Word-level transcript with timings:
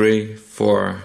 three, 0.00 0.34
four. 0.34 1.02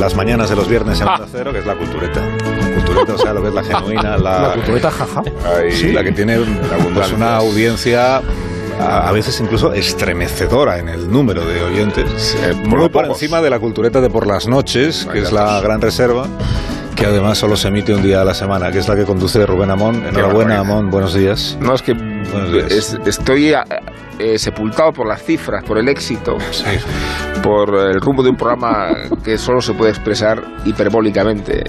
Las 0.00 0.16
mañanas 0.16 0.48
de 0.50 0.56
los 0.56 0.68
viernes 0.68 1.00
en 1.00 1.08
Onda 1.08 1.26
Cero, 1.30 1.52
que 1.52 1.58
es 1.60 1.66
la 1.66 1.76
cultureta. 1.76 2.20
La 2.20 2.74
cultureta, 2.74 3.14
o 3.14 3.18
sea, 3.18 3.32
lo 3.34 3.42
que 3.42 3.48
es 3.48 3.54
la 3.54 3.62
genuina, 3.62 4.16
la, 4.18 4.40
La 4.48 4.52
cultureta 4.54 4.90
jaja. 4.90 5.22
sí, 5.70 5.92
la 5.92 6.02
que 6.02 6.12
tiene 6.12 6.38
pues, 6.94 7.12
una 7.12 7.36
audiencia 7.36 8.22
a, 8.80 9.12
veces 9.12 9.38
incluso 9.40 9.72
estremecedora 9.74 10.78
en 10.78 10.88
el 10.88 11.10
número 11.10 11.44
de 11.44 11.62
oyentes, 11.62 12.34
Eh, 12.42 12.54
muy 12.64 12.88
por 12.88 13.04
encima 13.04 13.42
de 13.42 13.50
la 13.50 13.58
cultureta 13.58 14.00
de 14.00 14.08
por 14.08 14.26
las 14.26 14.46
noches, 14.48 15.06
que 15.12 15.18
es 15.20 15.32
la 15.32 15.60
gran 15.60 15.80
reserva. 15.80 16.26
Que 16.96 17.06
además 17.06 17.38
solo 17.38 17.56
se 17.56 17.68
emite 17.68 17.94
un 17.94 18.02
día 18.02 18.20
a 18.20 18.24
la 18.26 18.34
semana, 18.34 18.70
que 18.70 18.78
es 18.78 18.86
la 18.88 18.94
que 18.94 19.04
conduce 19.04 19.46
Rubén 19.46 19.70
Amón. 19.70 20.04
Enhorabuena. 20.06 20.58
Amón, 20.58 20.90
buenos 20.90 21.14
días. 21.14 21.56
No, 21.58 21.74
es 21.74 21.80
que 21.80 21.94
días. 21.94 22.70
es- 22.70 22.98
estoy 23.06 23.54
eh, 24.20 24.38
sepultado 24.38 24.92
por 24.92 25.08
las 25.08 25.22
cifras, 25.22 25.64
por 25.64 25.78
el 25.78 25.88
éxito, 25.88 26.36
por 27.42 27.74
el 27.74 28.00
rumbo 28.00 28.22
de 28.22 28.30
un 28.30 28.36
programa 28.36 28.88
que 29.24 29.38
solo 29.38 29.60
se 29.60 29.72
puede 29.72 29.90
expresar 29.90 30.42
hiperbólicamente. 30.66 31.64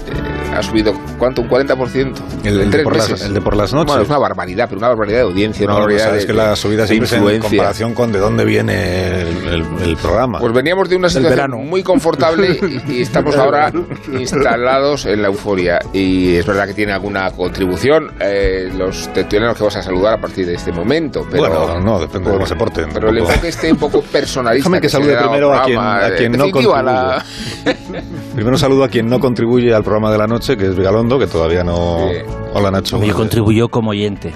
Eh, 0.52 0.56
ha 0.56 0.62
subido, 0.62 0.92
¿cuánto? 1.18 1.42
¿Un 1.42 1.48
40%? 1.48 2.14
El- 2.44 2.60
el 2.60 2.70
de 2.70 2.82
por 2.82 2.96
las- 2.96 3.10
meses. 3.10 3.26
el 3.26 3.34
de 3.34 3.40
por 3.40 3.56
las 3.56 3.72
noches. 3.72 3.86
Bueno, 3.88 4.02
es 4.02 4.08
una 4.08 4.18
barbaridad, 4.18 4.66
pero 4.68 4.78
una 4.78 4.88
barbaridad 4.88 5.18
de 5.18 5.24
audiencia, 5.24 5.64
una 5.64 5.74
No, 5.74 5.80
barbaridad 5.80 6.04
sabes 6.06 6.22
de, 6.22 6.26
que 6.26 6.32
la 6.34 6.56
subida 6.56 6.86
siempre 6.86 7.06
es 7.06 7.12
en 7.12 7.40
comparación 7.40 7.94
con 7.94 8.12
de 8.12 8.18
dónde 8.18 8.44
viene 8.44 9.20
el, 9.22 9.48
el- 9.48 9.82
el 9.82 9.96
programa. 9.96 10.38
Pues 10.38 10.52
veníamos 10.52 10.88
de 10.88 10.96
una 10.96 11.08
situación 11.08 11.52
muy 11.68 11.82
confortable 11.82 12.58
y, 12.88 12.92
y 12.98 13.02
estamos 13.02 13.36
ahora 13.36 13.72
instalados 14.12 15.06
en 15.06 15.22
la 15.22 15.28
euforia. 15.28 15.78
Y 15.92 16.36
es 16.36 16.46
verdad 16.46 16.66
que 16.66 16.74
tiene 16.74 16.92
alguna 16.92 17.30
contribución 17.30 18.12
eh, 18.20 18.70
los 18.76 19.12
tertulianos 19.12 19.56
que 19.56 19.64
vas 19.64 19.76
a 19.76 19.82
saludar 19.82 20.14
a 20.14 20.20
partir 20.20 20.46
de 20.46 20.54
este 20.54 20.72
momento. 20.72 21.26
Pero, 21.30 21.48
bueno, 21.48 21.80
no, 21.80 21.98
depende 22.00 22.28
de 22.30 22.34
cómo 22.36 22.46
se 22.46 22.56
porten. 22.56 22.88
Pero 22.92 23.08
el 23.10 23.18
enfoque 23.18 23.48
este 23.48 23.72
un 23.72 23.78
poco 23.78 24.02
personalista. 24.02 24.68
Déjame 24.68 24.80
que 24.80 24.88
se 24.88 24.96
salude 24.98 25.16
primero 25.16 25.52
a 25.54 25.64
quien- 25.64 25.78
a 25.78 26.10
quien 26.16 26.32
en 26.34 26.38
no 26.38 26.44
definitiva, 26.46 26.82
la- 26.82 27.24
Primero 28.34 28.56
saludo 28.58 28.84
a 28.84 28.88
quien 28.88 29.08
no 29.08 29.20
contribuye 29.20 29.74
al 29.74 29.82
programa 29.82 30.10
de 30.10 30.18
la 30.18 30.26
noche, 30.26 30.56
que 30.56 30.66
es 30.66 30.76
Vigalondo, 30.76 31.18
que 31.18 31.26
todavía 31.26 31.64
no... 31.64 32.08
Hola, 32.54 32.70
Nacho. 32.70 33.02
Yo 33.02 33.14
contribuyó 33.14 33.68
como 33.68 33.90
oyente, 33.90 34.32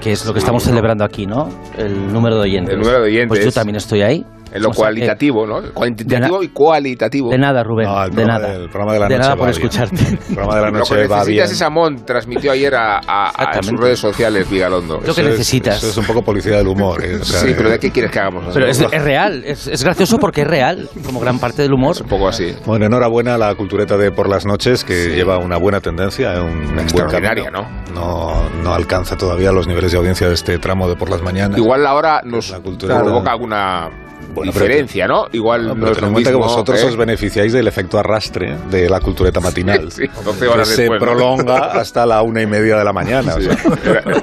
que 0.00 0.12
es 0.12 0.24
lo 0.24 0.32
que 0.32 0.38
estamos 0.38 0.62
celebrando 0.62 1.04
aquí, 1.04 1.26
¿no? 1.26 1.48
El 1.76 2.12
número 2.12 2.36
de 2.36 2.42
oyentes. 2.42 2.74
El 2.74 2.80
número 2.80 2.98
de 2.98 3.04
oyentes. 3.04 3.28
Pues 3.28 3.44
yo 3.44 3.52
también 3.52 3.76
estoy 3.76 4.02
ahí. 4.02 4.26
En 4.52 4.62
lo 4.62 4.70
O 4.70 4.72
sea, 4.72 4.84
cualitativo, 4.84 5.46
¿no? 5.46 5.62
Cuantitativo 5.74 6.42
y 6.42 6.48
cualitativo. 6.48 7.30
De 7.30 7.38
nada, 7.38 7.62
Rubén. 7.62 7.86
No, 7.86 8.02
el 8.04 8.10
de 8.10 8.14
programa 8.16 8.38
nada. 8.38 8.52
del- 8.52 8.62
el 8.62 8.68
programa 8.70 8.92
de 8.94 8.98
la 9.00 9.08
de 9.08 9.14
noche 9.16 9.22
nada 9.22 9.34
va 9.34 9.38
por 9.38 9.46
bien. 9.54 9.62
escucharte. 9.62 10.04
El 10.08 10.34
programa 10.34 10.54
de 10.56 10.60
la 10.60 10.66
Lo 10.68 10.72
que 10.72 10.78
noche 10.78 10.94
va 10.94 11.00
necesitas 11.02 11.26
bien. 11.26 11.44
es 11.44 11.62
Amón, 11.62 12.04
transmitió 12.06 12.52
ayer 12.52 12.74
a, 12.74 12.98
a- 12.98 13.28
a 13.28 13.62
sus 13.62 13.78
redes 13.78 13.98
sociales, 13.98 14.48
Vigalondo. 14.48 14.94
Lo 14.96 15.02
que 15.02 15.10
Eso 15.10 15.20
es- 15.20 15.26
necesitas. 15.28 15.76
Eso 15.78 15.88
es 15.90 15.96
un 15.96 16.04
poco 16.06 16.22
policía 16.22 16.56
del 16.56 16.68
humor. 16.68 17.04
eh, 17.04 17.16
o 17.20 17.24
sea, 17.24 17.40
Sí, 17.40 17.48
eh, 17.50 17.54
pero 17.56 17.70
¿de 17.70 17.78
qué 17.78 17.90
quieres 17.90 18.10
que 18.10 18.18
hagamos? 18.20 18.44
Pero 18.54 18.66
es, 18.66 18.80
es 18.80 19.02
real, 19.02 19.42
es, 19.44 19.66
es 19.66 19.84
gracioso 19.84 20.18
porque 20.18 20.42
es 20.42 20.46
real, 20.48 20.88
como 21.04 21.20
gran 21.20 21.38
parte 21.38 21.62
del 21.62 21.72
humor. 21.72 21.94
Es 21.96 22.00
un 22.00 22.08
poco 22.08 22.28
así. 22.28 22.54
Bueno, 22.66 22.86
enhorabuena 22.86 23.34
a 23.34 23.38
la 23.38 23.54
cultureta 23.54 23.96
de 23.96 24.10
Por 24.12 24.28
las 24.28 24.46
Noches, 24.46 24.84
que 24.84 25.10
lleva 25.14 25.38
una 25.38 25.56
buena 25.58 25.80
tendencia, 25.80 26.34
eh, 26.34 26.40
un, 26.40 26.48
un 26.58 26.64
buen 26.68 26.78
extraordinaria, 26.80 27.44
camino. 27.50 27.68
No, 27.94 28.48
no 28.62 28.74
alcanza 28.74 29.16
todavía 29.16 29.52
los 29.52 29.66
niveles 29.66 29.92
de 29.92 29.98
audiencia 29.98 30.28
de 30.28 30.34
este 30.34 30.58
tramo 30.58 30.88
de 30.88 30.96
Por 30.96 31.10
las 31.10 31.22
Mañanas. 31.22 31.58
Igual 31.58 31.86
ahora 31.86 32.22
nos 32.24 32.50
La 32.50 32.60
cultura- 32.60 32.98
provoca 33.02 33.32
alguna 33.32 33.88
Bueno, 34.34 34.52
pero- 34.52 34.66
diferencia, 34.66 35.06
¿no? 35.08 35.26
Igual 35.32 35.62
No, 35.68 35.74
no, 35.74 35.80
pero 35.80 35.86
es 35.92 35.96
ten 35.96 36.02
lo 36.02 36.06
en 36.08 36.12
cuenta 36.14 36.30
que 36.30 36.36
vosotros 36.36 36.80
¿eh? 36.82 36.86
os 36.86 36.96
beneficiáis 36.96 37.52
del 37.52 37.66
efecto 37.66 37.98
arrastre 37.98 38.56
de 38.70 38.88
la 38.88 39.00
cultureta 39.00 39.40
matinal. 39.40 39.90
Sí, 39.98 40.04
12 40.24 40.46
horas 40.48 40.68
que 40.68 40.74
se 40.74 40.80
después, 40.82 41.00
¿no? 41.00 41.06
prolonga 41.06 41.58
hasta 41.72 42.04
la 42.06 42.22
una 42.22 42.42
y 42.42 42.46
media 42.46 42.76
de 42.76 42.84
la 42.84 42.92
mañana. 42.92 43.34
o 43.34 43.40
sea, 43.40 43.56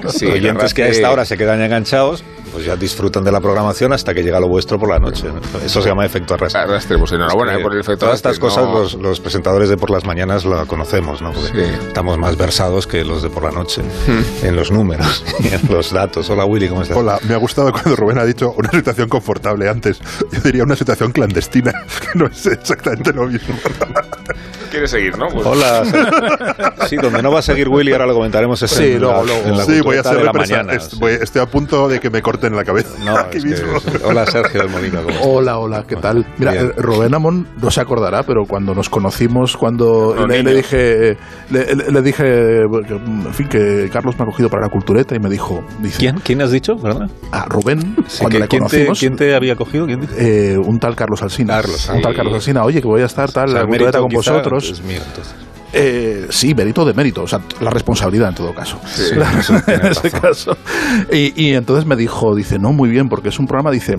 Sí, 0.09 0.25
oyentes 0.31 0.73
que 0.73 0.83
a 0.83 0.87
esta 0.87 1.11
hora 1.11 1.25
se 1.25 1.37
quedan 1.37 1.61
enganchados, 1.61 2.23
pues 2.53 2.65
ya 2.65 2.75
disfrutan 2.77 3.23
de 3.23 3.31
la 3.33 3.41
programación 3.41 3.91
hasta 3.91 4.13
que 4.13 4.23
llega 4.23 4.39
lo 4.39 4.47
vuestro 4.47 4.79
por 4.79 4.89
la 4.89 4.99
noche. 4.99 5.27
Eso 5.65 5.81
se 5.81 5.89
llama 5.89 6.05
efecto 6.05 6.35
arrastre. 6.35 6.61
Arrastre, 6.61 6.97
pues 6.97 7.11
enhorabuena 7.11 7.51
Es 7.53 7.57
que 7.57 7.63
por 7.63 7.73
el 7.73 7.79
efecto 7.81 8.05
Todas 8.05 8.15
estas 8.15 8.39
cosas 8.39 8.63
no- 8.65 8.79
los, 8.79 8.93
los 8.93 9.19
presentadores 9.19 9.67
de 9.69 9.75
por 9.77 9.89
las 9.89 10.05
mañanas 10.05 10.45
lo 10.45 10.65
conocemos, 10.67 11.21
¿no? 11.21 11.33
Porque 11.33 11.65
Sí. 11.65 11.71
estamos 11.87 12.17
más 12.17 12.37
versados 12.37 12.87
que 12.87 13.03
los 13.03 13.21
de 13.23 13.29
por 13.29 13.43
la 13.43 13.51
noche 13.51 13.81
Hmm. 13.81 14.45
en 14.45 14.55
los 14.55 14.71
números 14.71 15.23
y 15.39 15.47
en 15.47 15.61
los 15.69 15.91
datos. 15.91 16.29
Hola 16.29 16.45
Willy, 16.45 16.69
¿cómo 16.69 16.83
estás? 16.83 16.95
Hola, 16.97 17.19
me 17.27 17.33
ha 17.33 17.37
gustado 17.37 17.71
cuando 17.73 17.95
Rubén 17.95 18.19
ha 18.19 18.25
dicho 18.25 18.53
una 18.57 18.69
situación 18.71 19.09
confortable 19.09 19.67
antes. 19.67 19.94
Yo 20.31 20.39
diría 20.41 20.63
una 20.63 20.75
situación 20.75 21.11
clandestina, 21.11 21.71
que 22.01 22.19
no 22.19 22.27
es 22.27 22.45
exactamente 22.45 23.13
lo 23.13 23.27
mismo. 23.27 23.55
Quieres 24.75 24.91
seguir, 24.91 25.17
¿no? 25.17 25.27
Pues- 25.27 25.45
Hola. 25.45 25.83
Sí, 26.87 26.97
donde 26.97 27.23
no 27.23 27.31
va 27.31 27.39
a 27.39 27.41
seguir 27.41 27.67
Willy, 27.67 27.91
ahora 27.93 28.05
lo 28.05 28.13
comentaremos. 28.13 28.61
Es 28.61 28.69
Sí, 28.69 28.91
en 28.91 29.01
luego, 29.01 29.17
la, 29.17 29.23
luego. 29.23 29.47
en 29.47 29.57
la 29.57 29.63
Sí, 29.65 29.81
voy 29.81 29.97
a 29.97 30.01
de 30.03 30.23
la 30.23 30.33
mañana. 30.33 30.73
estoy 30.73 31.41
a 31.41 31.45
punto 31.47 31.87
de 31.87 31.99
que 31.99 32.09
me 32.11 32.21
corten 32.21 32.55
la 32.55 32.63
cabeza. 32.63 32.89
No, 33.03 33.17
aquí 33.17 33.37
es 33.37 33.43
que- 33.43 33.49
mismo. 33.49 33.71
hola 34.03 34.25
Sergio 34.27 34.61
del 34.61 34.69
Molino. 34.69 34.99
Hola, 35.23 35.57
hola, 35.57 35.83
¿qué 35.87 35.95
tal? 35.95 36.25
Mira, 36.37 36.51
Bien. 36.51 36.65
eh, 36.67 36.71
Rubén 36.77 37.13
Amón 37.15 37.47
no 37.59 37.71
se 37.71 37.81
acordará, 37.81 38.21
pero 38.23 38.45
cuando 38.45 38.75
nos 38.75 38.89
conocimos, 38.89 39.57
cuando 39.57 40.13
No, 40.15 40.27
le, 40.27 40.43
dije, 40.55 41.17
le, 41.49 42.01
dije, 42.03 42.23
eh, 42.63 42.65
que, 42.87 42.93
en 42.93 43.33
fin, 43.33 43.47
que 43.47 43.89
Carlos 43.91 44.15
me 44.19 44.23
ha 44.23 44.25
cogido 44.27 44.49
para 44.49 44.63
la 44.63 44.69
cultureta 44.69 45.15
y 45.15 45.19
me 45.19 45.29
dijo, 45.29 45.65
dice, 45.79 45.97
¿Quién? 45.97 46.19
¿Quién 46.19 46.41
has 46.41 46.51
dicho? 46.51 46.75
¿Verdad? 46.75 47.09
a 47.31 47.45
Rubén, 47.45 47.95
Sí, 48.07 48.19
cuando 48.19 48.37
que- 48.37 48.39
le 48.43 48.47
¿quién, 48.47 48.61
te, 48.67 48.69
conocimos, 48.69 48.99
quién 48.99 49.15
te 49.15 49.35
había 49.35 49.55
cogido? 49.55 49.87
Eh, 50.17 50.57
un 50.63 50.79
tal 50.79 50.95
Carlos 50.95 51.21
Alsina. 51.23 51.55
Carlos, 51.61 51.89
un 51.93 52.01
tal. 52.01 52.15
Carlos 52.15 52.33
Alsina, 52.35 52.63
oye, 52.63 52.81
que 52.81 52.87
voy 52.87 53.01
a 53.01 53.05
estar 53.05 53.31
tal, 53.31 53.45
O 53.45 53.51
sea, 53.51 53.61
la 53.61 53.67
cultureta 53.67 53.99
con 53.99 54.09
quizá 54.09 54.31
vosotros. 54.33 54.64
Es 54.73 54.81
mío, 54.81 55.01
entonces. 55.05 55.33
Eh, 55.77 56.27
sí, 56.29 56.55
mérito 56.55 56.85
de 56.85 56.93
mérito, 56.93 57.23
o 57.23 57.27
sea, 57.27 57.41
la 57.59 57.69
responsabilidad 57.69 58.29
en 58.29 58.35
todo 58.35 58.53
caso. 58.55 58.79
Sí, 58.85 59.03
La- 59.15 59.31
en 59.33 59.39
ese 59.39 60.09
razón. 60.09 60.11
caso. 60.21 60.57
Y, 61.11 61.33
y 61.41 61.53
entonces 61.53 61.85
me 61.85 61.95
dijo, 61.95 62.33
dice, 62.35 62.59
no, 62.59 62.71
muy 62.71 62.89
bien, 62.89 63.09
porque 63.09 63.29
es 63.29 63.39
un 63.39 63.47
programa, 63.47 63.71
dice, 63.71 63.97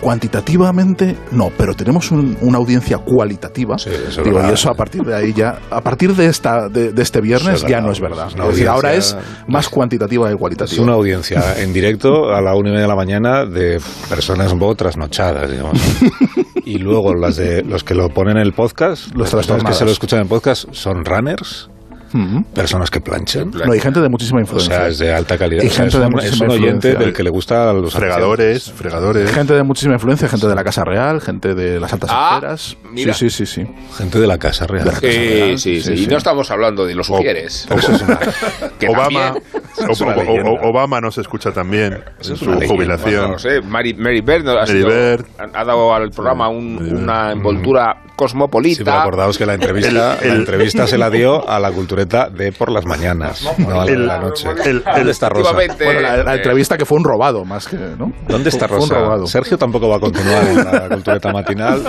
cuantitativamente 0.00 1.16
no, 1.32 1.50
pero 1.56 1.74
tenemos 1.74 2.10
un- 2.10 2.36
una 2.40 2.58
audiencia 2.58 2.98
cualitativa. 2.98 3.78
Sí, 3.78 3.90
eso 3.90 4.20
es 4.20 4.24
Digo, 4.24 4.36
verdad. 4.36 4.50
y 4.50 4.54
eso 4.54 4.70
a 4.70 4.74
partir 4.74 5.02
de 5.02 5.14
ahí 5.14 5.32
ya, 5.32 5.58
a 5.70 5.80
partir 5.80 6.14
de 6.14 6.26
esta 6.26 6.68
de, 6.68 6.92
de 6.92 7.02
este 7.02 7.20
viernes 7.20 7.62
es 7.62 7.68
ya 7.68 7.80
no 7.80 7.90
es 7.92 8.00
verdad. 8.00 8.28
es 8.28 8.34
Es 8.34 8.46
decir, 8.48 8.68
ahora 8.68 8.94
es 8.94 9.16
más 9.48 9.68
cuantitativa 9.68 10.26
que 10.26 10.34
Es 10.34 10.38
cualitativa. 10.38 10.82
una 10.82 10.94
audiencia 10.94 11.60
en 11.60 11.72
directo 11.72 12.30
a 12.34 12.40
la 12.40 12.54
una 12.54 12.68
y 12.70 12.72
media 12.72 12.82
de 12.82 12.88
la 12.88 12.96
mañana 12.96 13.44
de 13.46 13.80
personas 14.08 14.52
un 14.52 14.58
poco 14.58 14.74
trasnochadas, 14.76 15.50
digamos. 15.50 15.78
Y 16.66 16.78
luego 16.78 17.12
las 17.14 17.36
de 17.36 17.62
los 17.62 17.84
que 17.84 17.94
lo 17.94 18.08
ponen 18.08 18.38
en 18.38 18.42
el 18.42 18.54
podcast, 18.54 19.14
Los 19.14 19.30
personas 19.30 19.64
que 19.64 19.74
se 19.74 19.84
lo 19.84 19.90
escuchan 19.90 20.20
en 20.20 20.28
podcast 20.28 20.64
son 20.72 21.04
runners, 21.04 21.68
Ujú. 22.14 22.44
personas 22.54 22.90
que 22.90 23.00
planchan. 23.00 23.50
No, 23.50 23.72
hay 23.72 23.80
gente 23.80 24.00
de 24.00 24.08
muchísima 24.08 24.38
O 24.38 24.42
influencia. 24.42 24.74
sea, 24.76 24.88
es 24.88 24.98
de 24.98 25.12
alta 25.12 25.36
calidad. 25.36 25.62
Y 25.62 25.66
O 25.66 25.70
sea, 25.70 25.76
gente 25.84 25.96
es 25.96 26.00
de 26.00 26.06
un, 26.06 26.12
muchísima 26.12 26.34
es 26.34 26.40
un 26.40 26.50
oyente 26.50 26.68
influencia. 26.88 26.98
del 27.06 27.12
que 27.12 27.22
le 27.24 27.30
gusta 27.30 27.72
los 27.72 27.92
Fregadores, 27.94 28.72
fregadores. 28.72 29.30
Gente 29.32 29.52
de 29.54 29.62
muchísima 29.64 29.94
influencia, 29.94 30.28
gente 30.28 30.46
de 30.46 30.54
la 30.54 30.64
Casa 30.64 30.84
Real, 30.84 31.20
gente 31.20 31.54
de 31.54 31.80
las 31.80 31.92
altas 31.92 32.10
Ah, 32.12 32.30
esferas. 32.36 32.76
mira. 32.90 33.12
Sí, 33.14 33.28
sí, 33.30 33.44
sí, 33.46 33.64
sí. 33.66 33.74
Gente 33.98 34.20
de 34.20 34.26
la 34.26 34.38
casa 34.38 34.66
real. 34.66 34.90
Sí, 35.00 35.58
sí, 35.58 35.80
sí, 35.82 35.96
Sí, 35.96 36.04
Y 36.04 36.06
no 36.06 36.16
estamos 36.16 36.50
hablando 36.50 36.86
de 36.86 36.94
los 36.94 37.06
sugieres. 37.08 37.66
Obama, 38.88 39.34
o- 39.88 40.04
o- 40.04 40.50
o- 40.52 40.68
Obama 40.70 41.00
nos 41.00 41.18
escucha 41.18 41.52
también 41.52 42.02
Eso 42.20 42.30
en 42.30 42.34
es 42.34 42.38
su 42.40 42.68
jubilación. 42.68 43.14
Bueno, 43.14 43.28
no 43.32 43.38
sé, 43.38 43.60
Mary, 43.62 43.94
Mary 43.94 44.20
Bird, 44.20 44.48
ha, 44.48 44.54
Mary 44.60 44.72
sido- 44.72 44.88
Bird. 44.88 45.24
ha- 45.38 45.60
ha 45.60 45.64
dado 45.64 45.94
al 45.94 46.10
programa 46.10 46.48
un- 46.48 46.78
una 47.02 47.32
envoltura 47.32 48.02
cosmopolita. 48.16 48.76
Sí, 48.78 48.84
pero 48.84 48.98
acordaos 48.98 49.38
que 49.38 49.46
la 49.46 49.54
entrevista, 49.54 49.88
El- 49.88 49.94
la 49.96 50.14
el- 50.18 50.36
entrevista 50.40 50.86
se 50.86 50.98
la 50.98 51.10
dio 51.10 51.48
a 51.48 51.58
la 51.58 51.72
de 52.06 52.52
por 52.52 52.70
las 52.70 52.84
mañanas, 52.86 53.42
no 53.58 53.80
a 53.80 53.84
la 53.84 53.92
El- 53.92 54.06
la 54.06 54.18
noche. 54.18 54.48
el- 54.64 54.82
¿Dónde 54.82 55.00
el- 55.02 55.08
está 55.08 55.28
Rosa? 55.28 55.52
Bueno, 55.52 56.00
la, 56.00 56.16
la 56.24 56.34
entrevista 56.34 56.76
que 56.76 56.84
fue 56.84 56.98
un 56.98 57.04
robado, 57.04 57.44
más 57.44 57.66
que, 57.68 57.76
¿no? 57.76 58.12
¿Dónde 58.28 58.48
está 58.50 58.68
Fue 58.68 58.78
un 58.78 58.88
Rosa? 58.88 59.00
robado. 59.00 59.26
Sergio 59.26 59.56
tampoco 59.58 59.88
va 59.88 59.96
a 59.96 60.00
continuar 60.00 60.44
en 60.46 60.56
la 60.64 60.88
cultureta 60.88 61.32
matinal. 61.32 61.82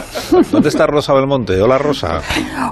¿Dónde 0.52 0.70
está 0.70 0.88
Rosa 0.88 1.14
Belmonte? 1.14 1.62
Hola, 1.62 1.78
Rosa. 1.78 2.22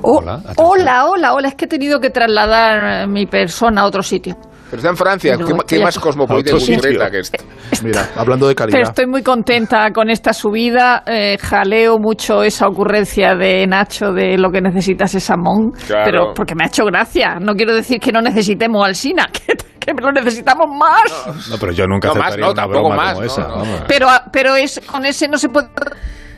Oh, 0.02 0.18
Hola, 0.20 0.42
hola, 0.58 1.06
hola, 1.08 1.34
hola. 1.34 1.48
Es 1.50 1.56
que 1.56 1.66
he 1.66 1.68
tenido 1.68 2.00
que 2.00 2.10
trasladar 2.10 3.08
mi 3.08 3.26
persona 3.26 3.82
a 3.82 3.86
otro 3.86 4.04
sitio. 4.04 4.36
Pero 4.74 4.80
está 4.80 4.90
en 4.90 4.98
Francia, 4.98 5.34
Pero 5.38 5.48
¿qué, 5.68 5.76
qué 5.78 5.84
más 5.84 6.00
cosmopolita 6.00 6.50
y 6.50 6.54
cultureta 6.54 7.12
que 7.12 7.20
esto? 7.20 7.44
Mira, 7.84 8.10
hablando 8.16 8.48
de 8.48 8.56
Pero 8.56 8.72
calidad. 8.72 8.90
estoy 8.90 9.06
muy 9.06 9.22
contenta 9.22 9.92
con 9.92 10.10
esta 10.10 10.34
subida. 10.34 11.04
eh, 11.06 11.38
jaleo 11.40 12.00
mucho 12.00 12.42
esa 12.42 12.66
ocurrencia 12.68 13.36
de 13.36 13.68
Nacho 13.68 14.12
de 14.14 14.36
lo 14.40 14.50
que 14.50 14.62
necesitas 14.62 15.14
es 15.14 15.30
Amón. 15.30 15.74
Claro. 15.86 16.04
Pero 16.06 16.34
porque 16.34 16.56
me 16.56 16.64
ha 16.64 16.68
hecho 16.70 16.86
gracia. 16.86 17.36
No 17.40 17.54
quiero 17.54 17.76
decir 17.76 18.00
que 18.00 18.12
no 18.12 18.20
necesitemos 18.20 18.84
al 18.84 18.96
Sina, 18.96 19.28
que, 19.32 19.54
que 19.80 19.94
lo 19.94 20.12
necesitamos 20.12 20.66
más. 20.76 21.50
No, 21.52 21.58
pero 21.60 21.72
yo 21.72 21.86
nunca 21.86 22.08
No, 22.08 22.16
más 22.16 22.30
aceptaría 22.30 22.46
no, 22.48 22.52
una 22.54 22.62
tampoco 22.64 22.80
broma 22.90 22.96
más, 22.96 23.14
como 23.14 23.26
no, 23.26 23.32
esa. 23.32 23.42
no. 23.82 23.86
Pero, 23.88 24.08
pero 24.32 24.56
es, 24.56 24.82
con 24.92 25.06
ese 25.06 25.28
no 25.28 25.38
se 25.38 25.50
puede 25.50 25.68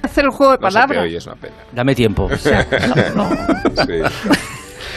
hacer 0.04 0.26
el 0.26 0.32
juego 0.32 0.52
de 0.52 0.58
No 0.58 0.62
palabras. 0.62 1.04
oye, 1.06 1.16
es 1.18 1.26
una 1.26 1.36
pena. 1.38 1.56
Dame 1.72 1.96
tiempo. 1.96 2.28
Sí. 2.36 2.52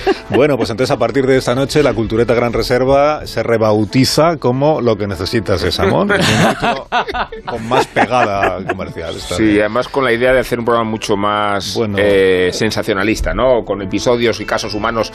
Bueno, 0.31 0.57
pues 0.57 0.69
entonces 0.71 0.95
a 0.95 0.99
partir 0.99 1.27
de 1.27 1.37
esta 1.39 1.55
noche 1.55 1.83
la 1.83 1.95
Cultureta 1.95 2.35
Gran 2.35 2.53
Reserva 2.53 3.27
se 3.27 3.43
rebautiza 3.43 4.37
como 4.39 4.81
lo 4.81 4.97
que 4.97 5.07
necesitas 5.07 5.63
es 5.65 5.77
título 5.77 6.07
con 7.47 7.69
más 7.69 7.87
pegada 7.87 8.59
comercial. 8.69 9.17
está 9.17 9.37
Sí, 9.37 9.45
bien. 9.45 9.61
además 9.61 9.89
con 9.89 10.05
la 10.05 10.13
idea 10.13 10.33
de 10.33 10.41
hacer 10.41 10.59
un 10.59 10.65
programa 10.65 10.91
mucho 10.91 11.17
más 11.17 11.75
Bueno. 11.75 11.97
eh, 11.99 12.51
sensacionalista, 12.53 13.33
¿no? 13.35 13.65
Con 13.65 13.81
episodios 13.83 14.41
y 14.41 14.45
casos 14.45 14.75
humanos 14.75 15.13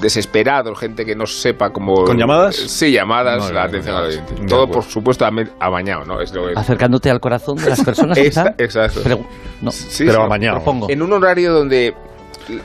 desesperados, 0.00 0.78
gente 0.78 1.04
que 1.04 1.14
no 1.16 1.26
sepa 1.26 1.70
cómo... 1.70 2.04
¿Con 2.04 2.18
llamadas? 2.18 2.54
Sí, 2.56 2.92
llamadas, 2.92 3.38
No, 3.48 3.52
la 3.52 3.62
no, 3.62 3.68
atención 3.68 3.94
no, 3.94 4.00
al 4.02 4.08
de 4.08 4.14
oyente. 4.14 4.32
acuerdo. 4.34 4.56
Todo, 4.56 4.70
por 4.70 4.84
supuesto, 4.84 5.26
amañado, 5.60 6.04
¿no? 6.04 6.20
Es 6.20 6.32
lo 6.32 6.46
que- 6.46 6.52
Acercándote 6.54 7.10
al 7.10 7.20
corazón 7.20 7.56
de 7.56 7.70
las 7.70 7.80
personas, 7.84 8.18
exacto. 8.18 9.20
No, 9.62 9.70
Sí, 9.72 10.04
Pero 10.04 10.18
sí. 10.18 10.24
amañado. 10.24 10.56
propongo. 10.56 10.86
En 10.90 11.02
un 11.02 11.12
horario 11.12 11.52
donde 11.52 11.94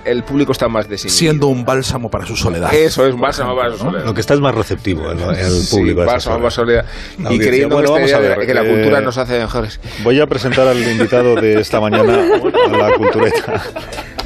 el 0.05 0.23
público 0.23 0.51
está 0.51 0.67
más 0.67 0.87
desinhibido. 0.87 1.17
Siendo 1.17 1.47
un 1.47 1.63
bálsamo 1.65 2.09
para 2.09 2.25
su 2.25 2.35
soledad. 2.35 2.73
Eso 2.73 3.05
es 3.05 3.15
bálsamo 3.17 3.55
para 3.55 3.71
su 3.71 3.77
soledad. 3.79 4.05
Lo 4.05 4.13
que 4.13 4.21
está 4.21 4.33
es 4.33 4.39
más 4.39 4.53
receptivo 4.55 5.11
el, 5.11 5.19
el 5.19 5.51
Sí, 5.51 5.75
público. 5.75 6.01
a 6.01 6.03
esas 6.03 6.13
bálsamo 6.13 6.37
para 6.37 6.51
su 6.51 6.55
soledad. 6.61 6.85
Y 7.29 7.39
creyendo 7.39 7.75
Bueno, 7.75 7.95
que, 7.95 8.15
ver, 8.15 8.45
que 8.45 8.53
la 8.53 8.63
eh, 8.63 8.69
cultura 8.69 9.01
nos 9.01 9.17
hace 9.17 9.39
mejores. 9.39 9.79
Voy 10.03 10.19
a 10.19 10.25
presentar 10.27 10.67
al 10.67 10.77
invitado 10.81 11.35
de 11.35 11.59
esta 11.59 11.79
mañana 11.79 12.13
a 12.65 12.77
la 12.77 12.95
Cultureta. 12.97 13.61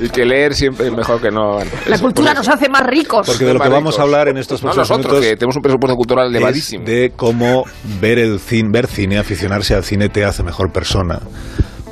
Y 0.02 0.10
que 0.10 0.26
leer 0.26 0.54
siempre 0.56 0.88
es 0.88 0.92
mejor 0.94 1.22
que 1.22 1.32
no... 1.32 1.60
La 1.88 1.98
cultura 2.00 2.34
nos 2.34 2.48
hace 2.50 2.68
más 2.68 2.86
ricos. 2.86 3.26
Porque 3.28 3.46
de 3.46 3.54
lo 3.54 3.60
que 3.62 3.70
vamos 3.70 3.98
a 3.98 4.02
hablar 4.02 4.28
en 4.28 4.38
estos 4.38 4.62
No 4.62 4.72
próximos 4.72 4.90
nosotros, 4.90 5.14
minutos 5.14 5.30
que 5.30 5.38
tenemos 5.38 5.56
un 5.56 5.62
presupuesto 5.62 5.96
cultural 5.96 6.26
es 6.28 6.32
elevadísimo. 6.36 6.86
de 6.86 7.14
cómo 7.16 7.64
ver 8.02 8.20
el 8.20 8.40
cine, 8.40 8.70
ver 8.72 8.88
cine, 8.88 9.18
aficionarse 9.18 9.74
al 9.74 9.86
cine 9.86 10.10
te 10.10 10.26
hace 10.26 10.44
mejor 10.44 10.72
persona. 10.74 11.22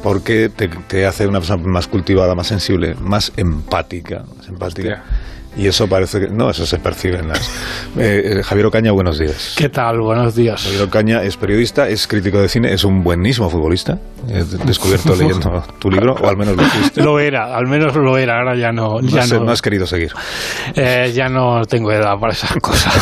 Porque 0.03 0.49
te, 0.49 0.67
te 0.67 1.05
hace 1.05 1.25
una 1.27 1.39
persona 1.39 1.63
más 1.63 1.87
cultivada, 1.87 2.35
más 2.35 2.47
sensible, 2.47 2.95
más 2.95 3.31
empática. 3.37 4.25
Más 4.37 4.47
empática. 4.49 5.03
Y 5.55 5.67
eso 5.67 5.87
parece 5.87 6.19
que. 6.19 6.27
No, 6.27 6.49
eso 6.49 6.65
se 6.65 6.79
percibe 6.79 7.19
en 7.19 7.27
las. 7.27 7.47
Eh, 7.97 8.37
eh, 8.39 8.43
Javier 8.43 8.65
Ocaña, 8.65 8.91
buenos 8.91 9.19
días. 9.19 9.53
¿Qué 9.55 9.69
tal? 9.69 9.99
Buenos 9.99 10.33
días. 10.33 10.63
Javier 10.63 10.81
Ocaña 10.83 11.21
es 11.23 11.37
periodista, 11.37 11.87
es 11.87 12.07
crítico 12.07 12.39
de 12.39 12.49
cine, 12.49 12.73
es 12.73 12.83
un 12.83 13.03
buenísimo 13.03 13.49
futbolista. 13.51 13.99
He 14.27 14.43
descubierto 14.65 15.15
leyendo 15.17 15.61
tu 15.79 15.91
libro, 15.91 16.15
o 16.15 16.27
al 16.27 16.37
menos 16.37 16.55
lo 16.57 16.63
fuiste. 16.63 17.03
Lo 17.03 17.19
era, 17.19 17.55
al 17.55 17.67
menos 17.67 17.93
lo 17.95 18.17
era, 18.17 18.39
ahora 18.39 18.55
ya 18.57 18.71
no, 18.71 18.99
No, 18.99 19.07
ya 19.07 19.21
has, 19.21 19.31
no, 19.33 19.43
no 19.43 19.51
has 19.51 19.61
querido 19.61 19.85
seguir. 19.85 20.11
eh, 20.75 21.11
ya 21.13 21.27
no 21.29 21.61
tengo 21.65 21.91
edad 21.91 22.17
para 22.19 22.33
esas 22.33 22.53
cosas. 22.61 22.93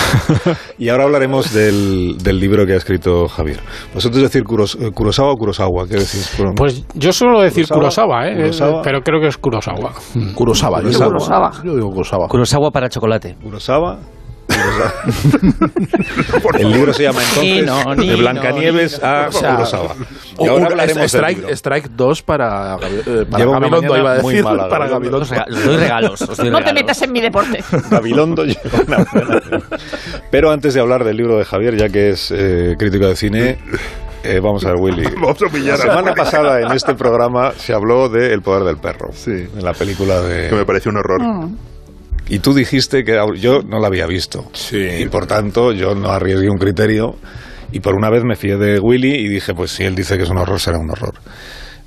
Y 0.77 0.89
ahora 0.89 1.03
hablaremos 1.03 1.53
del, 1.53 2.17
del 2.23 2.39
libro 2.39 2.65
que 2.65 2.73
ha 2.73 2.77
escrito 2.77 3.27
Javier. 3.27 3.59
¿Vosotros 3.93 4.23
decir 4.23 4.43
Kuros- 4.43 4.75
eh, 4.81 4.89
Kurosawa 4.91 5.31
o 5.33 5.35
Kurosawa? 5.37 5.87
¿Qué 5.87 5.93
decís? 5.97 6.35
Pues 6.55 6.83
yo 6.95 7.13
suelo 7.13 7.39
decir 7.41 7.67
Kurosawa, 7.67 8.23
Kurosawa, 8.23 8.27
¿eh? 8.29 8.35
Kurosawa. 8.35 8.81
pero 8.81 9.01
creo 9.01 9.21
que 9.21 9.27
es 9.27 9.37
Kurosawa. 9.37 9.93
Kurosawa. 10.33 10.79
Yo, 10.81 10.87
Kurosawa. 10.87 10.89
digo- 10.89 11.05
Kurosawa. 11.05 11.51
yo 11.63 11.75
digo 11.75 11.89
Kurosawa. 11.91 12.27
Kurosawa 12.41 12.71
para 12.71 12.89
chocolate. 12.89 13.35
¿Kurosawa? 13.43 13.99
El 16.59 16.71
libro 16.71 16.91
se 16.91 17.03
llama 17.03 17.19
entonces 17.21 17.43
Nino, 17.43 17.95
De 17.95 17.97
Nino, 17.97 18.17
Blancanieves 18.17 18.93
Nino. 19.01 19.07
a 19.07 19.27
O 19.27 19.31
sea, 19.31 19.53
Kurosawa. 19.55 19.95
O 20.37 20.45
Y 20.45 20.49
ahora 20.49 20.65
hablaremos 20.65 20.97
del 20.97 21.05
strike, 21.21 21.37
libro. 21.37 21.53
strike 21.55 21.89
2 21.91 22.21
para, 22.23 22.75
eh, 22.81 23.25
para 23.29 23.45
Gabilondo, 23.45 23.97
iba 23.97 24.11
a 24.11 24.15
decir. 24.15 24.43
mala, 24.43 24.67
para 24.67 24.87
Gabilondo. 24.87 25.25
Gabilondo. 25.27 25.57
Os 25.59 25.65
doy 25.65 25.77
regalos. 25.77 26.21
os 26.23 26.37
doy 26.37 26.37
No 26.49 26.57
te 26.57 26.63
regalos. 26.63 26.73
metas 26.73 27.01
en 27.03 27.11
mi 27.11 27.21
deporte. 27.21 27.63
Gabilondo 27.91 28.43
lleva 28.45 28.61
una 28.87 29.05
buena- 29.13 29.61
Pero 30.31 30.51
antes 30.51 30.73
de 30.73 30.81
hablar 30.81 31.03
del 31.03 31.17
libro 31.17 31.37
de 31.37 31.45
Javier, 31.45 31.77
ya 31.77 31.89
que 31.89 32.09
es 32.09 32.31
eh, 32.35 32.75
crítico 32.77 33.05
de 33.07 33.15
cine, 33.15 33.59
eh, 34.23 34.39
vamos 34.41 34.65
a 34.65 34.69
ver, 34.69 34.77
Willy. 34.79 35.03
Vamos 35.15 35.39
a 35.41 35.45
La 35.45 35.51
humillar 35.51 35.73
a 35.75 35.77
semana 35.77 36.13
pasada 36.15 36.59
en 36.61 36.71
este 36.71 36.95
programa 36.95 37.51
se 37.55 37.73
habló 37.73 38.09
de 38.09 38.33
El 38.33 38.41
poder 38.41 38.63
del 38.63 38.77
perro. 38.77 39.09
Sí. 39.13 39.31
En 39.31 39.63
la 39.63 39.73
película 39.73 40.19
de... 40.21 40.49
que 40.49 40.55
me 40.55 40.65
pareció 40.65 40.91
un 40.91 40.97
horror. 40.97 41.21
Mm. 41.21 41.55
Y 42.33 42.39
tú 42.39 42.53
dijiste 42.53 43.03
que 43.03 43.19
yo 43.35 43.61
no 43.61 43.79
la 43.79 43.87
había 43.87 44.05
visto. 44.07 44.49
Sí. 44.53 44.77
Y 44.77 45.05
por 45.07 45.25
tanto, 45.27 45.73
yo 45.73 45.95
no 45.95 46.09
arriesgué 46.11 46.49
un 46.49 46.57
criterio. 46.57 47.15
Y 47.73 47.79
por 47.81 47.93
una 47.95 48.09
vez 48.09 48.23
me 48.23 48.35
fié 48.35 48.55
de 48.57 48.79
Willy 48.79 49.13
y 49.15 49.27
dije, 49.27 49.53
pues 49.53 49.71
si 49.71 49.83
él 49.83 49.95
dice 49.95 50.15
que 50.17 50.23
es 50.23 50.29
un 50.29 50.37
horror, 50.37 50.59
será 50.59 50.77
un 50.77 50.89
horror. 50.89 51.15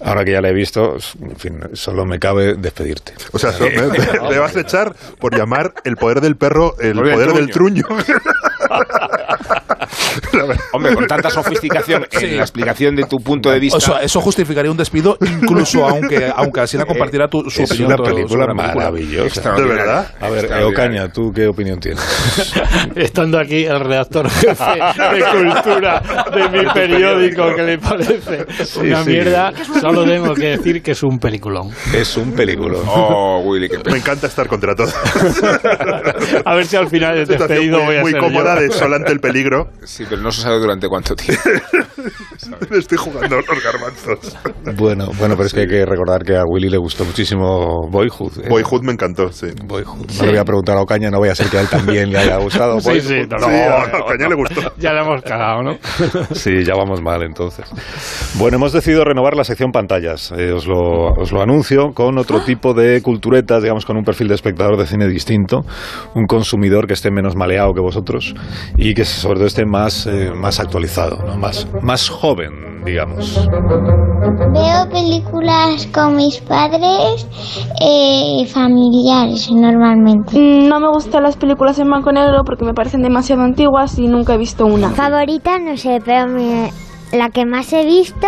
Ahora 0.02 0.22
que 0.24 0.32
ya 0.32 0.42
la 0.42 0.50
he 0.50 0.52
visto, 0.52 0.96
en 1.22 1.36
fin, 1.36 1.60
solo 1.72 2.04
me 2.04 2.18
cabe 2.18 2.56
despedirte. 2.56 3.14
O 3.32 3.38
sea, 3.38 3.52
so- 3.52 3.64
me, 3.64 3.70
me- 3.88 4.28
me 4.30 4.38
vas 4.38 4.54
a 4.54 4.60
echar 4.60 4.94
por 5.18 5.34
llamar 5.34 5.72
el 5.84 5.96
poder 5.96 6.20
del 6.20 6.36
perro 6.36 6.74
el 6.78 6.94
Poder 6.94 7.32
del 7.32 7.48
truño. 7.50 7.84
Hombre, 10.72 10.94
con 10.94 11.06
tanta 11.06 11.30
sofisticación 11.30 12.06
en 12.10 12.36
la 12.36 12.42
explicación 12.42 12.94
de 12.96 13.04
tu 13.04 13.18
punto 13.18 13.50
de 13.50 13.58
vista... 13.60 13.76
O 13.76 13.80
sea, 13.80 13.98
eso 14.02 14.20
justificaría 14.20 14.70
un 14.70 14.76
despido, 14.76 15.16
incluso 15.20 15.84
aunque, 15.86 16.30
aunque 16.34 16.60
Asina 16.60 16.84
compartiera 16.84 17.28
tu, 17.28 17.48
su 17.50 17.62
es 17.62 17.70
opinión. 17.70 17.88
una 17.88 17.96
sobre- 17.98 18.14
película 18.14 18.44
sobre 18.44 18.54
la 18.54 18.62
película. 18.62 18.84
maravillosa. 18.84 19.52
¿De 19.54 19.64
verdad? 19.64 20.10
A 20.20 20.28
ver. 20.30 20.52
Ocaña, 20.64 21.08
¿tú 21.08 21.30
qué 21.34 21.46
opinión 21.46 21.78
tienes? 21.80 22.02
Estando 22.96 23.38
aquí 23.38 23.64
el 23.64 23.80
redactor 23.80 24.28
jefe 24.30 24.64
de 24.64 25.24
cultura 25.52 26.02
de 26.34 26.48
mi 26.58 26.64
periódico, 26.74 27.54
que 27.54 27.62
le 27.62 27.78
parece 27.78 28.46
una 28.80 29.02
sí. 29.04 29.10
mierda, 29.10 29.52
solo 29.80 30.04
tengo 30.04 30.34
que 30.34 30.56
decir 30.56 30.82
que 30.82 30.92
es 30.92 31.02
un 31.02 31.18
peliculón. 31.18 31.70
Es 31.94 32.16
un 32.16 32.32
película. 32.32 32.78
Oh, 32.86 33.40
Willy, 33.44 33.68
qué 33.68 33.78
Me 33.90 33.98
encanta 33.98 34.26
estar 34.26 34.46
contra 34.46 34.74
todo. 34.74 34.88
A 36.44 36.54
ver 36.54 36.66
si 36.66 36.76
al 36.76 36.88
final 36.88 37.18
Situación 37.26 37.48
despedido 37.48 37.78
muy, 37.78 37.86
voy 37.86 37.96
a 37.96 38.00
muy 38.02 38.10
ser 38.12 38.20
cómoda 38.20 38.54
yo. 38.56 38.60
de 38.62 38.70
sol 38.70 38.94
ante 38.94 39.12
el 39.12 39.20
peligro. 39.20 39.68
Sí, 39.84 40.04
pero 40.08 40.22
no 40.24 40.32
se 40.32 40.40
sabe 40.40 40.58
durante 40.58 40.88
cuánto 40.88 41.14
tiempo. 41.14 41.42
Me 42.70 42.78
estoy 42.78 42.98
jugando 42.98 43.36
los 43.36 43.62
garbanzos. 43.62 44.36
Bueno, 44.76 45.10
bueno, 45.18 45.36
pero 45.36 45.44
es 45.46 45.54
que 45.54 45.60
hay 45.60 45.68
que 45.68 45.84
recordar 45.86 46.24
que 46.24 46.36
a 46.36 46.42
Willy 46.44 46.68
le 46.68 46.78
gustó 46.78 47.04
muchísimo 47.04 47.88
Boyhood. 47.90 48.44
¿eh? 48.44 48.48
Boyhood 48.48 48.82
me 48.82 48.92
encantó, 48.92 49.30
sí. 49.30 49.48
Boyhood. 49.64 50.10
No 50.18 50.24
le 50.24 50.30
voy 50.30 50.38
a 50.38 50.44
preguntar 50.44 50.76
a 50.76 50.82
Ocaña, 50.82 51.10
no 51.10 51.18
voy 51.18 51.28
a 51.28 51.34
ser 51.34 51.48
que 51.48 51.58
a 51.58 51.60
él 51.60 51.68
también 51.68 52.10
le 52.10 52.18
haya 52.18 52.38
gustado. 52.38 52.80
Sí, 52.84 52.88
Boyhood. 52.88 53.06
sí, 53.06 53.14
no, 53.30 53.38
Sí, 53.38 53.46
no, 53.46 53.74
a 53.76 53.86
no, 53.86 54.06
Caña 54.06 54.28
le 54.28 54.34
gustó. 54.34 54.72
Ya 54.78 54.92
la 54.92 55.02
hemos 55.02 55.22
cagado, 55.22 55.62
¿no? 55.62 55.78
Sí, 56.34 56.64
ya 56.64 56.74
vamos 56.74 57.00
mal 57.02 57.22
entonces. 57.22 57.66
Bueno, 58.36 58.56
hemos 58.56 58.72
decidido 58.72 59.04
renovar 59.04 59.36
la 59.36 59.44
sección 59.44 59.70
pantallas. 59.70 60.32
Eh, 60.36 60.52
os, 60.52 60.66
lo, 60.66 61.12
os 61.12 61.32
lo 61.32 61.42
anuncio 61.42 61.92
con 61.92 62.18
otro 62.18 62.40
tipo 62.40 62.74
de 62.74 63.02
culturetas, 63.02 63.62
digamos, 63.62 63.84
con 63.84 63.96
un 63.96 64.04
perfil 64.04 64.28
de 64.28 64.34
espectador 64.34 64.76
de 64.78 64.86
cine 64.86 65.06
distinto, 65.06 65.64
un 66.14 66.26
consumidor 66.26 66.86
que 66.86 66.94
esté 66.94 67.10
menos 67.10 67.36
maleado 67.36 67.72
que 67.74 67.80
vosotros 67.80 68.34
y 68.76 68.94
que 68.94 69.04
sobre 69.04 69.36
todo 69.36 69.46
esté 69.46 69.64
más, 69.64 70.06
eh, 70.14 70.32
más 70.34 70.60
actualizado, 70.60 71.18
¿no? 71.26 71.36
más, 71.36 71.66
más 71.82 72.08
joven, 72.08 72.82
digamos. 72.84 73.48
Veo 74.52 74.88
películas 74.90 75.86
con 75.92 76.16
mis 76.16 76.38
padres 76.40 77.26
eh, 77.80 78.46
familiares 78.46 79.50
normalmente. 79.50 80.38
Mm, 80.38 80.68
No 80.68 80.80
me 80.80 80.88
gustan 80.88 81.22
las 81.22 81.36
películas 81.36 81.78
en 81.78 81.88
blanco 81.88 82.10
y 82.10 82.14
negro 82.14 82.42
porque 82.44 82.64
me 82.64 82.72
parecen 82.74 83.02
demasiado 83.02 83.42
antiguas 83.42 83.98
y 83.98 84.06
nunca 84.08 84.34
he 84.34 84.38
visto 84.38 84.66
una. 84.66 84.90
Favorita, 84.90 85.58
no 85.58 85.76
sé, 85.76 85.98
pero 86.04 86.26
me- 86.28 86.72
la 87.12 87.28
que 87.30 87.44
más 87.46 87.72
he 87.72 87.84
visto, 87.84 88.26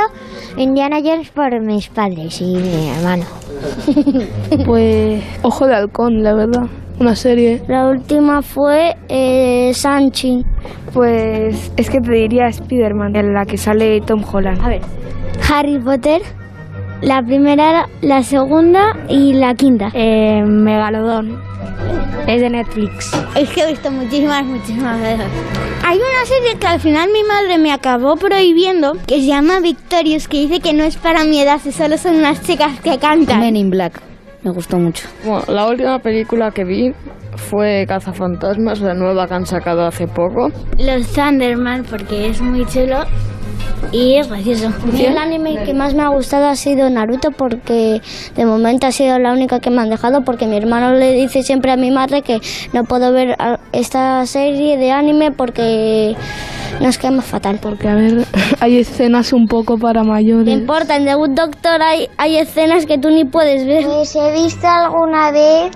Indiana 0.56 1.00
Jones 1.04 1.30
por 1.30 1.60
mis 1.60 1.88
padres 1.88 2.40
y 2.40 2.56
mi 2.56 2.88
hermano. 2.88 3.24
Pues 4.64 5.22
Ojo 5.42 5.66
de 5.66 5.74
Halcón, 5.74 6.22
la 6.22 6.34
verdad. 6.34 6.66
Una 6.98 7.14
serie. 7.14 7.62
La 7.68 7.88
última 7.88 8.40
fue 8.40 8.96
eh, 9.08 9.72
Sanchi. 9.74 10.44
Pues 10.92 11.72
es 11.76 11.90
que 11.90 12.00
te 12.00 12.10
diría 12.10 12.46
Spider-Man, 12.48 13.16
en 13.16 13.34
la 13.34 13.44
que 13.44 13.58
sale 13.58 14.00
Tom 14.00 14.22
Holland. 14.30 14.60
A 14.62 14.68
ver. 14.68 14.80
Harry 15.50 15.78
Potter. 15.78 16.22
La 17.02 17.22
primera, 17.22 17.88
la 18.00 18.22
segunda 18.22 18.96
y 19.08 19.34
la 19.34 19.54
quinta. 19.54 19.90
Eh, 19.92 20.42
Megalodón. 20.42 21.38
Es 22.26 22.40
de 22.40 22.50
Netflix. 22.50 23.12
Es 23.36 23.50
que 23.50 23.62
he 23.62 23.70
visto 23.70 23.90
muchísimas, 23.90 24.44
muchísimas 24.44 25.00
veces. 25.00 25.26
Hay 25.84 25.98
una 25.98 26.24
serie 26.24 26.58
que 26.58 26.66
al 26.66 26.80
final 26.80 27.10
mi 27.12 27.22
madre 27.22 27.58
me 27.58 27.70
acabó 27.70 28.16
prohibiendo, 28.16 28.94
que 29.06 29.20
se 29.20 29.26
llama 29.26 29.60
Victorious, 29.60 30.26
que 30.26 30.38
dice 30.38 30.60
que 30.60 30.72
no 30.72 30.84
es 30.84 30.96
para 30.96 31.24
mi 31.24 31.40
edad, 31.40 31.60
que 31.60 31.70
solo 31.70 31.98
son 31.98 32.16
unas 32.16 32.42
chicas 32.42 32.80
que 32.80 32.98
cantan. 32.98 33.40
Men 33.40 33.56
in 33.56 33.70
Black. 33.70 34.00
Me 34.42 34.50
gustó 34.50 34.78
mucho. 34.78 35.06
Bueno, 35.24 35.44
la 35.48 35.68
última 35.68 35.98
película 35.98 36.50
que 36.50 36.64
vi 36.64 36.92
fue 37.36 37.84
Cazafantasmas, 37.86 38.80
la 38.80 38.94
nueva 38.94 39.28
que 39.28 39.34
han 39.34 39.46
sacado 39.46 39.86
hace 39.86 40.08
poco. 40.08 40.50
Los 40.78 41.12
Thunderman, 41.12 41.84
porque 41.84 42.30
es 42.30 42.40
muy 42.40 42.64
chulo. 42.66 43.04
Y 43.92 44.16
es 44.16 44.28
gracioso. 44.28 44.70
El 44.98 45.16
anime 45.18 45.62
que 45.64 45.74
más 45.74 45.94
me 45.94 46.02
ha 46.02 46.08
gustado 46.08 46.46
ha 46.46 46.56
sido 46.56 46.88
Naruto 46.90 47.30
porque 47.30 48.00
de 48.34 48.44
momento 48.46 48.86
ha 48.86 48.92
sido 48.92 49.18
la 49.18 49.32
única 49.32 49.60
que 49.60 49.70
me 49.70 49.80
han 49.82 49.90
dejado 49.90 50.22
porque 50.22 50.46
mi 50.46 50.56
hermano 50.56 50.92
le 50.92 51.12
dice 51.12 51.42
siempre 51.42 51.72
a 51.72 51.76
mi 51.76 51.90
madre 51.90 52.22
que 52.22 52.40
no 52.72 52.84
puedo 52.84 53.12
ver 53.12 53.36
esta 53.72 54.24
serie 54.26 54.76
de 54.76 54.90
anime 54.92 55.32
porque 55.32 56.16
nos 56.80 56.98
quema 56.98 57.22
fatal. 57.22 57.58
Porque, 57.62 57.88
a 57.88 57.94
ver, 57.94 58.26
hay 58.60 58.78
escenas 58.78 59.32
un 59.32 59.46
poco 59.48 59.78
para 59.78 60.02
No 60.02 60.12
mayores. 60.12 60.52
importa, 60.52 60.96
en 60.96 61.04
The 61.04 61.14
Good 61.14 61.30
Doctor 61.30 61.80
hay, 61.82 62.08
hay 62.18 62.36
escenas 62.36 62.86
que 62.86 62.98
tú 62.98 63.10
ni 63.10 63.24
puedes 63.24 63.66
ver. 63.66 63.84
Pues 63.84 64.14
he 64.16 64.32
visto 64.32 64.66
alguna 64.66 65.30
vez 65.30 65.70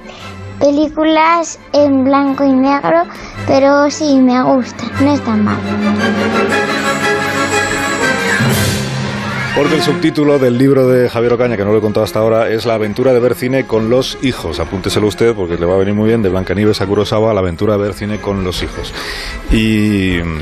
películas 0.59 1.59
en 1.73 2.04
blanco 2.04 2.44
y 2.44 2.52
negro, 2.52 3.04
pero 3.47 3.90
sí, 3.90 4.16
me 4.16 4.42
gusta, 4.42 4.85
no 5.00 5.14
es 5.14 5.25
tan 5.25 5.44
mal. 5.44 5.56
Porque 9.57 9.75
el 9.75 9.83
subtítulo 9.83 10.38
del 10.38 10.57
libro 10.57 10.87
de 10.87 11.09
Javier 11.09 11.33
Ocaña, 11.33 11.57
que 11.57 11.64
no 11.64 11.73
lo 11.73 11.78
he 11.78 11.80
contado 11.80 12.04
hasta 12.04 12.21
ahora, 12.21 12.49
es 12.49 12.66
La 12.66 12.75
aventura 12.75 13.12
de 13.12 13.21
ver 13.21 13.35
cine 13.35 13.66
con 13.66 13.90
los 13.90 14.16
hijos. 14.23 14.61
Apúnteselo 14.61 15.09
usted 15.09 15.35
porque 15.35 15.57
le 15.57 15.66
va 15.66 15.75
a 15.75 15.78
venir 15.78 15.92
muy 15.92 16.09
bien 16.09 16.23
de 16.23 16.28
Blancanieves 16.28 16.80
a 16.80 16.87
Kurosawa, 16.87 17.35
La 17.35 17.40
aventura 17.40 17.76
de 17.76 17.83
ver 17.83 17.95
cine 17.95 18.21
con 18.21 18.45
los 18.45 18.62
hijos. 18.62 18.95
Y 19.50 20.19
mm, 20.23 20.38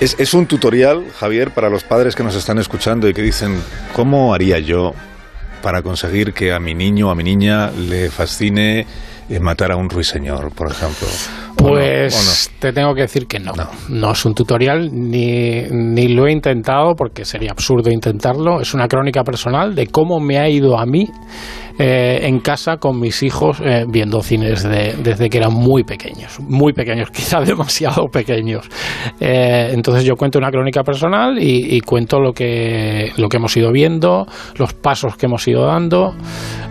es, 0.00 0.16
es 0.18 0.32
un 0.32 0.46
tutorial, 0.46 1.04
Javier, 1.18 1.50
para 1.50 1.68
los 1.68 1.82
padres 1.82 2.14
que 2.14 2.22
nos 2.22 2.36
están 2.36 2.58
escuchando 2.58 3.08
y 3.08 3.14
que 3.14 3.22
dicen, 3.22 3.60
¿cómo 3.94 4.32
haría 4.32 4.58
yo 4.60 4.94
para 5.60 5.82
conseguir 5.82 6.32
que 6.32 6.52
a 6.52 6.60
mi 6.60 6.74
niño 6.74 7.08
o 7.08 7.10
a 7.10 7.14
mi 7.14 7.24
niña 7.24 7.70
le 7.72 8.10
fascine 8.10 8.86
eh, 9.28 9.40
matar 9.40 9.72
a 9.72 9.76
un 9.76 9.90
ruiseñor, 9.90 10.52
por 10.52 10.70
ejemplo? 10.70 11.08
¿O 11.60 11.64
no? 11.64 11.70
Pues 11.70 12.50
te 12.58 12.72
tengo 12.72 12.94
que 12.94 13.02
decir 13.02 13.26
que 13.26 13.38
no. 13.38 13.52
no. 13.88 14.12
es 14.12 14.24
un 14.24 14.34
tutorial, 14.34 14.90
ni, 14.92 15.62
ni 15.70 16.08
lo 16.08 16.26
he 16.26 16.32
intentado, 16.32 16.94
porque 16.94 17.24
sería 17.24 17.50
absurdo 17.52 17.90
intentarlo. 17.90 18.60
Es 18.60 18.74
una 18.74 18.88
crónica 18.88 19.22
personal 19.24 19.74
de 19.74 19.86
cómo 19.86 20.20
me 20.20 20.38
ha 20.38 20.48
ido 20.48 20.78
a 20.78 20.86
mí 20.86 21.06
eh, 21.78 22.20
en 22.22 22.40
casa 22.40 22.76
con 22.76 22.98
mis 23.00 23.22
hijos 23.22 23.58
eh, 23.64 23.84
viendo 23.88 24.22
cines 24.22 24.62
de- 24.62 24.94
desde 25.02 25.28
que 25.30 25.38
eran 25.38 25.52
muy 25.54 25.82
pequeños. 25.84 26.38
Muy 26.40 26.72
pequeños, 26.72 27.10
quizá 27.12 27.40
demasiado 27.40 28.06
pequeños. 28.08 28.68
Eh, 29.20 29.70
entonces 29.72 30.04
yo 30.04 30.16
cuento 30.16 30.38
una 30.38 30.50
crónica 30.50 30.82
personal 30.82 31.38
y, 31.42 31.76
y 31.76 31.80
cuento 31.80 32.20
lo 32.20 32.32
que, 32.32 33.12
lo 33.16 33.28
que 33.28 33.36
hemos 33.38 33.56
ido 33.56 33.72
viendo, 33.72 34.26
los 34.56 34.74
pasos 34.74 35.16
que 35.16 35.26
hemos 35.26 35.46
ido 35.48 35.66
dando. 35.66 36.14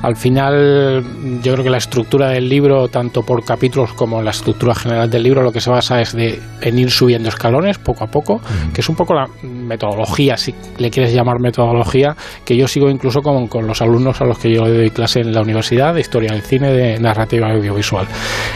Al 0.02 0.16
final, 0.16 1.04
yo 1.44 1.54
creo 1.54 1.64
que 1.64 1.70
la 1.70 1.78
estructura 1.78 2.30
del 2.30 2.48
libro, 2.48 2.88
tanto 2.88 3.22
por 3.24 3.44
capítulos 3.44 3.94
como 3.94 4.22
la 4.22 4.32
estructura 4.32 4.74
general 4.80 5.10
del 5.10 5.24
libro, 5.24 5.44
lo 5.44 5.52
que 5.52 5.62
se 5.62 5.70
basa 5.70 6.02
es 6.02 6.14
de, 6.14 6.40
en 6.62 6.80
ir 6.80 6.90
subiendo 6.90 7.30
escalones 7.30 7.78
poco 7.78 8.04
a 8.04 8.08
poco, 8.08 8.42
que 8.74 8.82
es 8.82 8.90
un 8.90 8.96
poco 8.96 9.14
la 9.14 9.28
metodología, 9.44 10.38
si 10.38 10.54
le 10.78 10.90
quieres 10.90 11.14
llamar 11.14 11.40
metodología, 11.40 12.16
que 12.46 12.58
yo 12.58 12.68
sigo 12.68 12.90
incluso 12.90 13.22
con, 13.22 13.48
con 13.48 13.68
los 13.68 13.82
alumnos 13.82 14.22
a 14.22 14.26
los 14.26 14.40
que 14.40 14.54
yo 14.54 14.64
le 14.66 14.78
doy 14.78 14.90
clase 14.90 15.22
en 15.22 15.34
la 15.34 15.42
universidad 15.42 15.94
de 15.94 16.02
historia 16.02 16.32
del 16.32 16.42
cine, 16.42 16.72
de 16.72 17.00
narrativa 17.00 17.52
audiovisual. 17.52 18.08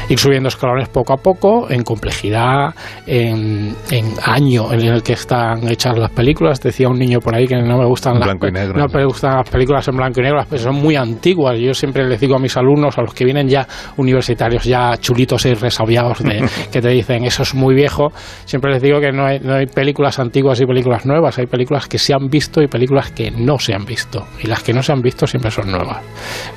Ir 0.09 0.19
subiendo 0.19 0.49
escalones 0.49 0.89
poco 0.89 1.13
a 1.13 1.17
poco, 1.17 1.69
en 1.69 1.83
complejidad, 1.83 2.73
en, 3.05 3.75
en 3.91 4.13
año 4.23 4.71
en 4.73 4.81
el 4.81 5.03
que 5.03 5.13
están 5.13 5.69
hechas 5.69 5.97
las 5.97 6.11
películas. 6.11 6.61
Decía 6.61 6.89
un 6.89 6.97
niño 6.97 7.19
por 7.19 7.35
ahí 7.35 7.47
que 7.47 7.55
no 7.55 7.77
me 7.77 7.85
gustan 7.85 8.19
las 8.19 8.35
negro. 8.35 8.73
no 8.73 8.87
me 8.87 9.05
gustan 9.05 9.37
las 9.37 9.49
películas 9.49 9.87
en 9.87 9.95
blanco 9.95 10.19
y 10.19 10.23
negro, 10.23 10.37
las 10.37 10.61
son 10.61 10.75
muy 10.75 10.95
antiguas. 10.95 11.57
Yo 11.59 11.73
siempre 11.73 12.07
les 12.07 12.19
digo 12.19 12.35
a 12.35 12.39
mis 12.39 12.55
alumnos, 12.57 12.97
a 12.97 13.01
los 13.01 13.13
que 13.13 13.25
vienen 13.25 13.47
ya 13.47 13.67
universitarios, 13.97 14.63
ya 14.63 14.97
chulitos 14.97 15.45
y 15.45 15.53
resabiados, 15.53 16.02
de, 16.19 16.43
que 16.71 16.81
te 16.81 16.89
dicen 16.89 17.23
eso 17.25 17.43
es 17.43 17.53
muy 17.53 17.75
viejo, 17.75 18.11
siempre 18.45 18.71
les 18.71 18.81
digo 18.81 18.99
que 18.99 19.11
no 19.11 19.25
hay, 19.25 19.39
no 19.39 19.55
hay 19.55 19.65
películas 19.65 20.19
antiguas 20.19 20.59
y 20.61 20.65
películas 20.65 21.05
nuevas, 21.05 21.37
hay 21.37 21.45
películas 21.45 21.87
que 21.87 21.97
se 21.97 22.13
han 22.13 22.27
visto 22.27 22.61
y 22.61 22.67
películas 22.67 23.11
que 23.11 23.31
no 23.31 23.57
se 23.59 23.73
han 23.73 23.85
visto. 23.85 24.25
Y 24.41 24.47
las 24.47 24.63
que 24.63 24.73
no 24.73 24.81
se 24.83 24.91
han 24.91 25.01
visto 25.01 25.27
siempre 25.27 25.51
son 25.51 25.71
nuevas. 25.71 26.03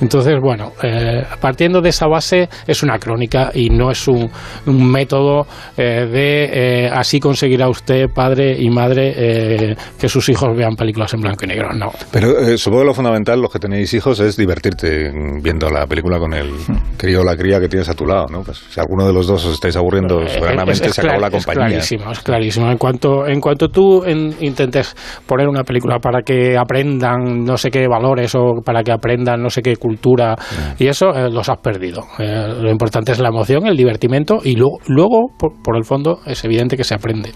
Entonces, 0.00 0.34
bueno, 0.40 0.72
eh, 0.82 1.24
partiendo 1.40 1.80
de 1.80 1.90
esa 1.90 2.06
base 2.06 2.48
es 2.66 2.82
una 2.82 2.98
crónica 2.98 3.50
y 3.54 3.70
no 3.70 3.90
es 3.90 4.08
un, 4.08 4.30
un 4.66 4.90
método 4.90 5.46
eh, 5.76 6.06
de 6.06 6.36
eh, 6.52 6.90
así 6.92 7.20
conseguirá 7.20 7.68
usted, 7.68 8.08
padre 8.08 8.56
y 8.58 8.70
madre, 8.70 9.12
eh, 9.16 9.76
que 9.98 10.08
sus 10.08 10.28
hijos 10.28 10.56
vean 10.56 10.74
películas 10.74 11.12
en 11.14 11.20
blanco 11.20 11.44
y 11.44 11.48
negro. 11.48 11.72
No. 11.72 11.92
Pero 12.10 12.38
eh, 12.38 12.56
supongo 12.56 12.82
que 12.82 12.86
lo 12.86 12.94
fundamental, 12.94 13.40
los 13.40 13.52
que 13.52 13.58
tenéis 13.58 13.92
hijos, 13.94 14.20
es 14.20 14.36
divertirte 14.36 15.10
viendo 15.42 15.68
la 15.68 15.86
película 15.86 16.18
con 16.18 16.32
el 16.32 16.50
crío 16.96 17.20
o 17.20 17.24
la 17.24 17.36
cría 17.36 17.60
que 17.60 17.68
tienes 17.68 17.88
a 17.88 17.94
tu 17.94 18.06
lado, 18.06 18.26
¿no? 18.30 18.42
Pues 18.42 18.62
si 18.70 18.80
alguno 18.80 19.06
de 19.06 19.12
los 19.12 19.26
dos 19.26 19.35
os 19.44 19.52
estáis 19.54 19.76
aburriendo 19.76 20.22
Eh, 20.22 20.28
soberanamente, 20.28 20.84
es- 20.84 20.90
es 20.90 20.94
se 20.94 21.00
acabó 21.02 21.20
la 21.20 21.26
Es 21.28 21.32
compañía. 21.44 21.66
clarísimo, 21.68 22.10
es 22.12 22.20
clarísimo. 22.20 22.70
En 22.70 22.78
cuanto, 22.78 23.26
en 23.26 23.40
cuanto 23.40 23.68
tú 23.68 24.04
en- 24.04 24.34
intentes 24.40 24.94
poner 25.26 25.48
una 25.48 25.62
película 25.64 25.98
para 25.98 26.22
que 26.22 26.56
aprendan 26.56 27.44
no 27.44 27.56
sé 27.56 27.70
qué 27.70 27.86
valores 27.88 28.34
o 28.34 28.62
para 28.64 28.82
que 28.82 28.92
aprendan 28.92 29.42
no 29.42 29.50
sé 29.50 29.62
qué 29.62 29.76
cultura 29.76 30.34
y 30.78 30.86
eso, 30.86 31.10
eh, 31.14 31.30
los 31.30 31.48
has 31.48 31.58
perdido. 31.58 32.02
Eh, 32.18 32.54
lo 32.60 32.70
importante 32.70 33.12
es 33.12 33.18
la 33.18 33.28
emoción, 33.28 33.66
el 33.66 33.76
divertimento 33.76 34.38
y 34.42 34.54
luego, 34.56 34.78
luego 34.86 35.26
por, 35.38 35.60
por 35.62 35.76
el 35.76 35.84
fondo, 35.84 36.20
es 36.26 36.44
evidente 36.44 36.76
que 36.76 36.84
se 36.84 36.94
aprende. 36.94 37.32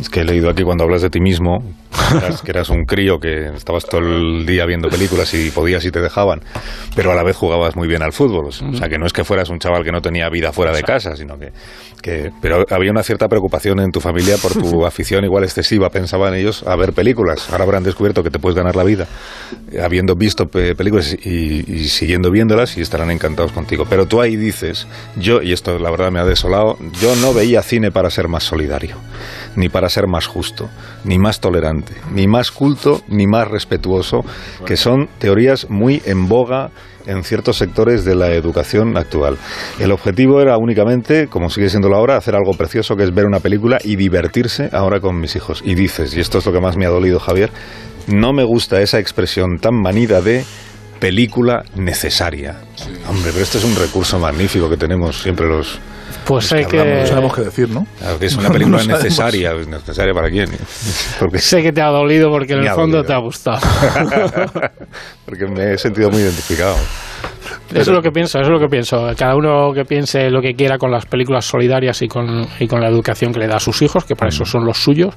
Es 0.00 0.10
que 0.10 0.20
he 0.20 0.24
leído 0.24 0.50
aquí 0.50 0.62
cuando 0.62 0.84
hablas 0.84 1.02
de 1.02 1.10
ti 1.10 1.20
mismo, 1.20 1.58
que 2.10 2.18
eras, 2.18 2.42
que 2.42 2.50
eras 2.50 2.68
un 2.68 2.84
crío 2.84 3.18
que 3.18 3.46
estabas 3.56 3.86
todo 3.86 4.00
el 4.00 4.44
día 4.44 4.66
viendo 4.66 4.88
películas 4.88 5.32
y 5.32 5.50
podías 5.50 5.84
y 5.86 5.90
te 5.90 6.00
dejaban, 6.00 6.40
pero 6.94 7.12
a 7.12 7.14
la 7.14 7.22
vez 7.22 7.36
jugabas 7.36 7.76
muy 7.76 7.88
bien 7.88 8.02
al 8.02 8.12
fútbol. 8.12 8.46
O 8.46 8.52
sea, 8.52 8.88
que 8.88 8.98
no 8.98 9.06
es 9.06 9.12
que 9.12 9.24
fueras 9.24 9.48
un 9.48 9.58
chaval 9.58 9.84
que 9.84 9.92
no 9.92 10.02
tenía 10.02 10.28
vida 10.28 10.52
fuera 10.52 10.72
de 10.72 10.82
casa, 10.82 11.16
sino 11.16 11.38
que, 11.38 11.50
que... 12.02 12.30
Pero 12.40 12.64
había 12.70 12.90
una 12.90 13.02
cierta 13.02 13.28
preocupación 13.28 13.80
en 13.80 13.90
tu 13.92 14.00
familia 14.00 14.36
por 14.38 14.52
tu 14.52 14.84
afición 14.86 15.24
igual 15.24 15.44
excesiva, 15.44 15.90
pensaban 15.90 16.34
ellos, 16.34 16.62
a 16.66 16.76
ver 16.76 16.92
películas. 16.92 17.48
Ahora 17.50 17.64
habrán 17.64 17.82
descubierto 17.82 18.22
que 18.22 18.30
te 18.30 18.38
puedes 18.38 18.56
ganar 18.56 18.76
la 18.76 18.84
vida 18.84 19.06
eh, 19.72 19.80
habiendo 19.82 20.14
visto 20.14 20.46
pe- 20.46 20.74
películas 20.74 21.14
y, 21.24 21.64
y 21.72 21.88
siguiendo 21.88 22.30
viéndolas 22.30 22.76
y 22.76 22.80
estarán 22.80 23.10
encantados 23.10 23.52
contigo. 23.52 23.86
Pero 23.88 24.06
tú 24.06 24.20
ahí 24.20 24.36
dices, 24.36 24.86
yo, 25.16 25.42
y 25.42 25.52
esto 25.52 25.78
la 25.78 25.90
verdad 25.90 26.10
me 26.10 26.20
ha 26.20 26.24
desolado, 26.24 26.76
yo 27.00 27.14
no 27.16 27.32
veía 27.34 27.62
cine 27.62 27.90
para 27.90 28.10
ser 28.10 28.28
más 28.28 28.44
solidario, 28.44 28.96
ni 29.56 29.68
para 29.68 29.88
ser 29.88 30.06
más 30.06 30.26
justo, 30.26 30.68
ni 31.04 31.18
más 31.18 31.40
tolerante, 31.40 31.92
ni 32.12 32.26
más 32.26 32.50
culto, 32.50 33.02
ni 33.08 33.26
más 33.26 33.48
respetuoso, 33.48 34.24
que 34.64 34.76
son 34.76 35.08
teorías 35.18 35.68
muy 35.70 36.02
en 36.06 36.28
boga 36.28 36.70
en 37.06 37.24
ciertos 37.24 37.56
sectores 37.56 38.04
de 38.04 38.14
la 38.14 38.32
educación 38.32 38.96
actual. 38.96 39.38
El 39.78 39.92
objetivo 39.92 40.40
era 40.40 40.56
únicamente, 40.58 41.28
como 41.28 41.50
sigue 41.50 41.68
siendo 41.68 41.94
ahora, 41.94 42.16
hacer 42.16 42.34
algo 42.34 42.52
precioso 42.52 42.96
que 42.96 43.04
es 43.04 43.14
ver 43.14 43.26
una 43.26 43.40
película 43.40 43.78
y 43.82 43.96
divertirse 43.96 44.68
ahora 44.72 45.00
con 45.00 45.20
mis 45.20 45.36
hijos. 45.36 45.62
Y 45.64 45.74
dices, 45.74 46.16
y 46.16 46.20
esto 46.20 46.38
es 46.38 46.46
lo 46.46 46.52
que 46.52 46.60
más 46.60 46.76
me 46.76 46.86
ha 46.86 46.90
dolido, 46.90 47.18
Javier, 47.18 47.50
no 48.06 48.32
me 48.32 48.44
gusta 48.44 48.80
esa 48.80 48.98
expresión 48.98 49.58
tan 49.58 49.74
manida 49.74 50.20
de 50.20 50.44
película 51.00 51.64
necesaria. 51.76 52.56
Hombre, 53.08 53.30
pero 53.32 53.42
este 53.42 53.58
es 53.58 53.64
un 53.64 53.76
recurso 53.76 54.18
magnífico 54.18 54.68
que 54.68 54.76
tenemos 54.76 55.22
siempre 55.22 55.46
los... 55.46 55.78
Pues 56.26 56.52
hay 56.52 56.64
que- 56.66 56.80
hablamos. 56.80 57.02
No 57.02 57.06
sabemos 57.06 57.34
qué 57.36 57.42
decir, 57.42 57.68
¿no? 57.70 57.86
Claro, 57.98 58.18
que 58.18 58.26
es 58.26 58.36
una 58.36 58.50
película 58.50 58.78
No 58.84 58.96
necesaria. 58.96 59.52
¿Necesaria 59.54 60.12
para 60.12 60.28
quién? 60.28 60.50
Porque, 61.20 61.38
Sé 61.38 61.62
que 61.62 61.72
te 61.72 61.80
ha 61.80 61.86
dolido 61.86 62.30
porque 62.30 62.54
en 62.54 62.60
Me 62.60 62.66
el 62.66 62.74
fondo 62.74 62.96
dolido. 62.98 63.04
te 63.04 63.12
ha 63.12 63.18
gustado. 63.18 63.58
porque 65.24 65.46
me 65.46 65.74
he 65.74 65.78
sentido 65.78 66.10
muy 66.10 66.22
identificado. 66.22 66.76
Eso 67.70 67.80
es 67.90 67.96
lo 67.96 68.02
que 68.02 68.10
pienso, 68.12 68.38
eso 68.38 68.46
es 68.46 68.52
lo 68.52 68.60
que 68.60 68.68
pienso. 68.70 69.08
Cada 69.18 69.34
uno 69.34 69.72
que 69.74 69.84
piense 69.84 70.30
lo 70.30 70.40
que 70.40 70.54
quiera 70.54 70.78
con 70.78 70.90
las 70.90 71.04
películas 71.06 71.44
solidarias 71.44 72.00
y 72.02 72.08
con, 72.08 72.46
y 72.60 72.66
con 72.66 72.80
la 72.80 72.88
educación 72.88 73.32
que 73.32 73.40
le 73.40 73.48
da 73.48 73.56
a 73.56 73.60
sus 73.60 73.82
hijos, 73.82 74.04
que 74.04 74.14
para 74.14 74.28
eso 74.28 74.44
son 74.44 74.64
los 74.64 74.78
suyos, 74.78 75.14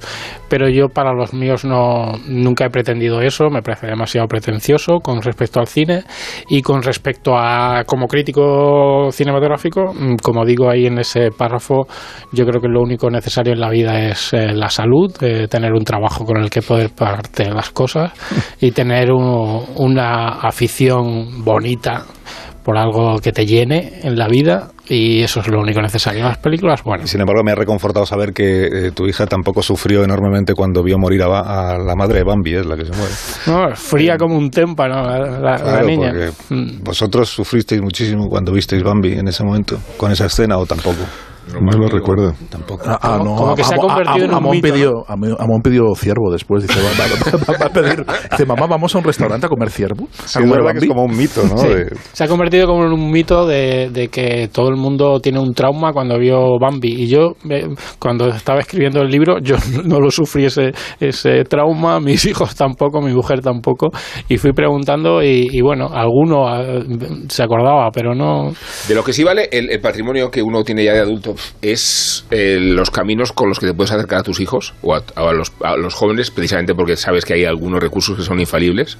pero 0.49 0.67
yo 0.67 0.87
para 0.89 1.13
los 1.13 1.33
míos 1.33 1.63
no 1.65 2.13
nunca 2.27 2.65
he 2.65 2.69
pretendido 2.69 3.21
eso, 3.21 3.49
me 3.49 3.61
parece 3.61 3.87
demasiado 3.87 4.27
pretencioso 4.27 4.99
con 4.99 5.21
respecto 5.21 5.59
al 5.59 5.67
cine 5.67 6.03
y 6.49 6.61
con 6.61 6.81
respecto 6.81 7.35
a 7.37 7.83
como 7.85 8.07
crítico 8.07 9.09
cinematográfico, 9.11 9.93
mm, 9.93 10.15
como 10.21 10.45
digo 10.45 10.69
ahí 10.69 10.85
en 10.87 10.99
ese 10.99 11.29
párrafo, 11.31 11.87
yo 12.31 12.45
creo 12.45 12.61
que 12.61 12.67
lo 12.67 12.81
único 12.81 13.09
necesario 13.09 13.53
en 13.53 13.59
la 13.59 13.69
vida 13.69 13.99
es 14.09 14.33
eh, 14.33 14.53
la 14.53 14.69
salud, 14.69 15.11
eh, 15.21 15.47
tener 15.47 15.71
un 15.73 15.83
trabajo 15.83 16.25
con 16.25 16.37
el 16.37 16.49
que 16.49 16.61
poder 16.61 16.89
pagarte 16.89 17.49
las 17.51 17.69
cosas 17.69 18.11
y 18.59 18.71
tener 18.71 19.11
un- 19.11 19.65
una 19.77 20.39
afición 20.41 21.43
bonita 21.43 22.05
por 22.63 22.77
algo 22.77 23.19
que 23.19 23.31
te 23.31 23.45
llene 23.45 23.99
en 24.03 24.17
la 24.17 24.27
vida 24.27 24.69
y 24.87 25.21
eso 25.21 25.39
es 25.39 25.47
lo 25.47 25.59
único 25.59 25.81
necesario. 25.81 26.23
Las 26.23 26.37
películas, 26.39 26.83
bueno, 26.83 27.05
Sin 27.07 27.21
embargo, 27.21 27.43
me 27.43 27.51
ha 27.51 27.55
reconfortado 27.55 28.05
saber 28.05 28.33
que 28.33 28.65
eh, 28.87 28.91
tu 28.91 29.07
hija 29.07 29.25
tampoco 29.27 29.61
sufrió 29.63 30.03
enormemente 30.03 30.53
cuando 30.53 30.83
vio 30.83 30.97
morir 30.97 31.21
a, 31.23 31.73
a 31.73 31.77
la 31.77 31.95
madre 31.95 32.19
de 32.19 32.23
Bambi, 32.23 32.55
es 32.55 32.65
la 32.65 32.75
que 32.75 32.85
se 32.85 32.91
muere. 32.93 33.13
no, 33.47 33.75
fría 33.75 34.17
como 34.17 34.35
un 34.37 34.49
témpano 34.49 35.03
la, 35.03 35.57
la- 35.57 35.81
niña. 35.83 36.11
porque 36.11 36.29
Mm. 36.53 36.83
vosotros 36.83 37.29
sufristeis 37.29 37.81
muchísimo 37.81 38.27
cuando 38.27 38.51
visteis 38.51 38.81
Bambi 38.83 39.13
en 39.13 39.27
ese 39.27 39.43
momento, 39.43 39.79
con 39.97 40.11
esa 40.11 40.25
escena 40.25 40.57
o 40.57 40.65
tampoco. 40.65 40.97
No 41.61 41.77
lo 41.77 41.87
recuerdo. 41.89 42.33
Tampoco. 42.49 42.83
Ah, 42.85 42.99
ah, 43.01 43.21
no, 43.23 43.35
Como 43.35 43.55
que 43.55 43.63
se 43.63 43.73
ha 43.75 43.77
convertido 43.77 44.25
en 44.25 44.31
un 44.31 44.35
Amón 44.37 44.51
mito, 44.57 44.71
pidió, 44.73 44.91
Amón- 45.07 45.35
Amón 45.39 45.61
pidió 45.63 45.83
ciervo 45.95 46.31
después. 46.31 46.67
Dice, 46.67 46.79
va, 46.81 46.89
va- 46.89 47.41
va- 47.47 47.57
va 47.59 47.65
a 47.65 47.69
pedir. 47.69 48.05
Dice, 48.31 48.45
mamá, 48.45 48.67
vamos 48.67 48.93
a 48.93 48.97
un 48.99 49.03
restaurante 49.03 49.45
a 49.45 49.49
comer 49.49 49.69
ciervo. 49.69 50.07
Sí, 50.25 50.39
es 50.43 50.49
verdad 50.49 50.71
que 50.71 50.77
es 50.79 50.83
Bambi". 50.83 50.87
como 50.87 51.03
un 51.03 51.17
mito, 51.17 51.41
¿no? 51.43 51.57
Sí. 51.57 51.67
De- 51.67 51.95
Se 52.13 52.23
ha 52.23 52.27
convertido 52.27 52.67
como 52.67 52.85
en 52.85 52.91
un 52.93 53.09
mito 53.11 53.45
de, 53.47 53.89
de 53.89 54.07
que 54.09 54.49
todo 54.51 54.69
el 54.69 54.75
mundo 54.77 55.19
tiene 55.19 55.39
un 55.39 55.53
trauma 55.53 55.91
cuando 55.93 56.17
vio 56.19 56.57
Bambi. 56.59 56.89
Y 57.03 57.07
yo, 57.07 57.33
eh, 57.49 57.67
cuando 57.99 58.27
estaba 58.29 58.59
escribiendo 58.59 59.01
el 59.01 59.09
libro, 59.09 59.39
yo 59.41 59.55
no 59.85 59.99
lo 59.99 60.11
sufrí 60.11 60.45
ese, 60.45 60.71
ese 60.99 61.43
trauma, 61.45 61.99
mis 61.99 62.25
hijos 62.25 62.55
tampoco, 62.55 63.01
mi 63.01 63.13
mujer 63.13 63.41
tampoco. 63.41 63.89
Y 64.27 64.37
fui 64.37 64.51
preguntando 64.53 65.23
y, 65.23 65.47
y 65.51 65.61
bueno, 65.61 65.89
alguno 65.91 66.47
eh, 66.61 66.83
se 67.27 67.43
acordaba, 67.43 67.89
pero 67.91 68.13
no... 68.13 68.51
De 68.87 68.95
lo 68.95 69.03
que 69.03 69.13
sí 69.13 69.23
vale 69.23 69.49
el, 69.51 69.69
el 69.71 69.81
patrimonio 69.81 70.29
que 70.29 70.41
uno 70.41 70.63
tiene 70.63 70.83
ya 70.83 70.93
de 70.93 70.99
adulto 70.99 71.33
es 71.61 72.25
eh, 72.31 72.57
los 72.59 72.91
caminos 72.91 73.31
con 73.31 73.49
los 73.49 73.59
que 73.59 73.67
te 73.67 73.73
puedes 73.73 73.91
acercar 73.91 74.19
a 74.19 74.23
tus 74.23 74.39
hijos 74.39 74.73
o 74.81 74.95
a, 74.95 75.03
a 75.15 75.33
los, 75.33 75.51
a 75.63 75.75
los 75.77 75.93
jóvenes, 75.93 76.31
precisamente 76.31 76.73
porque 76.73 76.95
sabes 76.95 77.25
que 77.25 77.33
hay 77.33 77.45
algunos 77.45 77.81
recursos 77.81 78.17
que 78.17 78.23
son 78.23 78.39
infalibles. 78.39 78.97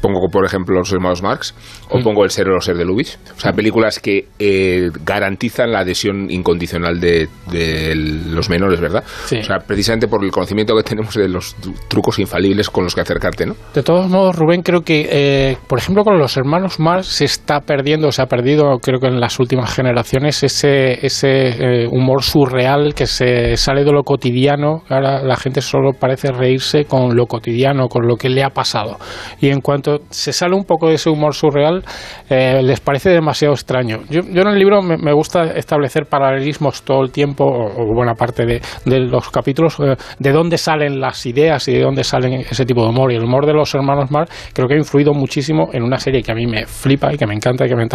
Pongo, 0.00 0.28
por 0.30 0.44
ejemplo, 0.44 0.78
Los 0.78 0.92
Hermanos 0.92 1.22
Marx 1.22 1.54
o 1.90 2.00
pongo 2.00 2.24
El 2.24 2.30
ser 2.30 2.48
o 2.48 2.60
ser 2.60 2.76
de 2.76 2.84
Lubitsch. 2.84 3.16
O 3.36 3.40
sea, 3.40 3.52
películas 3.52 4.00
que 4.00 4.26
eh, 4.38 4.90
garantizan 5.04 5.72
la 5.72 5.80
adhesión 5.80 6.30
incondicional 6.30 7.00
de, 7.00 7.28
de 7.50 7.94
los 7.94 8.48
menores, 8.50 8.80
¿verdad? 8.80 9.04
Sí. 9.26 9.38
O 9.38 9.42
sea, 9.44 9.58
precisamente 9.58 10.08
por 10.08 10.24
el 10.24 10.30
conocimiento 10.30 10.74
que 10.76 10.82
tenemos 10.82 11.14
de 11.14 11.28
los 11.28 11.56
tru- 11.58 11.74
trucos 11.88 12.18
infalibles 12.18 12.70
con 12.70 12.84
los 12.84 12.94
que 12.94 13.00
acercarte, 13.00 13.46
¿no? 13.46 13.54
De 13.74 13.82
todos 13.82 14.08
modos, 14.08 14.36
Rubén, 14.36 14.62
creo 14.62 14.82
que, 14.82 15.08
eh, 15.10 15.56
por 15.66 15.78
ejemplo, 15.78 16.04
con 16.04 16.18
los 16.18 16.36
hermanos 16.36 16.78
Marx 16.78 17.06
se 17.06 17.24
está 17.24 17.60
perdiendo, 17.60 18.10
se 18.12 18.22
ha 18.22 18.26
perdido, 18.26 18.78
creo 18.80 19.00
que 19.00 19.06
en 19.06 19.20
las 19.20 19.38
últimas 19.38 19.74
generaciones, 19.74 20.42
ese, 20.42 21.04
ese 21.06 21.28
eh, 21.66 21.86
humor 21.90 22.22
surreal 22.22 22.94
que 22.94 23.06
se 23.06 23.56
sale 23.56 23.84
de 23.84 23.92
lo 23.92 24.02
cotidiano. 24.02 24.82
Ahora 24.88 25.22
la 25.22 25.36
gente 25.36 25.60
solo 25.60 25.92
parece 25.92 26.30
reírse 26.30 26.84
con 26.84 27.16
lo 27.16 27.26
cotidiano, 27.26 27.88
con 27.88 28.06
lo 28.06 28.16
que 28.16 28.28
le 28.28 28.44
ha 28.44 28.50
pasado. 28.50 28.96
Y 29.40 29.48
en 29.48 29.60
cuanto 29.60 30.00
se 30.10 30.32
sale 30.32 30.54
un 30.54 30.64
poco 30.64 30.88
de 30.88 30.94
ese 30.94 31.10
humor 31.10 31.34
surreal, 31.34 31.82
eh, 32.30 32.60
les 32.62 32.80
parece 32.80 33.10
demasiado 33.10 33.54
extraño. 33.54 34.00
Yo, 34.08 34.22
yo 34.22 34.42
en 34.42 34.48
el 34.48 34.58
libro 34.58 34.82
me, 34.82 35.12
gusta 35.12 35.44
establecer 35.56 36.06
paralelismos 36.06 36.82
todo 36.82 37.02
el 37.02 37.10
tiempo, 37.10 37.44
o, 37.44 37.94
buena 37.94 38.14
parte 38.14 38.44
de, 38.46 38.60
los 38.84 39.30
capítulos, 39.30 39.78
eh, 39.80 39.96
de 40.18 40.32
dónde 40.32 40.58
salen 40.58 41.00
las 41.00 41.24
ideas 41.26 41.66
y 41.68 41.72
de 41.72 41.82
dónde 41.82 42.04
salen 42.04 42.34
ese 42.34 42.64
tipo 42.64 42.82
de 42.82 42.90
humor. 42.90 43.12
Y 43.12 43.16
el 43.16 43.24
humor 43.24 43.46
de 43.46 43.52
los 43.52 43.74
hermanos 43.74 44.10
Marx 44.10 44.50
creo 44.52 44.68
que 44.68 44.74
ha 44.74 44.78
influido 44.78 45.12
muchísimo 45.12 45.68
en 45.72 45.82
una 45.82 45.98
serie 45.98 46.22
que 46.22 46.32
a 46.32 46.34
mí 46.34 46.46
me 46.46 46.66
flipa 46.66 47.12
y 47.12 47.16
que 47.16 47.26
me 47.26 47.34
encanta 47.34 47.66
y 47.66 47.68
que 47.68 47.76
me, 47.76 47.86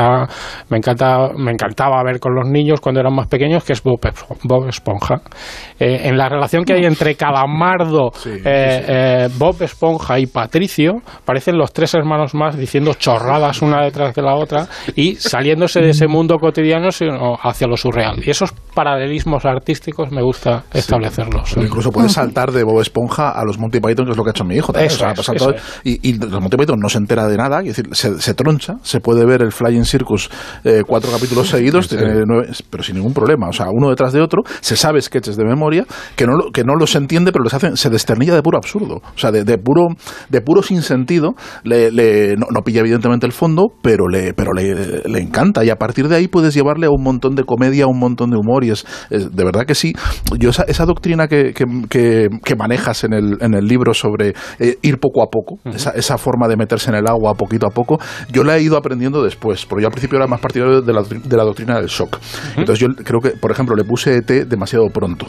me, 0.69 0.77
encanta, 0.77 1.29
me 1.37 1.51
encantaba 1.51 2.03
ver 2.03 2.19
con 2.19 2.33
los 2.35 2.49
niños 2.49 2.79
cuando 2.81 2.99
eran 3.01 3.13
más 3.13 3.27
pequeños, 3.27 3.60
que 3.63 3.73
es 3.73 3.83
Bob, 3.83 3.99
Esp- 4.01 4.37
Bob 4.43 4.67
Esponja. 4.67 5.21
Eh, 5.79 6.01
en 6.09 6.17
la 6.17 6.29
relación 6.29 6.63
que 6.63 6.73
hay 6.73 6.85
entre 6.85 7.15
Calamardo, 7.15 8.11
eh, 8.25 8.41
eh, 8.45 9.29
Bob 9.37 9.61
Esponja 9.61 10.19
y 10.19 10.27
Patricio, 10.27 10.93
parecen 11.25 11.57
los 11.57 11.73
tres 11.73 11.93
hermanos 11.93 12.33
más 12.33 12.57
diciendo 12.57 12.93
chorradas 12.93 13.61
una 13.61 13.83
detrás 13.83 14.13
de 14.15 14.21
la 14.21 14.35
otra 14.35 14.67
y 14.95 15.15
saliéndose 15.15 15.79
de 15.81 15.89
ese 15.89 16.07
mundo 16.07 16.37
cotidiano 16.37 16.91
sino 16.91 17.35
hacia 17.41 17.67
lo 17.67 17.77
surreal. 17.77 18.21
Y 18.25 18.29
esos 18.29 18.51
paralelismos 18.73 19.45
artísticos 19.45 20.11
me 20.11 20.21
gusta 20.21 20.63
establecerlos. 20.73 21.51
Pero 21.53 21.65
incluso 21.67 21.91
puedes 21.91 22.11
saltar 22.13 22.51
de 22.51 22.63
Bob 22.63 22.81
Esponja 22.81 23.31
a 23.31 23.43
los 23.45 23.57
Monty 23.59 23.79
Python, 23.79 24.05
que 24.05 24.11
es 24.11 24.17
lo 24.17 24.23
que 24.23 24.29
ha 24.29 24.31
hecho 24.31 24.43
mi 24.45 24.55
hijo. 24.55 24.71
Eso 24.85 25.05
es, 25.21 25.27
todo- 25.37 25.53
es. 25.55 25.81
y, 25.83 26.09
y 26.09 26.13
los 26.17 26.41
Monty 26.41 26.57
Python 26.57 26.79
no 26.79 26.89
se 26.89 26.97
entera 26.97 27.27
de 27.27 27.37
nada, 27.37 27.59
es 27.61 27.75
decir, 27.75 27.87
se, 27.93 28.19
se 28.21 28.33
troncha, 28.33 28.75
se 28.83 28.99
puede 28.99 29.25
ver 29.25 29.41
el 29.41 29.51
Flying 29.51 29.85
Circus 29.85 30.29
eh, 30.63 30.83
cuatro 30.85 31.11
capítulos 31.11 31.47
seguidos, 31.49 31.91
nueve- 32.25 32.49
pero 32.69 32.83
sin 32.83 32.95
ningún 32.95 33.13
problema. 33.13 33.50
O 33.51 33.53
sea, 33.53 33.67
uno 33.71 33.89
detrás 33.89 34.11
de 34.13 34.21
otro, 34.21 34.41
se 34.61 34.75
sabe 34.75 35.01
sketches 35.01 35.37
de 35.37 35.45
memoria 35.45 35.85
que 36.15 36.25
no, 36.25 36.33
lo- 36.35 36.51
que 36.51 36.63
no 36.63 36.75
los 36.75 36.95
entiende, 36.95 37.31
pero 37.31 37.43
les 37.43 37.53
hacen, 37.53 37.77
se 37.77 37.89
desternilla 37.89 38.33
de 38.35 38.41
puro 38.41 38.57
absurdo. 38.57 38.95
O 38.95 39.17
sea, 39.17 39.31
de, 39.31 39.43
de 39.43 39.57
puro, 39.57 39.87
de 40.29 40.41
puro 40.41 40.63
sinsentido, 40.63 41.35
le, 41.63 41.91
le- 41.91 42.35
no, 42.35 42.47
no 42.51 42.61
pilla 42.63 42.79
evidentemente 42.81 43.25
el 43.25 43.31
fondo, 43.31 43.67
pero 43.81 44.07
le, 44.07 44.33
pero 44.33 44.53
le, 44.53 45.03
le 45.07 45.19
encanta. 45.19 45.63
Y 45.63 45.69
a 45.69 45.75
partir 45.75 46.07
de 46.07 46.15
ahí 46.15 46.27
puedes 46.27 46.53
llevarle 46.53 46.87
a 46.87 46.89
un 46.89 47.03
montón 47.03 47.35
de 47.35 47.43
comedia, 47.43 47.85
a 47.85 47.87
un 47.87 47.99
montón 47.99 48.29
de 48.31 48.37
humor, 48.37 48.63
y 48.63 48.71
es, 48.71 48.85
es- 49.09 49.31
de 49.35 49.43
verdad 49.43 49.65
que 49.65 49.75
sí. 49.75 49.93
Yo 50.39 50.49
esa, 50.49 50.63
esa 50.63 50.85
doctrina 50.85 51.27
que, 51.27 51.53
que, 51.53 51.65
que- 51.89 52.29
que 52.43 52.55
manejas 52.55 53.03
en 53.03 53.13
el, 53.13 53.37
en 53.41 53.53
el 53.53 53.65
libro 53.65 53.93
sobre 53.93 54.33
eh, 54.59 54.77
ir 54.81 54.97
poco 54.99 55.21
a 55.23 55.27
poco, 55.27 55.59
esa, 55.65 55.91
esa 55.91 56.17
forma 56.17 56.47
de 56.47 56.57
meterse 56.57 56.89
en 56.89 56.95
el 56.95 57.07
agua 57.07 57.33
poquito 57.35 57.67
a 57.67 57.69
poco, 57.69 57.99
yo 58.31 58.43
la 58.43 58.57
he 58.57 58.61
ido 58.61 58.77
aprendiendo 58.77 59.23
después, 59.23 59.65
porque 59.65 59.83
yo 59.83 59.87
al 59.87 59.91
principio 59.91 60.17
era 60.17 60.27
más 60.27 60.39
partidario 60.39 60.81
de 60.81 60.93
la, 60.93 61.01
de 61.03 61.37
la 61.37 61.43
doctrina 61.43 61.75
del 61.79 61.87
shock. 61.87 62.17
Entonces 62.55 62.79
yo 62.79 62.87
creo 63.03 63.19
que, 63.19 63.30
por 63.39 63.51
ejemplo, 63.51 63.75
le 63.75 63.83
puse 63.83 64.15
ET 64.17 64.47
demasiado 64.47 64.87
pronto. 64.89 65.27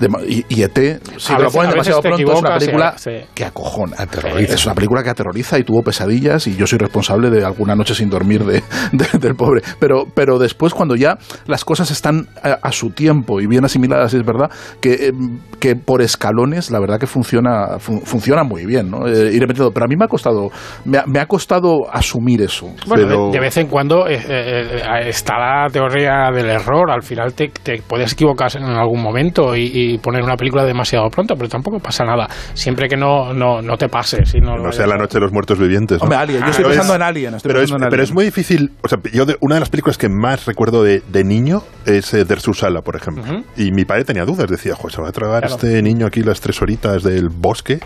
Dema- 0.00 0.22
y, 0.26 0.44
y 0.48 0.62
ET, 0.62 0.78
si 1.18 1.32
lo 1.34 1.50
ponen 1.50 1.70
demasiado 1.72 2.00
pronto, 2.00 2.32
es 2.32 2.38
una 2.40 2.58
película 2.58 2.94
sí, 2.96 3.10
sí. 3.20 3.26
que 3.34 3.44
acojona. 3.44 3.96
Aterroriza. 3.98 4.54
Es 4.54 4.64
una 4.66 4.74
película 4.74 5.02
que 5.02 5.10
aterroriza 5.10 5.58
y 5.58 5.64
tuvo 5.64 5.82
pesadillas 5.82 6.46
y 6.46 6.56
yo 6.56 6.66
soy 6.66 6.78
responsable 6.78 7.30
de 7.30 7.44
alguna 7.44 7.74
noche 7.74 7.94
sin 7.94 8.08
dormir 8.10 8.44
de, 8.44 8.62
de- 8.92 9.18
del 9.18 9.34
pobre. 9.34 9.62
Pero, 9.78 10.04
pero 10.14 10.38
después 10.38 10.72
cuando 10.74 10.96
ya 10.96 11.18
las 11.46 11.64
cosas 11.64 11.90
están 11.90 12.28
a, 12.42 12.58
a 12.62 12.72
su 12.72 12.90
tiempo 12.90 13.40
y 13.40 13.46
bien 13.46 13.64
asimiladas, 13.64 14.14
es 14.14 14.24
verdad 14.24 14.50
que, 14.80 15.08
eh, 15.08 15.12
que 15.58 15.76
por 15.76 16.02
escalones 16.02 16.70
la 16.70 16.80
verdad 16.80 16.98
que 16.98 17.06
funciona, 17.06 17.78
fun- 17.78 18.02
funciona 18.02 18.42
muy 18.44 18.64
bien, 18.66 18.90
¿no? 18.90 19.06
Eh, 19.06 19.32
ir 19.32 19.40
metiendo. 19.46 19.70
Pero 19.72 19.84
a 19.84 19.88
mí 19.88 19.96
me 19.96 20.04
ha 20.04 20.08
costado, 20.08 20.50
me 20.84 20.98
ha, 20.98 21.04
me 21.06 21.18
ha 21.20 21.26
costado 21.26 21.90
asumir 21.92 22.42
eso. 22.42 22.66
Bueno, 22.86 23.06
Pero- 23.06 23.26
de, 23.26 23.32
de 23.32 23.40
vez 23.40 23.56
en 23.58 23.66
cuando 23.66 24.08
eh, 24.08 24.14
eh, 24.14 24.82
eh, 24.82 25.08
está 25.08 25.34
la 25.38 25.68
teoría 25.70 26.30
del 26.34 26.48
error. 26.48 26.90
Al 26.90 27.02
final 27.02 27.34
te, 27.40 27.48
te 27.48 27.82
puedes 27.82 28.12
equivocar 28.12 28.50
en 28.56 28.64
algún 28.64 29.00
momento 29.02 29.56
y, 29.56 29.70
y 29.72 29.98
poner 29.98 30.22
una 30.22 30.36
película 30.36 30.64
demasiado 30.64 31.08
pronto, 31.08 31.34
pero 31.36 31.48
tampoco 31.48 31.78
pasa 31.78 32.04
nada. 32.04 32.28
Siempre 32.52 32.86
que 32.88 32.96
no, 32.96 33.32
no, 33.32 33.62
no 33.62 33.76
te 33.78 33.88
pase. 33.88 34.26
Si 34.26 34.40
no, 34.40 34.56
No 34.58 34.72
sea 34.72 34.86
la 34.86 34.96
noche 34.98 35.14
de 35.14 35.20
los 35.20 35.32
muertos 35.32 35.58
vivientes. 35.58 35.98
¿no? 35.98 36.02
Hombre, 36.04 36.18
Alien, 36.18 36.40
yo 36.42 36.50
estoy 36.50 36.64
Pero 36.64 36.68
pensando 36.68 36.92
es- 36.92 36.96
en 36.96 37.02
Alien. 37.02 37.34
estoy 37.36 37.48
Pero 37.52 37.62
es, 37.62 37.72
pero 37.90 38.04
muy 38.12 38.24
difícil. 38.26 38.72
O 38.82 38.88
sea, 38.88 38.98
yo 39.12 39.24
de- 39.24 39.36
una 39.40 39.54
de 39.54 39.60
las 39.60 39.70
películas 39.70 39.96
que 39.96 40.08
más 40.10 40.44
recuerdo 40.46 40.82
de, 40.82 41.00
de 41.08 41.24
niño 41.24 41.62
es 41.86 42.12
eh, 42.12 42.24
Der 42.24 42.40
Susala, 42.40 42.82
por 42.82 42.96
ejemplo. 42.96 43.24
Y 43.56 43.72
mi 43.72 43.84
padre 43.84 44.04
tenía 44.04 44.24
dudas. 44.24 44.48
Decía, 44.50 44.74
Joder, 44.74 44.92
se 44.94 45.00
va 45.02 45.08
a 45.08 45.12
tragar 45.12 45.40
Claro. 45.46 45.54
este 45.54 45.82
niño 45.82 46.06
aquí 46.06 46.22
las 46.22 46.40
tres 46.40 46.60
horitas 46.60 47.02
del 47.02 47.28
bosque. 47.30 47.80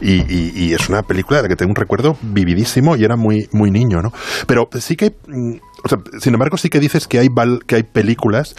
Y, 0.00 0.20
y- 0.32 0.52
y 0.54 0.72
es 0.74 0.88
una 0.88 1.02
película 1.02 1.38
de 1.38 1.42
la 1.44 1.48
que 1.48 1.56
tengo 1.56 1.70
un 1.70 1.76
recuerdo 1.76 2.16
vividísimo 2.22 2.94
y 2.96 3.04
era 3.04 3.16
muy, 3.16 3.48
muy 3.52 3.70
niño, 3.70 4.02
¿no? 4.02 4.12
Pero 4.46 4.68
sí 4.78 4.94
que. 4.96 5.12
O 5.84 5.88
sea, 5.88 5.98
sin 6.20 6.34
embargo, 6.34 6.56
sí 6.56 6.68
que 6.68 6.80
dices 6.80 7.06
que 7.06 7.18
hay, 7.18 7.28
que 7.66 7.76
hay 7.76 7.82
películas 7.82 8.56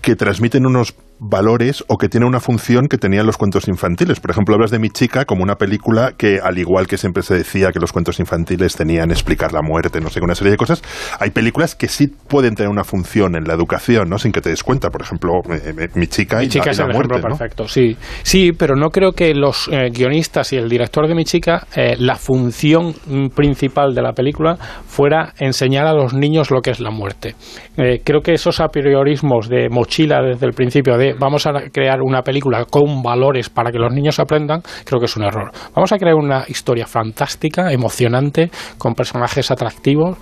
que 0.00 0.16
transmiten 0.16 0.66
unos 0.66 0.94
valores 1.18 1.84
o 1.88 1.96
que 1.96 2.08
tienen 2.08 2.28
una 2.28 2.40
función 2.40 2.86
que 2.88 2.98
tenían 2.98 3.26
los 3.26 3.36
cuentos 3.36 3.68
infantiles. 3.68 4.20
Por 4.20 4.30
ejemplo, 4.30 4.54
hablas 4.54 4.70
de 4.70 4.78
Mi 4.78 4.90
chica 4.90 5.24
como 5.24 5.42
una 5.42 5.56
película 5.56 6.12
que, 6.16 6.40
al 6.42 6.58
igual 6.58 6.86
que 6.86 6.98
siempre 6.98 7.22
se 7.22 7.34
decía 7.34 7.72
que 7.72 7.80
los 7.80 7.92
cuentos 7.92 8.20
infantiles 8.20 8.76
tenían 8.76 9.10
explicar 9.10 9.52
la 9.52 9.62
muerte, 9.62 10.00
no 10.00 10.10
sé, 10.10 10.20
una 10.22 10.34
serie 10.34 10.52
de 10.52 10.56
cosas, 10.56 10.82
hay 11.18 11.30
películas 11.30 11.74
que 11.74 11.88
sí 11.88 12.08
pueden 12.08 12.54
tener 12.54 12.70
una 12.70 12.84
función 12.84 13.36
en 13.36 13.44
la 13.44 13.54
educación, 13.54 14.08
¿no? 14.08 14.18
Sin 14.18 14.32
que 14.32 14.40
te 14.40 14.50
des 14.50 14.62
cuenta. 14.62 14.90
Por 14.90 15.02
ejemplo, 15.02 15.32
eh, 15.50 15.74
eh, 15.78 15.88
Mi 15.94 16.06
chica 16.06 16.42
y 16.42 16.46
Mi 16.46 16.50
chica 16.50 16.66
la, 16.66 16.70
es 16.72 16.78
la 16.78 16.84
el 16.86 16.92
muerte, 16.92 17.14
ejemplo 17.14 17.30
¿no? 17.30 17.38
perfecto, 17.38 17.68
sí. 17.68 17.96
Sí, 18.22 18.52
pero 18.52 18.74
no 18.76 18.90
creo 18.90 19.12
que 19.12 19.34
los 19.34 19.68
eh, 19.72 19.90
guionistas 19.90 20.52
y 20.52 20.56
el 20.56 20.68
director 20.68 21.08
de 21.08 21.14
Mi 21.14 21.24
chica, 21.24 21.66
eh, 21.76 21.96
la 21.98 22.16
función 22.16 22.94
principal 23.34 23.94
de 23.94 24.02
la 24.02 24.12
película 24.12 24.56
fuera 24.56 25.32
enseñar 25.38 25.86
a 25.86 25.92
los 25.92 26.14
niños 26.14 26.50
lo 26.50 26.60
que 26.60 26.70
es 26.70 26.80
la 26.80 26.90
muerte. 26.90 27.34
Eh, 27.76 28.00
creo 28.04 28.20
que 28.20 28.32
esos 28.32 28.60
a 28.60 28.68
priorismos 28.68 29.48
de 29.48 29.68
mochila 29.68 30.22
desde 30.22 30.46
el 30.46 30.52
principio 30.52 30.96
de 30.96 31.13
vamos 31.18 31.46
a 31.46 31.52
crear 31.72 32.00
una 32.02 32.22
película 32.22 32.64
con 32.64 33.02
valores 33.02 33.48
para 33.50 33.70
que 33.70 33.78
los 33.78 33.92
niños 33.92 34.18
aprendan, 34.18 34.62
creo 34.84 34.98
que 35.00 35.06
es 35.06 35.16
un 35.16 35.24
error. 35.24 35.50
Vamos 35.74 35.92
a 35.92 35.98
crear 35.98 36.14
una 36.14 36.44
historia 36.48 36.86
fantástica, 36.86 37.72
emocionante, 37.72 38.50
con 38.78 38.94
personajes 38.94 39.50
atractivos. 39.50 40.16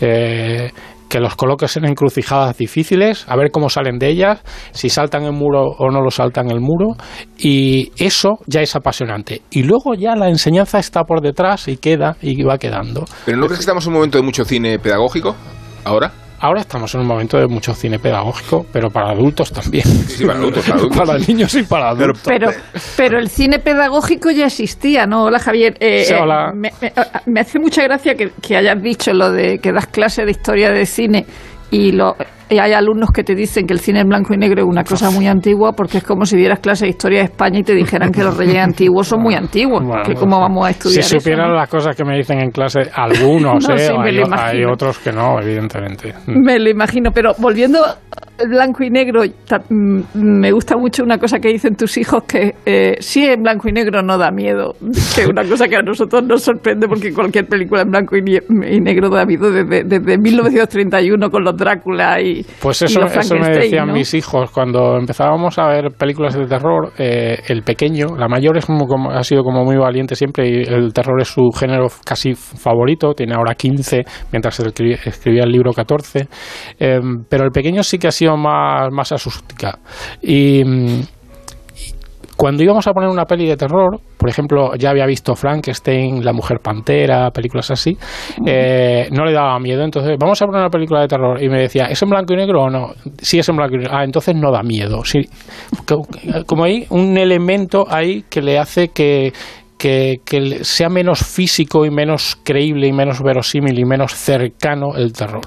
eh, 0.00 0.70
que 1.08 1.20
los 1.20 1.36
coloques 1.36 1.76
en 1.76 1.84
encrucijadas 1.84 2.56
difíciles, 2.56 3.24
a 3.28 3.36
ver 3.36 3.50
cómo 3.50 3.68
salen 3.68 3.98
de 3.98 4.08
ellas, 4.08 4.40
si 4.72 4.88
saltan 4.88 5.24
el 5.24 5.32
muro 5.32 5.62
o 5.62 5.90
no 5.90 6.00
lo 6.02 6.10
saltan 6.10 6.50
el 6.50 6.60
muro, 6.60 6.96
y 7.38 7.92
eso 7.96 8.38
ya 8.46 8.60
es 8.60 8.74
apasionante. 8.74 9.42
Y 9.50 9.62
luego 9.62 9.94
ya 9.94 10.16
la 10.16 10.28
enseñanza 10.28 10.78
está 10.78 11.04
por 11.04 11.20
detrás 11.20 11.68
y 11.68 11.76
queda 11.76 12.16
y 12.20 12.42
va 12.42 12.58
quedando. 12.58 13.04
¿Pero 13.24 13.38
no 13.38 13.46
crees 13.46 13.58
que 13.58 13.62
estamos 13.62 13.84
en 13.86 13.90
un 13.90 13.94
momento 13.94 14.18
de 14.18 14.24
mucho 14.24 14.44
cine 14.44 14.78
pedagógico 14.78 15.36
ahora? 15.84 16.25
Ahora 16.38 16.60
estamos 16.60 16.94
en 16.94 17.00
un 17.00 17.06
momento 17.06 17.38
de 17.38 17.46
mucho 17.46 17.74
cine 17.74 17.98
pedagógico, 17.98 18.66
pero 18.72 18.90
para 18.90 19.10
adultos 19.10 19.50
también. 19.52 19.84
Sí, 19.86 20.24
para 20.26 20.38
adultos, 20.38 20.64
para 20.66 20.78
adultos. 20.78 20.98
Para 21.06 21.18
niños 21.18 21.54
y 21.54 21.62
para 21.62 21.88
adultos. 21.88 22.22
Pero, 22.24 22.50
pero 22.96 23.18
el 23.18 23.28
cine 23.30 23.58
pedagógico 23.58 24.30
ya 24.30 24.46
existía, 24.46 25.06
¿no? 25.06 25.24
Hola, 25.24 25.38
Javier. 25.38 25.76
Eh, 25.80 26.04
Sí, 26.06 26.12
eh, 26.12 26.18
hola. 26.20 26.52
me, 26.54 26.72
me- 26.80 26.92
me 27.26 27.40
hace 27.40 27.58
mucha 27.58 27.82
gracia 27.84 28.14
que, 28.14 28.32
que 28.42 28.56
hayas 28.56 28.80
dicho 28.82 29.12
lo 29.14 29.32
de 29.32 29.58
que 29.60 29.72
das 29.72 29.86
clase 29.86 30.24
de 30.26 30.30
historia 30.32 30.70
de 30.70 30.84
cine 30.84 31.24
y, 31.70 31.92
lo, 31.92 32.16
y 32.48 32.58
hay 32.58 32.72
alumnos 32.72 33.10
que 33.10 33.24
te 33.24 33.34
dicen 33.34 33.66
que 33.66 33.74
el 33.74 33.80
cine 33.80 34.00
en 34.00 34.08
blanco 34.08 34.32
y 34.32 34.36
negro 34.36 34.62
es 34.62 34.68
una 34.68 34.84
cosa 34.84 35.10
muy 35.10 35.26
antigua 35.26 35.72
porque 35.72 35.98
es 35.98 36.04
como 36.04 36.24
si 36.24 36.36
dieras 36.36 36.60
clase 36.60 36.84
de 36.84 36.90
historia 36.90 37.18
de 37.20 37.24
España 37.24 37.58
y 37.58 37.62
te 37.64 37.74
dijeran 37.74 38.12
que 38.12 38.22
los 38.22 38.36
reyes 38.36 38.58
antiguos 38.58 39.08
son 39.08 39.22
muy 39.22 39.34
antiguos. 39.34 39.84
Bueno, 39.84 40.02
que 40.04 40.14
¿Cómo 40.14 40.38
vamos 40.40 40.66
a 40.66 40.70
estudiar 40.70 41.02
Si 41.02 41.14
eso, 41.14 41.20
supieran 41.20 41.48
no? 41.48 41.56
las 41.56 41.68
cosas 41.68 41.96
que 41.96 42.04
me 42.04 42.16
dicen 42.16 42.40
en 42.40 42.50
clase, 42.50 42.82
algunos, 42.94 43.64
No, 43.68 43.74
¿eh? 43.74 43.78
sí, 43.78 43.92
hay, 44.32 44.64
otros 44.64 44.98
que 44.98 45.12
no, 45.12 45.40
evidentemente. 45.40 46.14
Me 46.26 46.58
lo 46.58 46.70
imagino, 46.70 47.10
pero 47.12 47.32
volviendo 47.38 47.80
blanco 48.48 48.84
y 48.84 48.90
negro, 48.90 49.22
mm, 49.24 50.00
me 50.14 50.52
gusta 50.52 50.76
mucho 50.76 51.02
una 51.02 51.18
cosa 51.18 51.38
que 51.38 51.48
dicen 51.48 51.74
tus 51.74 51.96
hijos 51.96 52.24
que 52.24 52.54
eh, 52.64 52.96
si 53.00 53.24
en 53.24 53.42
blanco 53.42 53.68
y 53.68 53.72
negro 53.72 54.02
no 54.02 54.18
da 54.18 54.30
miedo, 54.30 54.74
que 55.14 55.22
es 55.22 55.28
una 55.28 55.42
cosa 55.44 55.66
que 55.68 55.76
a 55.76 55.82
nosotros 55.82 56.22
nos 56.24 56.42
sorprende 56.42 56.86
porque 56.86 57.12
cualquier 57.12 57.46
película 57.46 57.82
en 57.82 57.90
blanco 57.90 58.16
y 58.16 58.22
negro 58.80 59.08
da 59.08 59.24
miedo 59.24 59.50
desde, 59.50 59.84
desde 59.84 60.18
1931 60.18 61.30
con 61.30 61.44
los 61.44 61.56
Drácula 61.56 62.20
y, 62.20 62.35
Pues 62.60 62.82
y 62.82 62.84
eso, 62.86 63.00
los 63.00 63.16
eso 63.16 63.34
me 63.36 63.50
decían 63.50 63.88
¿no? 63.88 63.92
mis 63.94 64.12
hijos 64.14 64.50
cuando 64.50 64.96
empezábamos 64.96 65.58
a 65.58 65.66
ver 65.68 65.90
películas 65.98 66.34
de 66.34 66.46
terror. 66.46 66.92
eh, 66.98 67.38
el 67.48 67.62
pequeño, 67.62 68.16
la 68.16 68.28
mayor 68.28 68.56
es 68.58 68.66
como, 68.66 68.86
como- 68.86 69.10
ha 69.10 69.22
sido 69.22 69.42
como 69.42 69.64
muy 69.64 69.76
valiente 69.76 70.14
siempre 70.14 70.48
y 70.48 70.62
el 70.62 70.92
terror 70.92 71.20
es 71.20 71.28
su 71.28 71.48
género 71.50 71.86
casi 72.04 72.34
favorito. 72.34 73.12
Tiene 73.14 73.34
ahora 73.34 73.54
15, 73.54 74.04
mientras 74.32 74.58
escribía, 74.60 74.98
escribía 75.04 75.44
el 75.44 75.50
libro 75.52 75.72
14. 75.72 76.26
eh, 76.78 77.00
pero 77.28 77.44
el 77.44 77.50
pequeño 77.50 77.82
sí 77.82 77.98
que 77.98 78.08
ha 78.08 78.12
sido 78.12 78.36
más, 78.36 78.88
más 78.92 79.12
asustica. 79.12 79.78
Y. 80.22 80.62
cuando 82.36 82.62
íbamos 82.62 82.86
a 82.86 82.92
poner 82.92 83.08
una 83.08 83.24
peli 83.24 83.46
de 83.46 83.56
terror, 83.56 83.98
por 84.18 84.28
ejemplo, 84.28 84.74
ya 84.76 84.90
había 84.90 85.06
visto 85.06 85.34
Frankenstein, 85.34 86.24
La 86.24 86.32
Mujer 86.32 86.58
Pantera, 86.62 87.30
películas 87.30 87.70
así, 87.70 87.96
eh, 88.46 89.08
no 89.10 89.24
le 89.24 89.32
daba 89.32 89.58
miedo. 89.58 89.82
Entonces, 89.82 90.16
vamos 90.18 90.40
a 90.42 90.46
poner 90.46 90.60
una 90.60 90.70
película 90.70 91.00
de 91.00 91.08
terror. 91.08 91.42
Y 91.42 91.48
me 91.48 91.60
decía, 91.60 91.86
¿es 91.86 92.02
en 92.02 92.10
blanco 92.10 92.34
y 92.34 92.36
negro 92.36 92.64
o 92.64 92.70
no? 92.70 92.88
Sí, 93.18 93.38
es 93.38 93.48
en 93.48 93.56
blanco 93.56 93.74
y 93.76 93.78
negro. 93.78 93.92
Ah, 93.96 94.04
entonces 94.04 94.34
no 94.36 94.50
da 94.52 94.62
miedo. 94.62 95.02
Sí. 95.04 95.20
Co- 95.86 96.06
Como 96.46 96.64
hay 96.64 96.86
un 96.90 97.16
elemento 97.16 97.86
ahí 97.88 98.24
que 98.28 98.42
le 98.42 98.58
hace 98.58 98.88
que, 98.88 99.32
que, 99.78 100.20
sea 100.62 100.88
menos 100.88 101.20
físico 101.20 101.84
y 101.84 101.90
menos 101.90 102.36
creíble 102.42 102.86
y 102.86 102.92
menos 102.92 103.20
verosímil 103.22 103.78
y 103.78 103.84
menos 103.84 104.14
cercano 104.14 104.94
el 104.96 105.12
terror. 105.12 105.42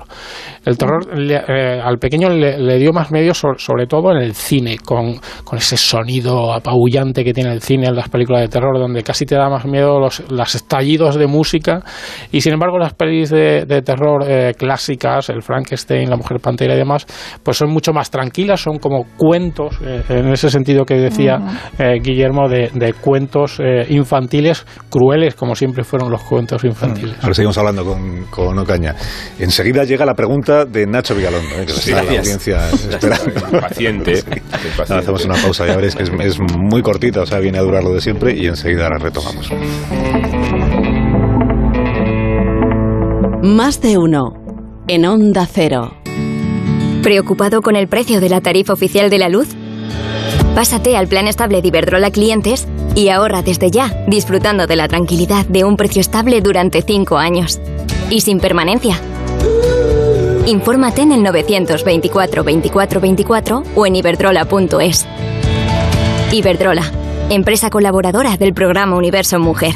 El 0.66 0.78
terror 0.78 1.18
le- 1.18 1.42
eh, 1.48 1.82
al 1.84 1.98
pequeño 1.98 2.30
le, 2.30 2.58
le 2.60 2.78
dio 2.78 2.92
más 2.94 3.12
medios, 3.12 3.38
so- 3.38 3.58
sobre 3.58 3.88
todo 3.88 4.12
en 4.12 4.18
el 4.22 4.34
cine, 4.34 4.78
con, 4.78 5.16
con 5.44 5.58
ese 5.58 5.78
sonido 5.78 6.54
apabullante 6.54 7.24
que 7.24 7.34
tiene 7.34 7.52
el 7.54 7.62
cine 7.62 7.88
en 7.88 7.96
las 7.96 8.10
películas 8.10 8.42
de 8.42 8.50
terror, 8.50 8.78
donde 8.78 9.02
casi 9.04 9.26
te 9.26 9.36
da 9.36 9.50
más 9.50 9.66
miedo 9.66 10.00
los, 10.00 10.30
los 10.32 10.56
estallidos 10.56 11.16
de 11.16 11.28
música. 11.28 11.82
Y 12.32 12.42
sin 12.42 12.54
embargo, 12.54 12.78
las 12.78 12.94
pelis 12.94 13.30
de, 13.30 13.66
de 13.66 13.82
terror 13.82 14.24
eh, 14.28 14.54
clásicas, 14.58 15.30
el 15.30 15.42
Frankenstein, 15.42 16.10
la 16.10 16.18
Mujer 16.18 16.40
Pantera 16.40 16.76
y 16.76 16.78
demás, 16.78 17.06
pues 17.42 17.58
son 17.58 17.70
mucho 17.72 17.94
más 17.94 18.12
tranquilas, 18.12 18.62
son 18.62 18.78
como 18.78 19.06
cuentos, 19.18 19.78
eh, 19.84 20.04
en 20.10 20.28
ese 20.30 20.50
sentido 20.50 20.86
que 20.86 20.96
decía 20.96 21.38
Guillermo, 22.02 22.48
de, 22.50 22.70
de 22.74 22.94
cuentos 22.94 23.60
eh, 23.60 23.86
infantiles 24.20 24.66
crueles, 24.90 25.36
como 25.36 25.56
siempre 25.56 25.84
fueron 25.84 26.12
los 26.12 26.22
cuentos 26.24 26.64
infantiles. 26.64 27.16
Ahora 27.22 27.34
seguimos 27.34 27.58
hablando 27.58 27.86
con, 27.86 28.26
con 28.26 28.58
Ocaña. 28.60 28.96
Enseguida 29.40 29.84
llega 29.86 30.06
la 30.06 30.14
pregunta 30.14 30.66
de 30.66 30.86
Nacho 30.86 31.16
Vigalondo, 31.16 31.56
¿eh? 31.60 31.66
que 31.66 31.74
Sí, 31.74 31.92
está 31.92 32.04
la 32.04 32.10
audiencia 32.20 32.70
esperando. 32.70 33.60
Paciente, 33.62 34.16
Sí. 34.18 34.24
paciente. 34.24 34.82
Ahora 34.88 35.00
hacemos 35.00 35.26
una 35.26 35.36
pausa, 35.36 35.66
ya 35.66 35.76
veréis 35.76 35.96
que 35.96 36.04
es, 36.04 36.10
es 36.20 36.38
muy 36.58 36.82
cortita, 36.82 37.22
o 37.22 37.26
sea, 37.26 37.40
viene 37.40 37.58
a 37.58 37.62
durar 37.62 37.84
lo 37.84 37.94
de 37.94 38.02
siempre 38.02 38.36
y 38.36 38.48
enseguida 38.48 38.90
la 38.90 38.98
retomamos. 38.98 39.50
Más 43.42 43.82
de 43.82 43.98
uno. 43.98 44.34
En 44.88 45.06
Onda 45.06 45.46
Cero. 45.50 45.94
¿Preocupado 47.04 47.62
con 47.62 47.76
el 47.76 47.88
precio 47.88 48.20
de 48.20 48.30
la 48.30 48.42
tarifa 48.42 48.74
oficial 48.74 49.10
de 49.10 49.18
la 49.20 49.30
luz? 49.30 49.50
Pásate 50.56 50.98
al 50.98 51.08
plan 51.08 51.28
estable 51.28 51.62
de 51.62 51.68
Iberdrola 51.70 52.12
Clientes 52.12 52.68
y 52.96 53.10
ahorra 53.10 53.42
desde 53.42 53.72
ya, 53.72 54.04
disfrutando 54.08 54.68
de 54.68 54.76
la 54.76 54.88
tranquilidad 54.88 55.46
de 55.46 55.64
un 55.64 55.78
precio 55.78 56.02
estable 56.02 56.42
durante 56.42 56.82
5 56.82 57.18
años. 57.18 57.60
Y 58.10 58.22
sin 58.22 58.40
permanencia. 58.40 59.00
Infórmate 60.46 61.02
en 61.02 61.12
el 61.12 61.24
924 61.24 62.44
24 62.44 63.00
24 63.00 63.64
o 63.76 63.86
en 63.86 63.96
iberdrola.es. 63.96 65.06
Iberdrola, 66.32 66.92
empresa 67.30 67.70
colaboradora 67.70 68.36
del 68.36 68.54
programa 68.54 68.96
Universo 68.98 69.40
Mujer. 69.40 69.74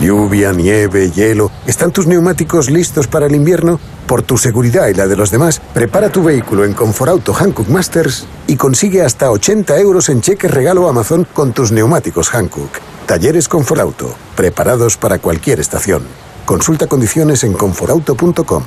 Lluvia, 0.00 0.52
nieve, 0.52 1.10
hielo. 1.10 1.50
¿Están 1.66 1.92
tus 1.92 2.06
neumáticos 2.06 2.70
listos 2.70 3.06
para 3.06 3.26
el 3.26 3.34
invierno? 3.34 3.80
Por 4.06 4.22
tu 4.22 4.38
seguridad 4.38 4.86
y 4.86 4.94
la 4.94 5.06
de 5.06 5.16
los 5.16 5.30
demás, 5.30 5.60
prepara 5.74 6.10
tu 6.10 6.22
vehículo 6.22 6.64
en 6.64 6.74
Conforauto 6.74 7.34
Hankook 7.34 7.68
Masters 7.68 8.26
y 8.46 8.56
consigue 8.56 9.02
hasta 9.02 9.30
80 9.30 9.78
euros 9.80 10.08
en 10.08 10.20
cheque 10.20 10.46
regalo 10.46 10.88
Amazon 10.88 11.26
con 11.32 11.52
tus 11.52 11.72
neumáticos 11.72 12.30
Hankook. 12.30 12.70
Talleres 13.06 13.48
Conforauto, 13.48 14.14
preparados 14.36 14.96
para 14.96 15.18
cualquier 15.18 15.58
estación. 15.58 16.02
Consulta 16.44 16.86
condiciones 16.86 17.42
en 17.42 17.52
conforauto.com. 17.54 18.62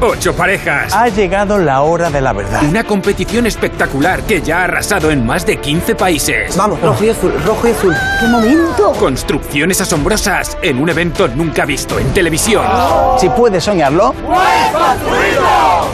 Ocho 0.00 0.34
parejas. 0.34 0.92
Ha 0.94 1.08
llegado 1.08 1.58
la 1.58 1.80
hora 1.80 2.10
de 2.10 2.20
la 2.20 2.34
verdad. 2.34 2.62
Una 2.68 2.84
competición 2.84 3.46
espectacular 3.46 4.22
que 4.22 4.42
ya 4.42 4.60
ha 4.60 4.64
arrasado 4.64 5.10
en 5.10 5.24
más 5.24 5.46
de 5.46 5.56
15 5.56 5.94
países. 5.94 6.54
Vamos, 6.56 6.80
rojo 6.82 7.02
y 7.02 7.08
azul, 7.08 7.32
rojo 7.44 7.66
y 7.66 7.70
azul. 7.70 7.94
¡Qué 8.20 8.26
momento! 8.26 8.92
Construcciones 8.92 9.80
asombrosas 9.80 10.58
en 10.60 10.80
un 10.80 10.90
evento 10.90 11.28
nunca 11.28 11.64
visto 11.64 11.98
en 11.98 12.12
televisión. 12.12 12.66
Si 13.18 13.30
puedes 13.30 13.64
soñarlo. 13.64 14.14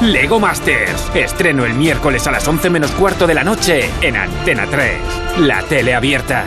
Lego 0.00 0.40
Masters. 0.40 1.10
Estreno 1.14 1.64
el 1.64 1.74
miércoles 1.74 2.26
a 2.26 2.32
las 2.32 2.46
11 2.46 2.70
menos 2.70 2.90
cuarto 2.90 3.26
de 3.28 3.34
la 3.34 3.44
noche 3.44 3.88
en 4.00 4.16
Antena 4.16 4.66
3. 4.68 4.92
La 5.38 5.62
tele 5.62 5.94
abierta. 5.94 6.46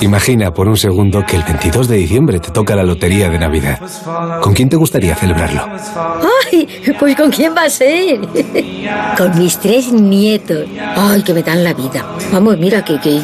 Imagina 0.00 0.52
por 0.52 0.68
un 0.68 0.76
segundo 0.76 1.24
que 1.24 1.36
el 1.36 1.42
22 1.42 1.88
de 1.88 1.96
diciembre 1.96 2.38
te 2.38 2.50
toca 2.50 2.76
la 2.76 2.82
lotería 2.82 3.30
de 3.30 3.38
Navidad. 3.38 3.80
¿Con 4.42 4.52
quién 4.52 4.68
te 4.68 4.76
gustaría 4.76 5.14
celebrarlo? 5.14 5.66
¡Ay! 6.52 6.68
Pues 6.98 7.16
¿con 7.16 7.30
quién 7.30 7.54
va 7.56 7.64
a 7.64 7.70
ser? 7.70 8.20
Con 9.16 9.38
mis 9.38 9.58
tres 9.58 9.90
nietos. 9.90 10.66
¡Ay, 10.96 11.22
que 11.22 11.32
me 11.32 11.42
dan 11.42 11.64
la 11.64 11.72
vida! 11.72 12.04
Vamos, 12.30 12.58
mira, 12.58 12.84
que, 12.84 13.00
que 13.00 13.22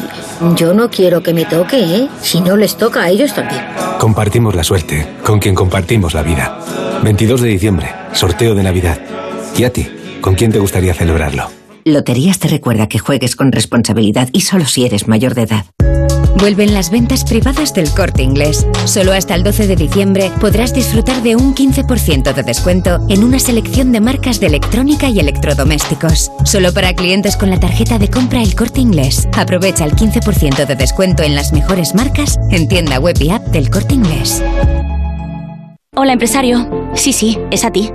yo 0.55 0.73
no 0.73 0.89
quiero 0.89 1.21
que 1.21 1.33
me 1.33 1.45
toque, 1.45 1.77
¿eh? 1.79 2.09
Si 2.21 2.41
no 2.41 2.55
les 2.55 2.75
toca 2.75 3.03
a 3.03 3.09
ellos 3.09 3.33
también. 3.33 3.61
Compartimos 3.99 4.55
la 4.55 4.63
suerte, 4.63 5.07
con 5.23 5.39
quien 5.39 5.53
compartimos 5.53 6.13
la 6.15 6.23
vida. 6.23 6.59
22 7.03 7.41
de 7.41 7.49
diciembre, 7.49 7.93
sorteo 8.13 8.55
de 8.55 8.63
Navidad. 8.63 8.99
¿Y 9.55 9.63
a 9.63 9.71
ti? 9.71 9.87
¿Con 10.21 10.33
quién 10.33 10.51
te 10.51 10.57
gustaría 10.57 10.93
celebrarlo? 10.93 11.62
Loterías 11.85 12.39
te 12.39 12.47
recuerda 12.47 12.87
que 12.87 12.99
juegues 12.99 13.35
con 13.35 13.51
responsabilidad 13.51 14.29
y 14.31 14.41
solo 14.41 14.65
si 14.65 14.85
eres 14.85 15.07
mayor 15.07 15.35
de 15.35 15.43
edad. 15.43 15.65
Vuelven 16.37 16.73
las 16.73 16.89
ventas 16.89 17.23
privadas 17.23 17.73
del 17.73 17.89
corte 17.91 18.21
inglés. 18.21 18.67
Solo 18.85 19.13
hasta 19.13 19.35
el 19.35 19.43
12 19.43 19.67
de 19.67 19.75
diciembre 19.75 20.31
podrás 20.41 20.73
disfrutar 20.73 21.21
de 21.23 21.35
un 21.35 21.55
15% 21.55 22.33
de 22.33 22.43
descuento 22.43 22.99
en 23.07 23.23
una 23.23 23.39
selección 23.39 23.91
de 23.91 24.01
marcas 24.01 24.39
de 24.39 24.47
electrónica 24.47 25.09
y 25.09 25.19
electrodomésticos. 25.19 26.31
Solo 26.43 26.73
para 26.73 26.95
clientes 26.95 27.37
con 27.37 27.49
la 27.49 27.59
tarjeta 27.59 27.97
de 27.97 28.09
compra 28.09 28.41
El 28.41 28.55
corte 28.55 28.81
inglés. 28.81 29.27
Aprovecha 29.37 29.85
el 29.85 29.93
15% 29.93 30.65
de 30.65 30.75
descuento 30.75 31.23
en 31.23 31.35
las 31.35 31.53
mejores 31.53 31.95
marcas 31.95 32.37
en 32.51 32.67
tienda 32.67 32.99
web 32.99 33.15
y 33.21 33.29
app 33.29 33.43
del 33.47 33.69
corte 33.69 33.93
inglés. 33.93 34.43
Hola, 35.95 36.13
empresario. 36.13 36.91
Sí, 36.95 37.13
sí, 37.13 37.37
es 37.51 37.63
a 37.63 37.71
ti. 37.71 37.91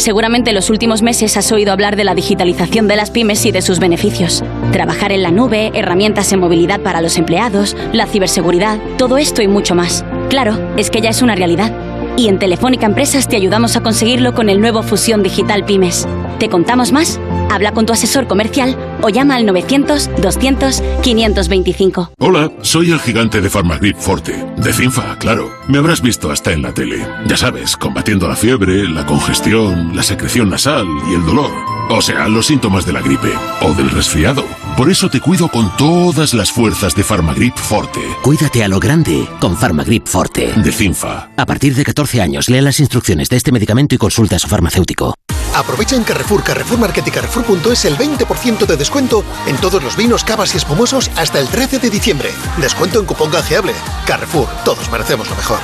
Seguramente 0.00 0.48
en 0.48 0.56
los 0.56 0.70
últimos 0.70 1.02
meses 1.02 1.36
has 1.36 1.52
oído 1.52 1.74
hablar 1.74 1.94
de 1.94 2.04
la 2.04 2.14
digitalización 2.14 2.88
de 2.88 2.96
las 2.96 3.10
pymes 3.10 3.44
y 3.44 3.52
de 3.52 3.60
sus 3.60 3.80
beneficios. 3.80 4.42
Trabajar 4.72 5.12
en 5.12 5.22
la 5.22 5.30
nube, 5.30 5.72
herramientas 5.74 6.32
en 6.32 6.40
movilidad 6.40 6.80
para 6.80 7.02
los 7.02 7.18
empleados, 7.18 7.76
la 7.92 8.06
ciberseguridad, 8.06 8.78
todo 8.96 9.18
esto 9.18 9.42
y 9.42 9.46
mucho 9.46 9.74
más. 9.74 10.02
Claro, 10.30 10.58
es 10.78 10.90
que 10.90 11.02
ya 11.02 11.10
es 11.10 11.20
una 11.20 11.34
realidad. 11.34 11.89
Y 12.16 12.28
en 12.28 12.38
Telefónica 12.38 12.86
Empresas 12.86 13.28
te 13.28 13.36
ayudamos 13.36 13.76
a 13.76 13.82
conseguirlo 13.82 14.34
con 14.34 14.48
el 14.48 14.60
nuevo 14.60 14.82
Fusión 14.82 15.22
Digital 15.22 15.64
Pymes. 15.64 16.08
¿Te 16.38 16.48
contamos 16.48 16.92
más? 16.92 17.20
Habla 17.50 17.72
con 17.72 17.86
tu 17.86 17.92
asesor 17.92 18.26
comercial 18.26 18.76
o 19.02 19.08
llama 19.08 19.36
al 19.36 19.46
900-200-525. 19.46 22.10
Hola, 22.18 22.50
soy 22.62 22.92
el 22.92 23.00
gigante 23.00 23.40
de 23.40 23.50
Farmagrip 23.50 23.96
Forte, 23.96 24.44
de 24.56 24.72
Cinfa, 24.72 25.16
claro. 25.18 25.50
Me 25.68 25.78
habrás 25.78 26.02
visto 26.02 26.30
hasta 26.30 26.52
en 26.52 26.62
la 26.62 26.72
tele. 26.72 27.04
Ya 27.26 27.36
sabes, 27.36 27.76
combatiendo 27.76 28.28
la 28.28 28.36
fiebre, 28.36 28.88
la 28.88 29.04
congestión, 29.06 29.96
la 29.96 30.02
secreción 30.02 30.50
nasal 30.50 30.86
y 31.10 31.14
el 31.14 31.26
dolor. 31.26 31.50
O 31.90 32.00
sea, 32.00 32.28
los 32.28 32.46
síntomas 32.46 32.86
de 32.86 32.92
la 32.92 33.00
gripe 33.00 33.32
o 33.62 33.74
del 33.74 33.90
resfriado. 33.90 34.44
Por 34.76 34.90
eso 34.90 35.08
te 35.10 35.20
cuido 35.20 35.48
con 35.48 35.76
todas 35.76 36.34
las 36.34 36.50
fuerzas 36.50 36.94
de 36.94 37.04
Farmagrip 37.04 37.56
Forte. 37.56 38.00
Cuídate 38.22 38.64
a 38.64 38.68
lo 38.68 38.80
grande 38.80 39.28
con 39.40 39.56
Farmagrip 39.56 40.06
Forte. 40.06 40.52
De 40.52 40.72
Cinfa. 40.72 41.28
A 41.36 41.46
partir 41.46 41.74
de 41.74 41.84
14 41.84 42.20
años, 42.20 42.48
lea 42.48 42.62
las 42.62 42.80
instrucciones 42.80 43.28
de 43.28 43.36
este 43.36 43.52
medicamento 43.52 43.94
y 43.94 43.98
consulta 43.98 44.36
a 44.36 44.38
su 44.38 44.48
farmacéutico. 44.48 45.14
Aprovecha 45.54 45.96
en 45.96 46.04
Carrefour, 46.04 46.42
Carrefour 46.42 46.78
Market 46.78 47.06
y 47.06 47.10
Carrefour.es 47.10 47.84
el 47.84 47.96
20% 47.96 48.66
de 48.66 48.76
descuento 48.76 49.24
en 49.46 49.56
todos 49.56 49.82
los 49.82 49.96
vinos, 49.96 50.24
cavas 50.24 50.54
y 50.54 50.58
espumosos 50.58 51.10
hasta 51.16 51.40
el 51.40 51.48
13 51.48 51.80
de 51.80 51.90
diciembre. 51.90 52.30
Descuento 52.58 53.00
en 53.00 53.06
cupón 53.06 53.30
canjeable. 53.30 53.74
Carrefour, 54.06 54.48
todos 54.64 54.90
merecemos 54.90 55.28
lo 55.28 55.36
mejor. 55.36 55.58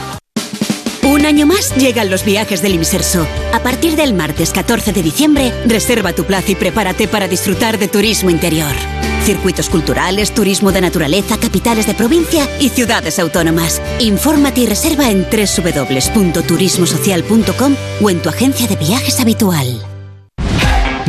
Un 1.07 1.25
año 1.25 1.47
más 1.47 1.75
llegan 1.77 2.11
los 2.11 2.25
viajes 2.25 2.61
del 2.62 2.75
Inserso. 2.75 3.29
A 3.53 3.62
partir 3.62 3.95
del 3.95 4.12
martes 4.12 4.51
14 4.51 4.92
de 4.92 5.05
diciembre, 5.05 5.53
reserva 5.64 6.12
tu 6.12 6.25
plaza 6.25 6.51
y 6.51 6.57
prepárate 6.57 7.07
para 7.07 7.29
disfrutar 7.29 7.79
de 7.79 7.87
turismo 7.87 8.29
interior. 8.29 8.75
Circuitos 9.25 9.71
culturales, 9.71 10.35
turismo 10.35 10.73
de 10.73 10.81
naturaleza, 10.81 11.38
capitales 11.38 11.87
de 11.87 11.95
provincia 11.95 12.49
y 12.61 12.71
ciudades 12.71 13.21
autónomas. 13.21 13.81
Infórmate 14.01 14.62
y 14.62 14.66
reserva 14.66 15.09
en 15.09 15.25
www.turismosocial.com 15.31 17.77
o 18.03 18.11
en 18.11 18.21
tu 18.21 18.29
agencia 18.29 18.66
de 18.66 18.75
viajes 18.75 19.21
habitual. 19.21 19.95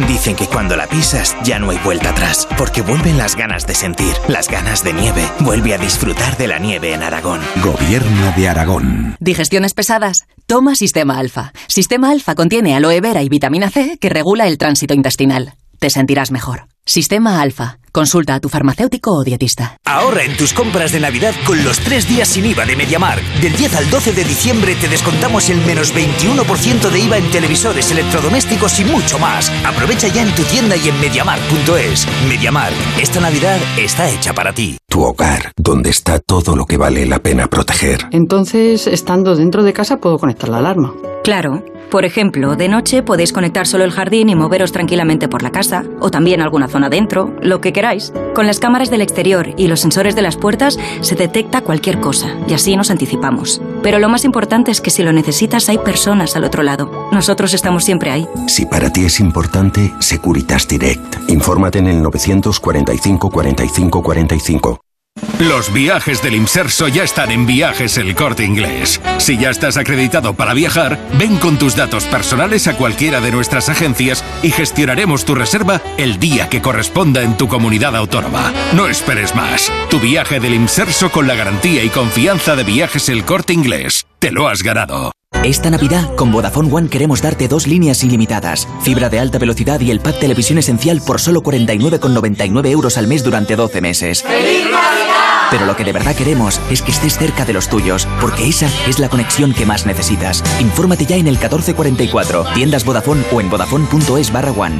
Dicen 0.06 0.36
que 0.36 0.46
cuando 0.46 0.76
la 0.76 0.86
pisas 0.86 1.36
ya 1.44 1.58
no 1.58 1.72
hay 1.72 1.78
vuelta 1.80 2.12
atrás, 2.12 2.48
porque 2.58 2.82
vuelven 2.82 3.18
las 3.18 3.36
ganas 3.36 3.66
de 3.66 3.74
sentir, 3.74 4.14
las 4.28 4.48
ganas 4.48 4.84
de 4.84 4.94
nieve. 4.94 5.24
Vuelve 5.40 5.74
a 5.74 5.80
disfrutar 5.80 6.38
de 6.38 6.48
la 6.48 6.60
nieve 6.60 6.94
en 6.94 7.02
Aragón. 7.02 7.42
Gobierno 7.64 8.32
de 8.36 8.48
Aragón. 8.48 9.16
¿Digestiones 9.20 9.74
pesadas? 9.74 10.28
Toma 10.46 10.76
Sistema 10.76 11.18
Alfa. 11.18 11.52
Sistema 11.68 12.12
Alfa 12.12 12.36
contiene 12.36 12.76
aloe 12.76 13.02
vera 13.02 13.24
y 13.24 13.30
vitamina 13.30 13.72
C 13.72 13.98
que 14.00 14.10
regula 14.10 14.48
el 14.48 14.60
tránsito 14.60 14.94
intestinal. 14.94 15.56
Te 15.80 15.90
sentirás 15.90 16.30
mejor. 16.30 16.68
Sistema 16.86 17.42
Alfa. 17.42 17.80
Consulta 17.98 18.36
a 18.36 18.40
tu 18.40 18.48
farmacéutico 18.48 19.12
o 19.12 19.24
dietista. 19.24 19.80
Ahorra 19.84 20.22
en 20.22 20.38
tus 20.38 20.54
compras 20.54 20.92
de 20.92 21.00
Navidad 21.00 21.34
con 21.48 21.64
los 21.64 21.80
tres 21.80 22.08
días 22.08 22.28
sin 22.28 22.46
IVA 22.46 22.64
de 22.64 22.76
MediaMark. 22.76 23.24
Del 23.42 23.58
10 23.58 23.76
al 23.76 23.90
12 23.90 24.14
de 24.14 24.24
diciembre 24.24 24.76
te 24.76 24.88
descontamos 24.88 25.50
el 25.50 25.58
menos 25.66 25.96
21% 25.96 26.92
de 26.92 27.00
IVA 27.00 27.18
en 27.18 27.32
televisores, 27.32 27.90
electrodomésticos 27.90 28.80
y 28.82 28.86
mucho 28.86 29.18
más. 29.18 29.52
Aprovecha 29.66 30.10
ya 30.10 30.22
en 30.22 30.36
tu 30.36 30.44
tienda 30.44 30.76
y 30.76 30.90
en 30.90 31.00
MediaMark.es. 31.00 32.08
MediaMark. 32.30 32.76
Esta 33.02 33.20
Navidad 33.20 33.58
está 33.80 34.08
hecha 34.12 34.32
para 34.32 34.54
ti. 34.54 34.78
Tu 34.88 35.02
hogar, 35.02 35.52
donde 35.56 35.90
está 35.90 36.20
todo 36.20 36.56
lo 36.56 36.68
que 36.68 36.78
vale 36.78 37.04
la 37.08 37.18
pena 37.18 37.48
proteger. 37.48 38.06
Entonces, 38.12 38.86
estando 38.86 39.36
dentro 39.36 39.64
de 39.64 39.74
casa, 39.74 39.98
puedo 39.98 40.20
conectar 40.20 40.50
la 40.50 40.60
alarma. 40.60 40.94
Claro. 41.24 41.64
Por 41.90 42.04
ejemplo, 42.04 42.58
de 42.58 42.68
noche 42.68 43.02
podéis 43.02 43.32
conectar 43.32 43.66
solo 43.66 43.86
el 43.86 43.92
jardín 43.92 44.28
y 44.28 44.36
moveros 44.36 44.74
tranquilamente 44.74 45.30
por 45.30 45.42
la 45.42 45.52
casa, 45.52 45.86
o 46.02 46.12
también 46.12 46.42
alguna 46.42 46.68
zona 46.68 46.90
dentro, 46.90 47.34
lo 47.42 47.62
que 47.62 47.72
queráis. 47.72 47.87
Con 48.34 48.48
las 48.48 48.60
cámaras 48.60 48.90
del 48.90 49.02
exterior 49.02 49.54
y 49.56 49.68
los 49.68 49.80
sensores 49.80 50.16
de 50.16 50.22
las 50.22 50.36
puertas 50.36 50.78
se 51.02 51.16
detecta 51.16 51.62
cualquier 51.62 52.00
cosa, 52.00 52.36
y 52.48 52.54
así 52.54 52.76
nos 52.76 52.92
anticipamos. 52.92 53.62
Pero 53.82 54.00
lo 54.00 54.10
más 54.10 54.26
importante 54.26 54.72
es 54.72 54.82
que 54.82 54.90
si 54.90 55.04
lo 55.04 55.14
necesitas 55.14 55.70
hay 55.70 55.78
personas 55.78 56.36
al 56.36 56.44
otro 56.44 56.64
lado. 56.64 57.10
Nosotros 57.12 57.54
estamos 57.54 57.84
siempre 57.84 58.12
ahí. 58.12 58.28
Si 58.48 58.66
para 58.66 58.92
ti 58.92 59.06
es 59.06 59.20
importante, 59.20 59.94
Securitas 60.00 60.68
Direct. 60.68 61.30
Infórmate 61.30 61.80
en 61.80 61.88
el 61.88 62.02
945 62.02 63.30
45 63.30 64.02
45. 64.02 64.87
Los 65.40 65.72
viajes 65.72 66.24
del 66.24 66.34
Imserso 66.34 66.88
ya 66.88 67.04
están 67.04 67.32
en 67.32 67.46
Viajes 67.46 67.98
El 67.98 68.16
Corte 68.16 68.44
Inglés. 68.44 69.00
Si 69.20 69.38
ya 69.38 69.52
estás 69.52 69.78
acreditado 69.78 70.34
para 70.34 70.54
viajar, 70.54 71.00
ven 71.20 71.38
con 71.38 71.60
tus 71.60 71.76
datos 71.76 72.06
personales 72.06 72.68
a 72.68 72.76
cualquiera 72.76 73.22
de 73.22 73.32
nuestras 73.32 73.70
agencias 73.70 74.24
y 74.42 74.52
gestionaremos 74.52 75.26
tu 75.26 75.36
reserva 75.36 75.82
el 75.98 76.20
día 76.20 76.50
que 76.50 76.62
corresponda 76.62 77.22
en 77.22 77.38
tu 77.38 77.48
comunidad 77.48 77.96
autónoma. 77.96 78.52
No 78.74 78.88
esperes 78.88 79.36
más. 79.36 79.72
Tu 79.90 80.00
viaje 80.00 80.40
del 80.40 80.56
Imserso 80.56 81.12
con 81.12 81.28
la 81.28 81.36
garantía 81.36 81.84
y 81.84 81.90
confianza 81.90 82.56
de 82.56 82.64
Viajes 82.64 83.08
El 83.10 83.24
Corte 83.24 83.54
Inglés. 83.54 84.08
Te 84.20 84.32
lo 84.32 84.48
has 84.48 84.64
ganado. 84.64 85.17
Esta 85.48 85.70
Navidad, 85.70 86.14
con 86.16 86.32
Vodafone 86.34 86.74
One 86.74 86.90
queremos 86.90 87.22
darte 87.22 87.48
dos 87.48 87.68
líneas 87.68 88.04
ilimitadas, 88.04 88.68
fibra 88.82 89.08
de 89.08 89.20
alta 89.20 89.38
velocidad 89.38 89.80
y 89.80 89.92
el 89.92 90.02
pack 90.02 90.20
televisión 90.20 90.58
esencial 90.58 91.02
por 91.06 91.22
solo 91.22 91.42
49,99 91.42 92.68
euros 92.68 92.98
al 92.98 93.08
mes 93.08 93.24
durante 93.24 93.56
12 93.56 93.80
meses. 93.80 94.26
Pero 95.50 95.66
lo 95.66 95.78
que 95.78 95.86
de 95.86 95.94
verdad 95.94 96.16
queremos 96.16 96.60
es 96.70 96.82
que 96.82 96.92
estés 96.92 97.18
cerca 97.18 97.46
de 97.46 97.54
los 97.54 97.70
tuyos, 97.70 98.06
porque 98.20 98.46
esa 98.46 98.70
es 98.90 99.00
la 99.00 99.08
conexión 99.08 99.54
que 99.54 99.66
más 99.66 99.86
necesitas. 99.86 100.44
Infórmate 100.60 101.06
ya 101.06 101.16
en 101.16 101.28
el 101.28 101.36
1444, 101.36 102.46
tiendas 102.54 102.84
Vodafone 102.84 103.24
o 103.32 103.40
en 103.40 103.50
vodafone.es 103.50 104.34
barra 104.34 104.52
one. 104.52 104.80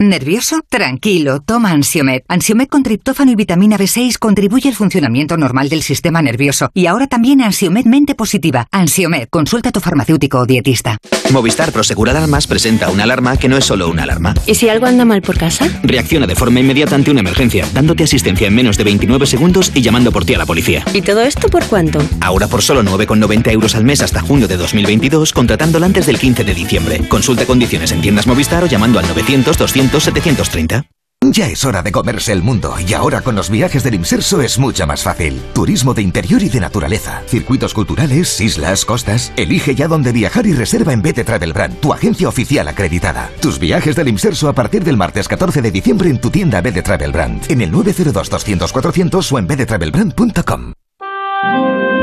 ¿Nervioso? 0.00 0.60
Tranquilo, 0.68 1.38
toma 1.38 1.70
Ansiomed. 1.70 2.22
Ansiomed 2.26 2.66
con 2.66 2.82
triptófano 2.82 3.30
y 3.30 3.36
vitamina 3.36 3.78
B6 3.78 4.18
contribuye 4.18 4.68
al 4.68 4.74
funcionamiento 4.74 5.36
normal 5.36 5.68
del 5.68 5.84
sistema 5.84 6.20
nervioso. 6.20 6.68
Y 6.74 6.86
ahora 6.86 7.06
también 7.06 7.40
Ansiomed 7.40 7.84
Mente 7.84 8.16
Positiva. 8.16 8.66
Ansiomed, 8.72 9.28
consulta 9.28 9.68
a 9.68 9.72
tu 9.72 9.78
farmacéutico 9.78 10.38
o 10.38 10.46
dietista. 10.46 10.98
Movistar 11.30 11.70
Prosegur 11.70 12.10
Alarmas 12.10 12.48
presenta 12.48 12.90
una 12.90 13.04
alarma 13.04 13.36
que 13.36 13.48
no 13.48 13.56
es 13.56 13.66
solo 13.66 13.88
una 13.88 14.02
alarma. 14.02 14.34
¿Y 14.48 14.56
si 14.56 14.68
algo 14.68 14.86
anda 14.86 15.04
mal 15.04 15.22
por 15.22 15.38
casa? 15.38 15.68
Reacciona 15.84 16.26
de 16.26 16.34
forma 16.34 16.58
inmediata 16.58 16.96
ante 16.96 17.12
una 17.12 17.20
emergencia, 17.20 17.64
dándote 17.72 18.02
asistencia 18.02 18.48
en 18.48 18.54
menos 18.56 18.76
de 18.76 18.82
29 18.82 19.26
segundos 19.26 19.70
y 19.76 19.80
llamando 19.80 20.10
por 20.10 20.24
ti 20.24 20.34
a 20.34 20.38
la 20.38 20.46
policía. 20.46 20.84
¿Y 20.92 21.02
todo 21.02 21.22
esto 21.22 21.48
por 21.48 21.64
cuánto? 21.66 22.00
Ahora 22.20 22.48
por 22.48 22.62
solo 22.62 22.82
9,90 22.82 23.52
euros 23.52 23.76
al 23.76 23.84
mes 23.84 24.02
hasta 24.02 24.20
junio 24.20 24.48
de 24.48 24.56
2022, 24.56 25.32
contratándola 25.32 25.86
antes 25.86 26.06
del 26.06 26.18
15 26.18 26.42
de 26.42 26.54
diciembre. 26.54 27.08
Consulta 27.08 27.46
condiciones 27.46 27.92
en 27.92 28.00
tiendas 28.00 28.26
Movistar 28.26 28.64
o 28.64 28.66
llamando 28.66 28.98
al 28.98 29.06
900 29.06 29.56
200 29.56 29.84
730. 30.00 30.86
Ya 31.30 31.48
es 31.48 31.64
hora 31.64 31.82
de 31.82 31.90
comerse 31.90 32.32
el 32.32 32.42
mundo 32.42 32.74
y 32.86 32.92
ahora 32.92 33.22
con 33.22 33.34
los 33.34 33.48
viajes 33.48 33.82
del 33.82 33.94
Imserso 33.94 34.42
es 34.42 34.58
mucho 34.58 34.86
más 34.86 35.02
fácil. 35.02 35.40
Turismo 35.54 35.94
de 35.94 36.02
interior 36.02 36.42
y 36.42 36.48
de 36.48 36.60
naturaleza, 36.60 37.22
circuitos 37.26 37.72
culturales, 37.72 38.40
islas, 38.40 38.84
costas. 38.84 39.32
Elige 39.36 39.74
ya 39.74 39.88
dónde 39.88 40.12
viajar 40.12 40.46
y 40.46 40.52
reserva 40.52 40.92
en 40.92 41.00
BT 41.00 41.24
Travel 41.24 41.52
Brand, 41.52 41.80
tu 41.80 41.92
agencia 41.92 42.28
oficial 42.28 42.68
acreditada. 42.68 43.30
Tus 43.40 43.58
viajes 43.58 43.96
del 43.96 44.08
Imserso 44.08 44.48
a 44.48 44.52
partir 44.52 44.84
del 44.84 44.98
martes 44.98 45.26
14 45.26 45.62
de 45.62 45.70
diciembre 45.70 46.10
en 46.10 46.20
tu 46.20 46.30
tienda 46.30 46.60
BT 46.60 46.82
Travel 46.82 47.12
Brand, 47.12 47.50
en 47.50 47.62
el 47.62 47.70
902 47.72 48.28
200 48.28 48.72
400 48.72 49.32
o 49.32 49.38
en 49.38 49.46
bdtravelbrand.com. 49.46 50.72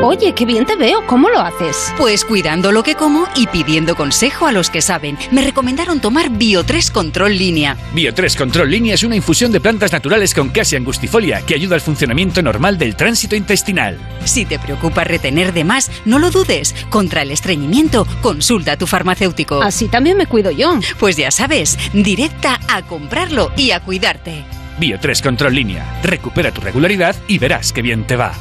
Oye, 0.04 0.34
qué 0.34 0.46
bien 0.46 0.66
te 0.66 0.76
veo. 0.76 1.06
¿Cómo 1.06 1.30
lo 1.30 1.40
haces? 1.40 1.94
Pues 1.96 2.26
cuidando 2.26 2.72
lo 2.72 2.82
que 2.82 2.96
como 2.96 3.28
y 3.36 3.46
pidiendo 3.46 3.96
consejo 3.96 4.48
a 4.48 4.52
los 4.52 4.72
que 4.72 4.82
saben. 4.82 5.16
Me 5.32 5.44
recomendaron 5.44 6.02
tomar 6.02 6.32
Bio3 6.32 6.92
Control 6.92 7.38
Línea. 7.38 7.78
Bio3 7.94 8.36
Control 8.36 8.72
Línea 8.72 8.96
es 8.96 9.04
una 9.04 9.16
infusión 9.16 9.52
de 9.52 9.62
plantas 9.62 9.92
naturales 9.92 10.34
con 10.34 10.50
casi 10.50 10.76
angustifolia 10.76 11.42
que 11.46 11.54
ayuda 11.54 11.76
al 11.76 11.82
funcionamiento 11.82 12.42
normal 12.42 12.80
del 12.80 12.96
tránsito 12.96 13.36
intestinal. 13.36 14.00
Si 14.26 14.44
te 14.46 14.58
preocupa 14.58 15.04
retener 15.04 15.54
de 15.54 15.66
más, 15.66 15.92
no 16.06 16.18
lo 16.18 16.32
dudes. 16.32 16.74
Contra 16.90 17.22
el 17.22 17.30
estreñimiento, 17.30 18.08
consulta 18.24 18.72
a 18.72 18.78
tu 18.78 18.88
farmacéutico. 18.88 19.62
Así 19.62 19.88
también 19.88 20.18
me 20.18 20.26
cuido 20.26 20.50
yo. 20.50 20.80
Pues 21.00 21.16
ya 21.16 21.30
sabes, 21.30 21.78
directa 21.94 22.60
a 22.68 22.82
comprarlo 22.82 23.52
y 23.56 23.70
a 23.70 23.82
cuidarte. 23.82 24.46
Bio3 24.80 25.22
Control 25.22 25.54
Línea. 25.54 26.00
Recupera 26.02 26.52
tu 26.52 26.62
regularidad 26.62 27.16
y 27.28 27.38
verás 27.38 27.72
qué 27.72 27.84
bien 27.84 28.08
te 28.08 28.16
va. 28.16 28.34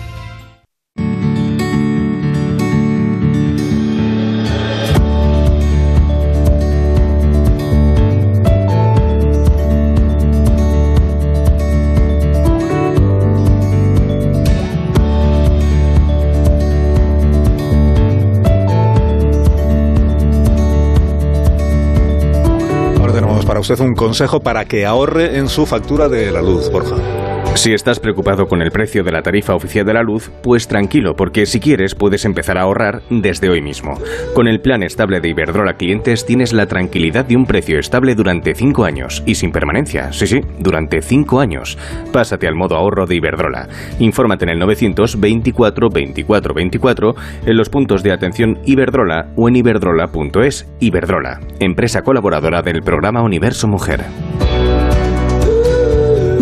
Usted 23.60 23.78
un 23.80 23.94
consejo 23.94 24.40
para 24.40 24.64
que 24.64 24.86
ahorre 24.86 25.36
en 25.36 25.48
su 25.48 25.66
factura 25.66 26.08
de 26.08 26.30
la 26.30 26.42
luz, 26.42 26.70
Borja. 26.70 27.29
Si 27.54 27.74
estás 27.74 28.00
preocupado 28.00 28.46
con 28.46 28.62
el 28.62 28.70
precio 28.70 29.02
de 29.02 29.12
la 29.12 29.22
tarifa 29.22 29.54
oficial 29.54 29.84
de 29.84 29.92
la 29.92 30.02
luz, 30.02 30.30
pues 30.42 30.66
tranquilo, 30.66 31.14
porque 31.14 31.44
si 31.44 31.60
quieres 31.60 31.94
puedes 31.94 32.24
empezar 32.24 32.56
a 32.56 32.62
ahorrar 32.62 33.02
desde 33.10 33.50
hoy 33.50 33.60
mismo. 33.60 33.98
Con 34.34 34.48
el 34.48 34.60
plan 34.60 34.82
estable 34.82 35.20
de 35.20 35.28
Iberdrola 35.28 35.74
Clientes 35.74 36.24
tienes 36.24 36.52
la 36.52 36.66
tranquilidad 36.66 37.26
de 37.26 37.36
un 37.36 37.44
precio 37.44 37.78
estable 37.78 38.14
durante 38.14 38.54
5 38.54 38.84
años 38.84 39.22
y 39.26 39.34
sin 39.34 39.52
permanencia. 39.52 40.12
Sí, 40.12 40.26
sí, 40.26 40.40
durante 40.58 41.02
5 41.02 41.40
años. 41.40 41.76
Pásate 42.12 42.46
al 42.46 42.54
modo 42.54 42.76
ahorro 42.76 43.04
de 43.06 43.16
Iberdrola. 43.16 43.68
Infórmate 43.98 44.44
en 44.44 44.50
el 44.52 44.58
924 44.60 45.88
24 45.90 46.54
24 46.54 47.14
en 47.46 47.56
los 47.56 47.68
puntos 47.68 48.02
de 48.02 48.12
atención 48.12 48.58
Iberdrola 48.64 49.32
o 49.36 49.48
en 49.48 49.56
iberdrola.es. 49.56 50.66
Iberdrola, 50.80 51.40
empresa 51.58 52.02
colaboradora 52.02 52.62
del 52.62 52.80
programa 52.82 53.22
Universo 53.22 53.68
Mujer. 53.68 54.04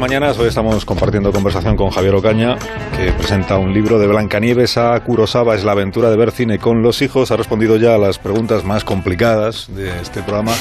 Mañanas. 0.00 0.38
Hoy 0.38 0.48
estamos 0.48 0.84
compartiendo 0.84 1.30
conversación 1.30 1.76
con 1.76 1.90
Javier 1.90 2.14
Ocaña, 2.14 2.56
que 2.96 3.12
presenta 3.12 3.58
un 3.58 3.72
libro 3.74 3.98
de 3.98 4.06
Blancanieves 4.06 4.78
a 4.78 4.98
Kurosawa. 5.00 5.54
Es 5.54 5.62
la 5.62 5.72
aventura 5.72 6.10
de 6.10 6.16
ver 6.16 6.30
cine 6.32 6.58
con 6.58 6.82
los 6.82 7.02
hijos. 7.02 7.30
Ha 7.30 7.36
respondido 7.36 7.76
ya 7.76 7.94
a 7.94 7.98
las 7.98 8.18
preguntas 8.18 8.64
más 8.64 8.82
complicadas 8.82 9.66
de 9.68 9.90
este 10.00 10.22
programa, 10.22 10.52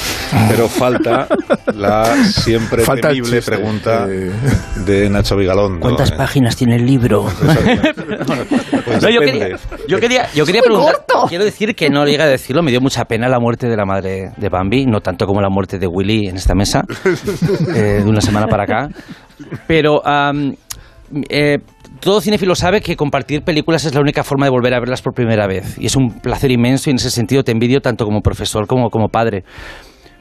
pero 0.49 0.67
falta 0.67 1.27
la 1.73 2.15
siempre 2.25 2.83
Falta 2.83 3.09
temible 3.09 3.37
chiste. 3.37 3.51
pregunta 3.51 4.05
Eh. 4.09 4.31
de 4.85 5.09
Nacho 5.09 5.37
Vigalondo. 5.37 5.79
¿Cuántas 5.79 6.11
Eh, 6.11 6.15
páginas 6.17 6.55
tiene 6.57 6.75
el 6.75 6.85
libro? 6.85 7.25
pues 8.25 9.03
No, 9.03 9.09
yo, 9.09 9.19
quería, 9.21 9.57
yo 9.87 9.99
quería, 9.99 10.29
yo 10.33 10.45
quería 10.45 10.61
preguntar. 10.61 10.95
Quiero 11.27 11.43
decir 11.43 11.75
que 11.75 11.89
no 11.89 12.05
llega 12.05 12.25
a 12.25 12.27
decirlo. 12.27 12.61
Me 12.63 12.71
dio 12.71 12.81
mucha 12.81 13.05
pena 13.05 13.27
la 13.27 13.39
muerte 13.39 13.67
de 13.67 13.75
la 13.75 13.85
madre 13.85 14.31
de 14.35 14.49
Bambi, 14.49 14.85
no 14.85 15.01
tanto 15.01 15.25
como 15.25 15.41
la 15.41 15.49
muerte 15.49 15.79
de 15.79 15.87
Willy 15.87 16.27
en 16.27 16.35
esta 16.35 16.55
mesa, 16.55 16.83
eh, 17.75 18.01
de 18.03 18.09
una 18.09 18.21
semana 18.21 18.47
para 18.47 18.63
acá. 18.63 18.89
Pero 19.67 20.05
am, 20.05 20.55
eh, 21.29 21.59
todo 21.99 22.21
cinéfilo 22.21 22.55
sabe 22.55 22.81
que 22.81 22.95
compartir 22.95 23.41
películas 23.41 23.85
es 23.85 23.93
la 23.93 24.01
única 24.01 24.23
forma 24.23 24.45
de 24.45 24.51
volver 24.51 24.73
a 24.73 24.79
verlas 24.79 25.01
por 25.01 25.13
primera 25.13 25.47
vez. 25.47 25.77
Y 25.79 25.87
es 25.87 25.95
un 25.95 26.19
placer 26.19 26.51
inmenso 26.51 26.89
y 26.89 26.91
en 26.91 26.97
ese 26.97 27.09
sentido 27.09 27.43
te 27.43 27.51
envidio 27.51 27.81
tanto 27.81 28.05
como 28.05 28.21
profesor 28.21 28.67
como 28.67 28.89
como 28.89 29.09
padre. 29.09 29.43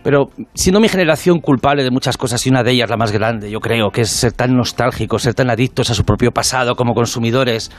Pero 0.09 0.31
siendo 0.55 0.81
mi 0.81 0.89
generación 0.89 1.39
culpable 1.39 1.85
de 1.85 1.91
muchas 1.91 2.17
cosas 2.17 2.47
y 2.47 2.49
una 2.49 2.63
de 2.63 2.71
ellas 2.71 2.89
la 2.89 2.97
más 2.97 3.13
grande, 3.13 3.51
yo 3.51 3.61
creo, 3.61 3.91
que 3.91 4.01
es 4.01 4.09
ser 4.09 4.33
tan 4.33 4.57
nostálgicos, 4.57 5.21
ser 5.21 5.35
tan 5.35 5.51
adictos 5.51 5.91
a 5.91 5.95
su 5.95 6.03
propio 6.03 6.31
pasado 6.31 6.77
como 6.77 6.95
consumidores, 6.95 7.71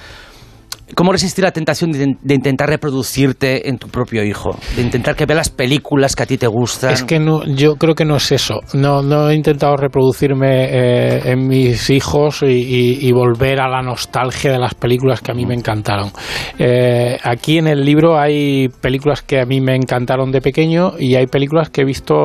¿cómo 0.96 1.12
resistir 1.12 1.44
la 1.44 1.52
tentación 1.52 1.92
de, 1.92 2.16
de 2.22 2.34
intentar 2.36 2.70
reproducirte 2.70 3.70
en 3.70 3.78
tu 3.78 3.88
propio 3.88 4.24
hijo? 4.24 4.58
De 4.76 4.82
intentar 4.82 5.16
que 5.16 5.26
vea 5.26 5.36
las 5.38 5.50
películas 5.50 6.16
que 6.16 6.24
a 6.24 6.26
ti 6.26 6.38
te 6.38 6.48
gustan. 6.48 6.92
Es 6.94 7.04
que 7.04 7.20
no, 7.20 7.44
yo 7.46 7.76
creo 7.76 7.96
que 7.96 8.06
no 8.06 8.16
es 8.18 8.32
eso. 8.32 8.60
No, 8.74 9.02
no 9.02 9.30
he 9.30 9.36
intentado 9.36 9.76
reproducirme 9.78 10.66
eh, 10.66 11.22
en 11.32 11.48
mis 11.48 11.90
hijos 11.90 12.42
y, 12.44 12.46
y- 12.48 13.08
y 13.08 13.12
volver 13.12 13.60
a 13.60 13.68
la 13.68 13.82
nostalgia 13.82 14.52
de 14.52 14.60
las 14.60 14.74
películas 14.76 15.22
que 15.22 15.32
a 15.32 15.36
mí 15.36 15.46
me 15.46 15.54
encantaron. 15.56 16.12
Eh, 16.58 17.18
aquí 17.24 17.58
en 17.58 17.68
el 17.68 17.84
libro 17.84 18.20
hay 18.20 18.68
películas 18.82 19.22
que 19.22 19.40
a 19.40 19.46
mí 19.46 19.62
me 19.62 19.76
encantaron 19.76 20.32
de 20.32 20.42
pequeño 20.42 20.94
y 21.00 21.16
hay 21.16 21.28
películas 21.28 21.70
que 21.70 21.82
he 21.82 21.86
visto 21.86 22.16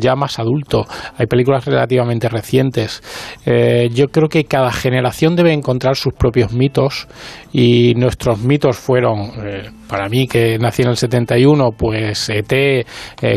ya 0.00 0.14
más 0.14 0.38
adulto. 0.38 0.84
Hay 1.16 1.26
películas 1.26 1.64
relativamente 1.64 2.28
recientes. 2.28 3.02
Eh, 3.46 3.88
yo 3.92 4.08
creo 4.08 4.28
que 4.28 4.44
cada 4.44 4.72
generación 4.72 5.36
debe 5.36 5.52
encontrar 5.52 5.96
sus 5.96 6.12
propios 6.14 6.52
mitos 6.52 7.06
y 7.52 7.83
nuestros 7.94 8.38
mitos 8.40 8.78
fueron, 8.78 9.32
eh, 9.42 9.70
para 9.88 10.08
mí 10.08 10.26
que 10.26 10.58
nací 10.58 10.82
en 10.82 10.88
el 10.88 10.96
71, 10.96 11.70
pues 11.76 12.28
ET, 12.30 12.52
eh, 12.52 12.84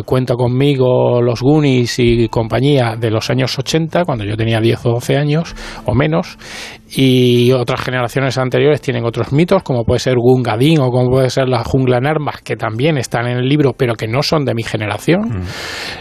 Cuenta 0.05 0.35
conmigo, 0.35 1.21
Los 1.21 1.41
Goonies 1.41 1.99
y 1.99 2.27
compañía 2.29 2.95
de 2.97 3.11
los 3.11 3.29
años 3.29 3.57
80, 3.57 4.05
cuando 4.05 4.23
yo 4.23 4.35
tenía 4.35 4.59
10 4.59 4.85
o 4.85 4.89
12 4.93 5.17
años 5.17 5.55
o 5.85 5.93
menos, 5.93 6.37
y 6.89 7.51
otras 7.51 7.81
generaciones 7.81 8.37
anteriores 8.37 8.81
tienen 8.81 9.05
otros 9.05 9.33
mitos, 9.33 9.61
como 9.63 9.83
puede 9.83 9.99
ser 9.99 10.15
Gungadin 10.15 10.79
o 10.79 10.89
como 10.89 11.09
puede 11.09 11.29
ser 11.29 11.49
La 11.49 11.63
Jungla 11.63 11.97
en 11.97 12.07
Armas, 12.07 12.41
que 12.41 12.55
también 12.55 12.97
están 12.97 13.27
en 13.27 13.37
el 13.37 13.47
libro, 13.47 13.73
pero 13.77 13.95
que 13.95 14.07
no 14.07 14.23
son 14.23 14.45
de 14.45 14.53
mi 14.53 14.63
generación, 14.63 15.43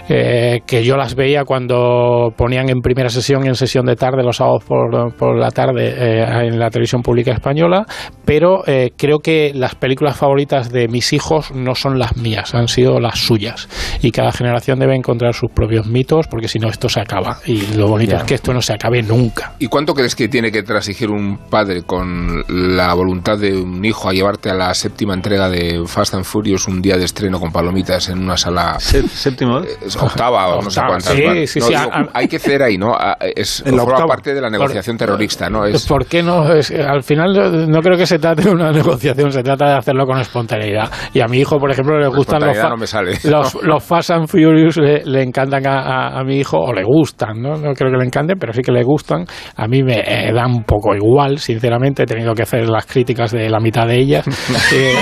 eh, 0.09 0.61
que 0.67 0.85
yo 0.85 0.97
las 0.97 1.15
veía 1.15 1.45
cuando 1.45 2.33
ponían 2.37 2.69
en 2.69 2.81
primera 2.81 3.09
sesión 3.09 3.45
y 3.45 3.49
en 3.49 3.57
sesión 3.57 3.87
de 3.87 3.97
tarde 3.97 4.23
los 4.23 4.37
sábados 4.37 4.65
por, 4.65 5.15
por 5.17 5.37
la 5.37 5.51
tarde 5.51 5.95
eh, 5.97 6.47
en 6.47 6.59
la 6.59 6.71
televisión 6.71 7.03
pública 7.03 7.33
española, 7.33 7.85
pero 8.25 8.63
eh, 8.67 8.93
creo 8.97 9.19
que 9.19 9.53
las 9.55 9.75
películas 9.75 10.17
favoritas 10.17 10.36
de 10.47 10.89
mis 10.89 11.13
hijos 11.13 11.51
no 11.53 11.75
son 11.75 11.99
las 11.99 12.17
mías, 12.17 12.55
han 12.55 12.69
sido 12.69 13.01
las 13.01 13.19
suyas. 13.19 13.69
Y 14.03 14.11
cada 14.11 14.33
generación 14.33 14.79
debe 14.79 14.95
encontrar 14.95 15.35
sus 15.35 15.51
propios 15.51 15.87
mitos, 15.87 16.27
porque 16.29 16.49
si 16.49 16.59
no 16.59 16.69
esto 16.69 16.89
se 16.89 17.01
acaba. 17.01 17.39
Y 17.47 17.75
lo 17.77 17.89
bonito 17.89 18.13
Ya. 18.13 18.19
es 18.19 18.25
que 18.25 18.35
esto 18.35 18.53
no 18.53 18.61
se 18.63 18.73
acabe 18.75 19.03
nunca. 19.03 19.53
¿Y 19.59 19.67
cuánto 19.67 19.95
crees 19.95 20.15
que 20.15 20.29
tiene 20.29 20.53
que 20.53 20.63
transigir 20.63 21.11
un 21.11 21.39
padre 21.51 21.83
con 21.83 22.43
la 22.49 22.93
voluntad 22.95 23.39
de 23.39 23.57
un 23.57 23.85
hijo 23.85 24.09
a 24.09 24.13
llevarte 24.13 24.51
a 24.51 24.55
la 24.55 24.73
séptima 24.75 25.15
entrega 25.15 25.49
de 25.49 25.83
Fast 25.87 26.15
and 26.15 26.25
Furious 26.25 26.69
un 26.69 26.83
día 26.83 26.97
de 26.97 27.05
estreno 27.05 27.41
con 27.41 27.51
palomitas 27.53 28.09
en 28.09 28.19
una 28.19 28.37
sala 28.37 28.79
séptima 28.79 29.63
octava 30.01 30.49
o 30.57 30.63
no 30.63 30.71
sé 30.71 30.81
cuántas 30.81 31.13
sí, 31.15 31.47
sí, 31.47 31.61
No, 31.61 31.67
sí, 31.67 31.73
digo, 31.75 31.91
a- 31.93 31.99
a- 32.01 32.09
hay 32.15 32.29
que 32.29 32.39
ceder 32.39 32.63
ahí 32.63 32.79
no 32.79 32.95
A- 32.95 33.17
es 33.35 33.63
En 33.67 33.73
la 33.77 33.83
forma 33.83 33.95
octava. 33.95 34.09
parte 34.09 34.35
de 34.35 34.41
la 34.41 34.51
negociación 34.51 34.97
terrorista 34.97 35.49
no 35.51 35.65
es 35.65 35.87
¿Por 35.87 36.07
qué 36.07 36.23
no? 36.23 36.53
Es- 36.53 36.71
al 36.71 37.03
final 37.03 37.33
no- 37.33 37.67
no 37.67 37.81
creo 37.81 37.97
que 37.97 38.07
se 38.07 38.19
trate 38.19 38.43
de 38.43 38.51
una 38.51 38.73
negociación, 38.73 39.33
se 39.33 39.43
trata 39.43 39.67
de 39.67 39.75
hacerlo 39.79 40.07
con 40.07 40.19
espontaneidad. 40.27 40.91
Y 41.15 41.21
a 41.21 41.27
mi 41.27 41.39
hijo, 41.39 41.59
por 41.59 41.71
ejemplo, 41.71 41.99
le 41.99 42.09
gustan 42.09 42.41
los, 42.45 42.57
fa- 42.57 42.69
no 42.69 42.77
me 42.77 42.87
sale. 42.87 43.13
los, 43.25 43.55
los 43.63 43.83
Fast 43.85 44.11
and 44.11 44.29
Furious, 44.29 44.77
le, 44.77 45.05
le 45.05 45.23
encantan 45.23 45.67
a, 45.67 45.81
a- 45.81 46.21
a 46.21 46.25
mi 46.25 46.39
hijo, 46.39 46.59
o 46.59 46.73
le 46.73 46.83
gustan, 46.85 47.41
¿no? 47.41 47.57
No 47.57 47.73
creo 47.75 47.91
que 47.91 47.97
le 47.99 48.05
encanten, 48.05 48.39
pero 48.39 48.53
sí 48.53 48.63
que 48.63 48.73
le 48.73 48.83
gustan. 48.83 49.25
A 49.57 49.67
mí 49.67 49.83
me 49.83 50.01
eh, 50.01 50.33
da 50.33 50.47
un 50.47 50.65
poco 50.65 50.95
igual, 50.95 51.39
sinceramente, 51.39 52.03
he 52.03 52.07
tenido 52.07 52.35
que 52.35 52.43
hacer 52.43 52.69
las 52.69 52.87
críticas 52.87 53.31
de 53.33 53.49
la 53.49 53.61
mitad 53.61 53.87
de 53.87 53.97
ellas. 53.97 54.27
Eh, 54.73 54.95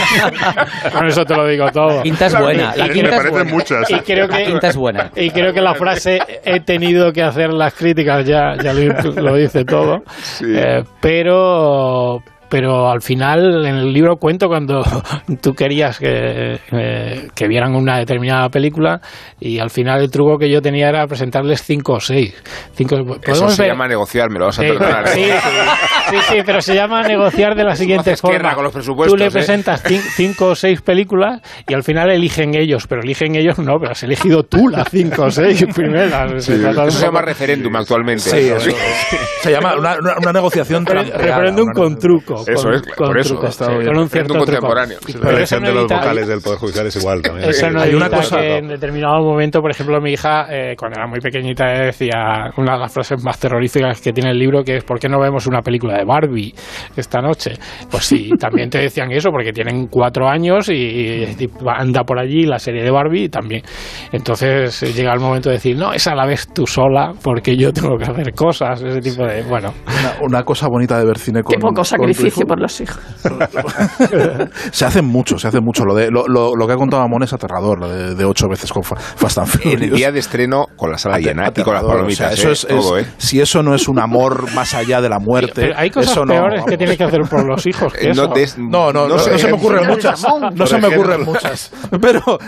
con 0.92 1.06
eso 1.06 1.24
te 1.24 1.34
lo 1.34 1.46
digo 1.46 1.66
todo. 1.72 2.02
Quinta 2.02 2.26
es 2.26 2.38
buena, 2.38 2.74
la 2.76 2.86
Y- 2.86 2.90
quinta 2.90 3.16
y- 3.16 3.18
es 3.18 3.30
buena. 3.30 3.50
Y 3.88 4.00
creo 4.00 4.28
que, 4.28 4.38
La 4.40 4.44
quinta 4.46 4.68
es 4.68 4.76
buena. 4.76 5.10
y 5.16 5.30
creo 5.30 5.52
que 5.52 5.60
la 5.60 5.74
frase 5.74 6.18
he 6.44 6.60
tenido 6.60 7.12
que 7.12 7.22
hacer 7.22 7.52
las 7.52 7.74
críticas 7.74 8.24
ya, 8.26 8.54
ya 8.62 8.72
lo, 8.72 9.12
lo 9.22 9.34
dice 9.36 9.64
todo. 9.64 10.02
Eh, 10.46 10.82
pero 11.00 12.18
pero 12.48 12.90
al 12.90 13.00
final 13.02 13.64
en 13.66 13.74
el 13.76 13.92
libro 13.92 14.16
cuento 14.16 14.48
cuando 14.48 14.82
tú 15.42 15.52
querías 15.54 15.98
que, 15.98 16.58
eh, 16.72 17.28
que 17.34 17.48
vieran 17.48 17.74
una 17.74 17.98
determinada 17.98 18.48
película 18.48 19.00
y 19.40 19.58
al 19.58 19.70
final 19.70 20.00
el 20.02 20.10
truco 20.10 20.38
que 20.38 20.50
yo 20.50 20.60
tenía 20.60 20.88
era 20.88 21.06
presentarles 21.06 21.62
cinco 21.62 21.94
o 21.94 22.00
seis. 22.00 22.34
Cinco, 22.74 22.96
eso 22.96 23.20
¿podemos 23.20 23.54
se 23.54 23.62
ver? 23.62 23.70
llama 23.72 23.88
negociar 23.88 24.30
me 24.30 24.38
lo 24.38 24.46
vas 24.46 24.58
a 24.58 24.62
Sí, 24.62 24.68
perdonar 24.68 25.08
sí, 25.08 25.20
¿eh? 25.22 25.34
sí, 26.10 26.16
sí, 26.30 26.38
pero 26.44 26.60
se 26.60 26.74
llama 26.74 27.02
negociar 27.02 27.54
de 27.54 27.64
la 27.64 27.74
siguiente 27.76 28.10
guerra 28.10 28.16
forma. 28.50 28.54
con 28.54 28.64
los 28.64 28.72
presupuestos, 28.72 29.12
Tú 29.12 29.18
le 29.18 29.26
¿eh? 29.26 29.30
presentas 29.30 29.84
cin- 29.84 30.00
cinco 30.16 30.46
o 30.48 30.54
seis 30.54 30.80
películas 30.82 31.40
y 31.68 31.74
al 31.74 31.82
final 31.82 32.10
eligen 32.10 32.54
ellos, 32.54 32.86
pero 32.86 33.02
eligen 33.02 33.34
ellos 33.36 33.58
no, 33.58 33.78
pero 33.78 33.92
has 33.92 34.02
elegido 34.02 34.42
tú 34.44 34.68
las 34.68 34.88
cinco 34.90 35.24
o 35.24 35.30
seis 35.30 35.64
primeras. 35.74 36.44
Se 36.44 36.54
eso 36.56 36.90
se 36.90 37.06
llama 37.06 37.22
referéndum 37.22 37.74
actualmente 37.76 38.22
Sí, 38.30 38.48
Eso. 38.48 38.70
Se 39.42 39.50
llama 39.50 39.74
una, 39.76 39.96
una- 39.98 40.14
una 40.20 40.32
negociación 40.32 40.84
Referéndum 40.86 41.68
con 41.74 41.98
truco. 41.98 42.33
Eso 42.46 42.62
con- 42.64 42.74
es, 42.74 42.82
con 42.82 43.06
por 43.08 43.18
eso. 43.18 43.28
truco, 43.34 43.46
Está 43.48 43.64
sí, 43.66 43.72
bien. 43.72 43.86
con 43.86 43.98
un 43.98 44.08
cierto 44.08 44.34
truco. 44.34 44.44
contemporáneo. 44.46 44.98
La 45.22 45.30
elección 45.30 45.62
no 45.62 45.68
de 45.68 45.74
los 45.74 45.82
vocales 45.84 46.28
del 46.28 46.40
Poder 46.40 46.58
Judicial 46.58 46.86
es 46.86 46.96
igual 46.96 47.22
también. 47.22 47.48
Eso 47.50 47.70
no 47.70 47.80
Hay 47.80 47.94
una 47.94 48.08
cosa- 48.10 48.36
que 48.38 48.56
en 48.58 48.68
determinado 48.68 49.20
momento, 49.22 49.60
por 49.60 49.70
ejemplo, 49.70 50.00
mi 50.00 50.12
hija, 50.12 50.46
eh, 50.50 50.74
cuando 50.78 50.98
era 50.98 51.06
muy 51.06 51.20
pequeñita, 51.20 51.64
decía 51.66 52.50
una 52.56 52.74
de 52.74 52.78
las 52.80 52.92
frases 52.92 53.22
más 53.24 53.38
terroríficas 53.38 54.00
que 54.00 54.12
tiene 54.12 54.30
el 54.30 54.38
libro, 54.38 54.62
que 54.64 54.76
es 54.76 54.84
¿por 54.84 54.98
qué 54.98 55.08
no 55.08 55.20
vemos 55.20 55.46
una 55.46 55.60
película 55.62 55.96
de 55.98 56.04
Barbie 56.04 56.54
esta 56.96 57.20
noche? 57.20 57.52
Pues 57.90 58.04
sí, 58.04 58.30
también 58.38 58.70
te 58.70 58.78
decían 58.78 59.10
eso, 59.12 59.30
porque 59.30 59.52
tienen 59.52 59.86
cuatro 59.88 60.28
años 60.28 60.68
y, 60.68 60.74
y 60.74 61.50
anda 61.66 62.04
por 62.04 62.18
allí 62.18 62.42
la 62.44 62.58
serie 62.58 62.82
de 62.82 62.90
Barbie 62.90 63.28
también. 63.28 63.62
Entonces 64.12 64.82
eh, 64.82 64.92
llega 64.92 65.12
el 65.12 65.20
momento 65.20 65.48
de 65.48 65.56
decir, 65.56 65.76
no, 65.76 65.92
esa 65.92 66.14
la 66.14 66.26
ves 66.26 66.48
tú 66.54 66.66
sola, 66.66 67.12
porque 67.22 67.56
yo 67.56 67.72
tengo 67.72 67.96
que 67.96 68.04
hacer 68.04 68.32
cosas, 68.34 68.82
ese 68.82 69.00
tipo 69.00 69.24
de... 69.24 69.42
Bueno, 69.42 69.72
Una, 69.86 70.26
una 70.38 70.42
cosa 70.44 70.68
bonita 70.68 70.98
de 70.98 71.04
ver 71.06 71.18
cine 71.18 71.42
con 71.42 71.54
Qué 71.54 71.58
poco 71.60 71.84
sacrificio 72.30 72.46
por 72.46 72.60
los 72.60 72.80
hijos. 72.80 72.98
se 74.72 74.84
hace 74.84 75.02
mucho, 75.02 75.38
se 75.38 75.48
hace 75.48 75.60
mucho. 75.60 75.84
Lo, 75.84 75.94
de, 75.94 76.10
lo, 76.10 76.26
lo, 76.26 76.54
lo 76.56 76.66
que 76.66 76.72
ha 76.72 76.76
contado 76.76 77.02
Amón 77.02 77.22
es 77.22 77.32
aterrador, 77.32 77.78
lo 77.80 77.88
de, 77.88 78.14
de 78.14 78.24
ocho 78.24 78.48
veces 78.48 78.72
con 78.72 78.82
Fa- 78.82 78.96
Fast 78.96 79.38
and 79.38 79.48
en 79.62 79.70
el 79.70 79.78
Furious. 79.78 79.96
día 79.98 80.12
de 80.12 80.18
estreno 80.18 80.66
con 80.76 80.90
la 80.90 80.98
sala 80.98 81.18
llena 81.18 81.52
y 81.54 81.62
con 81.62 81.74
las 81.74 81.82
palomitas 81.84 82.32
o 82.32 82.36
sea, 82.36 82.44
eso 82.44 82.48
¿eh? 82.48 82.52
es, 82.52 82.66
todo 82.66 82.98
es- 82.98 83.06
¿eh? 83.06 83.10
Si 83.18 83.40
eso 83.40 83.62
no 83.62 83.74
es 83.74 83.88
un 83.88 83.98
amor 83.98 84.52
más 84.54 84.74
allá 84.74 85.00
de 85.00 85.08
la 85.08 85.18
muerte, 85.18 85.52
pero 85.54 85.74
hay 85.78 85.90
cosas 85.90 86.12
eso 86.12 86.24
no, 86.24 86.32
peores 86.34 86.64
que 86.64 86.76
tienes 86.76 86.96
que 86.96 87.04
hacer 87.04 87.20
por 87.22 87.44
los 87.46 87.66
hijos 87.66 87.92
que 87.92 88.10
eso. 88.10 88.26
no 88.28 88.34
des- 88.34 88.58
No, 88.58 88.92
no, 88.92 89.06
no, 89.08 89.14
No 89.14 89.18
se- 89.18 89.24
sé. 89.24 89.30
no 89.32 89.38
se 89.38 89.46
me 89.48 89.52
ocurren 89.54 89.88
muchas. 89.88 90.24
No 90.54 90.66
se 90.66 90.78
me 90.78 90.88
ocurren 90.88 91.24
muchas. 91.24 91.70
Pero, 92.00 92.38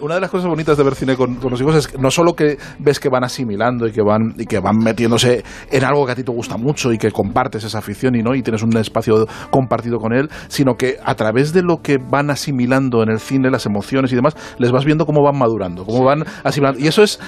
una 0.00 0.14
de 0.14 0.20
las 0.20 0.30
cosas 0.30 0.48
bonitas 0.48 0.76
de 0.76 0.84
ver 0.84 0.94
cine 0.94 1.16
con, 1.16 1.36
con 1.36 1.50
los 1.50 1.60
hijos 1.60 1.74
es 1.74 1.88
que 1.88 1.98
no 1.98 2.10
solo 2.10 2.34
que 2.34 2.58
ves 2.78 3.00
que 3.00 3.08
van 3.08 3.24
asimilando 3.24 3.86
y 3.86 3.92
que 3.92 4.02
van 4.02 4.34
y 4.38 4.46
que 4.46 4.58
van 4.58 4.76
metiéndose 4.78 5.42
en 5.70 5.84
algo 5.84 6.06
que 6.06 6.12
a 6.12 6.14
ti 6.14 6.22
te 6.24 6.32
gusta 6.32 6.56
mucho 6.56 6.92
y 6.92 6.98
que 6.98 7.10
compartes 7.10 7.64
esa 7.64 7.78
afición 7.78 8.14
y 8.14 8.22
no 8.22 8.34
y 8.34 8.42
tienes 8.42 8.62
un 8.62 8.76
espacio 8.76 9.19
compartido 9.50 9.98
con 9.98 10.12
él, 10.12 10.28
sino 10.48 10.74
que 10.74 10.96
a 11.04 11.14
través 11.14 11.52
de 11.52 11.62
lo 11.62 11.78
que 11.82 11.98
van 11.98 12.30
asimilando 12.30 13.02
en 13.02 13.10
el 13.10 13.18
cine, 13.20 13.50
las 13.50 13.66
emociones 13.66 14.12
y 14.12 14.16
demás, 14.16 14.34
les 14.58 14.70
vas 14.72 14.84
viendo 14.84 15.06
cómo 15.06 15.22
van 15.22 15.38
madurando, 15.38 15.84
cómo 15.84 16.04
van 16.04 16.24
asimilando. 16.44 16.80
Y 16.80 16.86
eso 16.86 17.02
es 17.02 17.20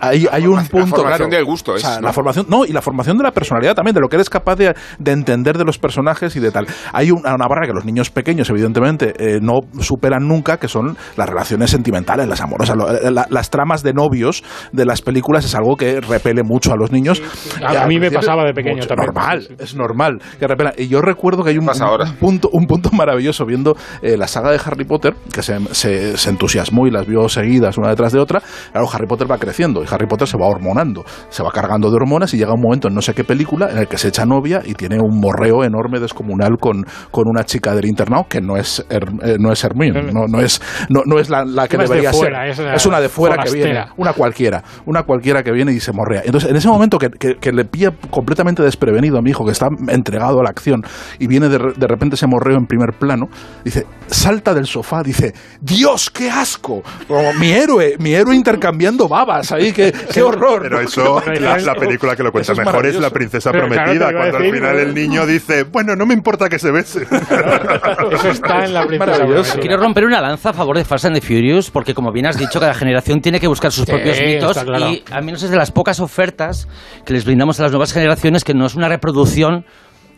hay, 0.00 0.26
hay 0.30 0.46
un 0.46 0.56
punto 0.66 0.96
formación 0.96 1.28
claro. 1.28 1.36
del 1.36 1.44
gusto 1.44 1.76
es, 1.76 1.84
O 1.84 1.86
sea, 1.86 1.96
¿no? 2.00 2.06
la 2.06 2.12
formación, 2.12 2.46
no, 2.48 2.64
y 2.64 2.72
la 2.72 2.82
formación 2.82 3.16
de 3.18 3.24
la 3.24 3.32
personalidad 3.32 3.74
también, 3.74 3.94
de 3.94 4.00
lo 4.00 4.08
que 4.08 4.16
eres 4.16 4.30
capaz 4.30 4.56
de, 4.56 4.74
de 4.98 5.12
entender 5.12 5.56
de 5.58 5.64
los 5.64 5.78
personajes 5.78 6.34
y 6.36 6.40
de 6.40 6.50
tal. 6.50 6.66
Hay 6.92 7.10
una, 7.10 7.34
una 7.34 7.46
barra 7.48 7.66
que 7.66 7.72
los 7.72 7.84
niños 7.84 8.10
pequeños, 8.10 8.48
evidentemente, 8.50 9.14
eh, 9.18 9.38
no 9.40 9.60
superan 9.80 10.26
nunca, 10.26 10.56
que 10.58 10.68
son 10.68 10.96
las 11.16 11.28
relaciones 11.28 11.70
sentimentales, 11.70 12.26
las 12.28 12.40
amorosas, 12.40 12.76
lo- 12.76 12.90
eh, 12.90 13.10
la- 13.10 13.26
las 13.30 13.50
tramas 13.50 13.82
de 13.82 13.92
novios 13.92 14.42
de 14.72 14.84
las 14.84 15.02
películas 15.02 15.44
es 15.44 15.54
algo 15.54 15.76
que 15.76 16.00
repele 16.00 16.42
mucho 16.42 16.72
a 16.72 16.76
los 16.76 16.90
niños. 16.90 17.22
A- 17.64 17.86
mí 17.86 17.98
me 17.98 18.10
pasaba 18.10 18.44
de 18.44 18.52
pequeño 18.52 18.76
mucho- 18.76 18.88
también. 18.88 19.06
Normal, 19.14 19.42
sí. 19.42 19.54
es 19.58 19.74
normal 19.74 20.18
que 20.38 20.46
repela. 20.46 20.72
Y 20.76 20.88
yo 20.88 21.00
recuerdo 21.00 21.27
recuerdo 21.30 21.44
que 21.44 21.50
hay 21.50 21.58
un, 21.58 21.66
un 22.08 22.14
punto, 22.16 22.48
un 22.52 22.66
punto 22.66 22.90
maravilloso 22.92 23.44
viendo 23.44 23.76
eh, 24.02 24.16
la 24.16 24.26
saga 24.26 24.50
de 24.50 24.60
Harry 24.64 24.84
Potter, 24.84 25.14
que 25.32 25.42
se, 25.42 25.58
se, 25.74 26.16
se 26.16 26.30
entusiasmó 26.30 26.86
y 26.86 26.90
las 26.90 27.06
vio 27.06 27.28
seguidas 27.28 27.76
una 27.78 27.88
detrás 27.90 28.12
de 28.12 28.18
otra. 28.20 28.40
Claro, 28.72 28.88
Harry 28.92 29.06
Potter 29.06 29.30
va 29.30 29.38
creciendo 29.38 29.82
y 29.82 29.86
Harry 29.90 30.06
Potter 30.06 30.26
se 30.26 30.36
va 30.38 30.46
hormonando, 30.46 31.04
se 31.28 31.42
va 31.42 31.50
cargando 31.50 31.90
de 31.90 31.96
hormonas 31.96 32.32
y 32.34 32.38
llega 32.38 32.52
un 32.54 32.60
momento 32.62 32.88
en 32.88 32.94
no 32.94 33.02
sé 33.02 33.14
qué 33.14 33.24
película 33.24 33.70
en 33.70 33.78
el 33.78 33.88
que 33.88 33.98
se 33.98 34.08
echa 34.08 34.24
novia 34.24 34.62
y 34.64 34.74
tiene 34.74 34.98
un 35.00 35.20
morreo 35.20 35.64
enorme 35.64 36.00
descomunal 36.00 36.56
con, 36.60 36.84
con 37.10 37.24
una 37.28 37.44
chica 37.44 37.74
del 37.74 37.86
internado 37.86 38.26
que 38.28 38.40
no 38.40 38.56
es, 38.56 38.86
Her- 38.88 39.18
eh, 39.22 39.36
no 39.38 39.52
es 39.52 39.62
Hermione, 39.62 40.12
no, 40.12 40.26
no 40.26 40.40
es, 40.40 40.60
no, 40.88 41.02
no 41.04 41.18
es 41.18 41.28
la, 41.30 41.44
la 41.44 41.68
que 41.68 41.76
Una 41.76 41.84
es 41.84 41.90
de 41.90 41.96
debería 41.96 42.12
fuera, 42.12 42.40
ser. 42.42 42.50
es 42.50 42.58
una 42.58 42.74
Es 42.74 42.86
una 42.86 43.00
de 43.00 43.08
fuera 43.08 43.36
que 43.42 43.50
viene, 43.50 43.84
una 43.96 44.12
cualquiera, 44.12 44.62
una 44.86 45.02
cualquiera 45.02 45.42
que 45.42 45.52
viene 45.52 45.72
y 45.72 45.80
se 45.80 45.92
morrea. 45.92 46.22
Entonces, 46.24 46.50
en 46.50 46.56
ese 46.56 46.68
momento 46.68 46.98
que, 46.98 47.08
que- 47.10 47.36
que 47.36 47.52
le 47.52 47.64
pilla 47.64 47.90
completamente 48.10 48.62
desprevenido 48.62 49.18
a 49.18 49.22
mi 49.22 49.30
hijo, 49.30 49.44
que 49.44 49.52
está 49.52 49.68
entregado 49.88 50.40
a 50.40 50.42
la 50.42 50.50
acción, 50.50 50.82
y 51.18 51.26
viene 51.26 51.48
de, 51.48 51.58
de 51.76 51.86
repente 51.86 52.14
ese 52.16 52.26
morreo 52.26 52.56
en 52.56 52.66
primer 52.66 52.94
plano, 52.98 53.26
dice, 53.64 53.86
salta 54.06 54.54
del 54.54 54.66
sofá, 54.66 55.02
dice, 55.02 55.32
Dios, 55.60 56.10
qué 56.10 56.30
asco, 56.30 56.82
como 57.06 57.32
mi 57.34 57.50
héroe, 57.50 57.96
mi 57.98 58.14
héroe 58.14 58.34
intercambiando 58.34 59.08
babas 59.08 59.52
ahí, 59.52 59.72
qué, 59.72 59.92
qué 60.12 60.22
horror. 60.22 60.62
Pero 60.62 60.80
eso, 60.80 61.20
la, 61.40 61.58
la 61.58 61.74
película 61.74 62.14
que 62.16 62.22
lo 62.22 62.32
cuenta 62.32 62.52
es 62.52 62.58
mejor 62.58 62.86
es 62.86 62.94
La. 63.00 63.08
Princesa 63.10 63.50
Pero 63.50 63.66
claro, 63.68 63.84
Prometida, 63.84 64.08
a 64.08 64.12
cuando 64.12 64.36
al 64.36 64.42
decir, 64.42 64.54
final 64.54 64.76
¿no? 64.76 64.82
el 64.82 64.94
niño 64.94 65.26
dice, 65.26 65.64
bueno, 65.64 65.96
no 65.96 66.06
me 66.06 66.14
importa 66.14 66.48
que 66.48 66.58
se 66.58 66.70
bese. 66.70 67.02
Eso 68.12 68.30
está 68.30 68.64
en 68.64 68.74
la 68.74 68.86
princesa. 68.86 69.16
Prometida. 69.24 69.60
Quiero 69.60 69.76
romper 69.78 70.04
una 70.04 70.20
lanza 70.20 70.50
a 70.50 70.52
favor 70.52 70.76
de 70.76 70.84
Fast 70.84 71.06
and 71.06 71.14
the 71.16 71.20
Furious 71.20 71.70
porque, 71.70 71.94
como 71.94 72.12
bien 72.12 72.26
has 72.26 72.36
dicho, 72.38 72.60
cada 72.60 72.74
generación 72.74 73.20
tiene 73.20 73.40
que 73.40 73.48
buscar 73.48 73.72
sus 73.72 73.84
Sí, 73.86 73.92
propios 73.92 74.20
mitos 74.20 74.58
claro. 74.58 74.90
y 74.90 75.02
al 75.10 75.24
menos 75.24 75.42
es 75.42 75.50
de 75.50 75.56
las 75.56 75.70
pocas 75.72 76.00
ofertas 76.00 76.68
que 77.04 77.12
les 77.14 77.24
brindamos 77.24 77.58
a 77.60 77.64
las 77.64 77.72
nuevas 77.72 77.92
generaciones 77.92 78.44
que 78.44 78.54
no 78.54 78.66
es 78.66 78.74
una 78.74 78.88
reproducción 78.88 79.64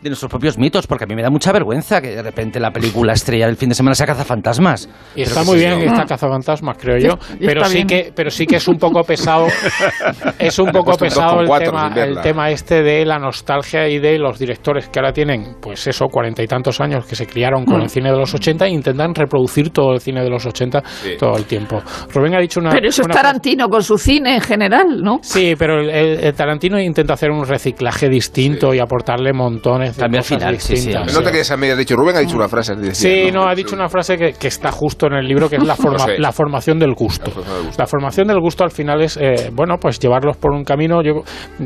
de 0.01 0.09
nuestros 0.09 0.29
propios 0.29 0.57
mitos, 0.57 0.87
porque 0.87 1.03
a 1.03 1.07
mí 1.07 1.15
me 1.15 1.21
da 1.21 1.29
mucha 1.29 1.51
vergüenza 1.51 2.01
que 2.01 2.15
de 2.15 2.23
repente 2.23 2.59
la 2.59 2.71
película 2.71 3.13
estrella 3.13 3.45
del 3.47 3.55
fin 3.57 3.69
de 3.69 3.75
semana 3.75 3.93
sea 3.95 4.07
Cazafantasmas. 4.07 4.89
Y 5.15 5.21
está 5.21 5.41
¿qué 5.41 5.45
muy 5.45 5.57
bien 5.57 5.73
eso? 5.73 5.91
esta 5.93 6.05
cazafantasmas, 6.05 6.77
creo 6.79 6.97
yo. 6.97 7.17
Pero 7.39 7.61
está 7.61 7.65
sí 7.69 7.75
bien. 7.75 7.87
que, 7.87 8.11
pero 8.15 8.29
sí 8.31 8.45
que 8.45 8.55
es 8.57 8.67
un 8.67 8.77
poco 8.77 9.03
pesado. 9.03 9.47
es 10.39 10.57
un 10.59 10.71
poco 10.71 10.95
pesado 10.97 11.41
el 11.41 11.47
2,4 11.47 11.59
tema, 11.63 11.93
el 12.03 12.21
tema 12.21 12.49
este 12.49 12.81
de 12.83 13.05
la 13.05 13.19
nostalgia 13.19 13.87
y 13.87 13.99
de 13.99 14.17
los 14.17 14.39
directores 14.39 14.89
que 14.89 14.99
ahora 14.99 15.11
tienen, 15.13 15.55
pues 15.61 15.85
eso, 15.87 16.07
cuarenta 16.07 16.41
y 16.43 16.47
tantos 16.47 16.79
años 16.81 17.05
que 17.05 17.15
se 17.15 17.25
criaron 17.27 17.65
con 17.65 17.79
Mm. 17.79 17.83
el 17.83 17.89
cine 17.89 18.11
de 18.11 18.17
los 18.17 18.33
80 18.33 18.65
e 18.65 18.69
intentan 18.69 19.13
reproducir 19.15 19.69
todo 19.71 19.93
el 19.93 19.99
cine 20.01 20.23
de 20.23 20.29
los 20.29 20.45
80 20.45 20.81
todo 21.19 21.37
el 21.37 21.45
tiempo. 21.45 21.81
Rubén 22.13 22.35
ha 22.35 22.39
dicho 22.39 22.59
una. 22.59 22.69
Pero 22.71 22.89
eso 22.89 23.01
es 23.03 23.07
Tarantino 23.07 23.67
con 23.69 23.81
su 23.83 23.97
cine 23.97 24.35
en 24.35 24.41
general, 24.41 25.01
¿no? 25.01 25.19
Sí, 25.21 25.55
pero 25.57 25.79
el, 25.79 25.89
el- 25.89 26.19
el 26.23 26.33
Tarantino 26.33 26.79
intenta 26.79 27.13
hacer 27.13 27.31
un 27.31 27.45
reciclaje 27.45 28.09
distinto 28.09 28.73
y 28.73 28.79
aportarle 28.79 29.33
montones 29.33 29.90
Cambia 29.97 30.19
al 30.19 30.23
cosas 30.25 30.37
final, 30.39 30.59
sí, 30.59 30.67
sí. 30.67 30.73
distintas. 30.87 31.13
No 31.13 31.21
te 31.21 31.31
quedes 31.31 31.51
a 31.51 31.57
medias. 31.57 31.77
De 31.77 31.83
hecho, 31.83 31.95
Rubén 31.95 32.15
ha 32.15 32.19
dicho 32.19 32.35
una 32.35 32.47
frase. 32.47 32.75
decía, 32.75 32.93
Sí, 32.93 33.31
no, 33.31 33.47
ha 33.47 33.55
dicho 33.55 33.75
una 33.75 33.87
frase 33.89 34.17
que, 34.17 34.33
que 34.33 34.47
está 34.47 34.71
justo 34.71 35.07
en 35.07 35.13
el 35.13 35.27
libro, 35.27 35.49
que 35.49 35.57
es 35.57 35.63
la, 35.63 35.75
forma, 35.77 35.99
sé. 35.99 36.17
la 36.19 36.31
formación 36.31 36.79
del 36.79 36.93
gusto. 36.93 37.31
La 37.77 37.85
formación 37.87 38.27
del 38.27 38.39
gusto 38.39 38.63
al 38.63 38.71
final 38.71 39.01
es, 39.01 39.17
eh, 39.17 39.49
bueno, 39.53 39.77
pues 39.79 39.99
llevarlos 39.99 40.37
por 40.37 40.51
un 40.51 40.63
camino. 40.63 41.01
Yo 41.03 41.23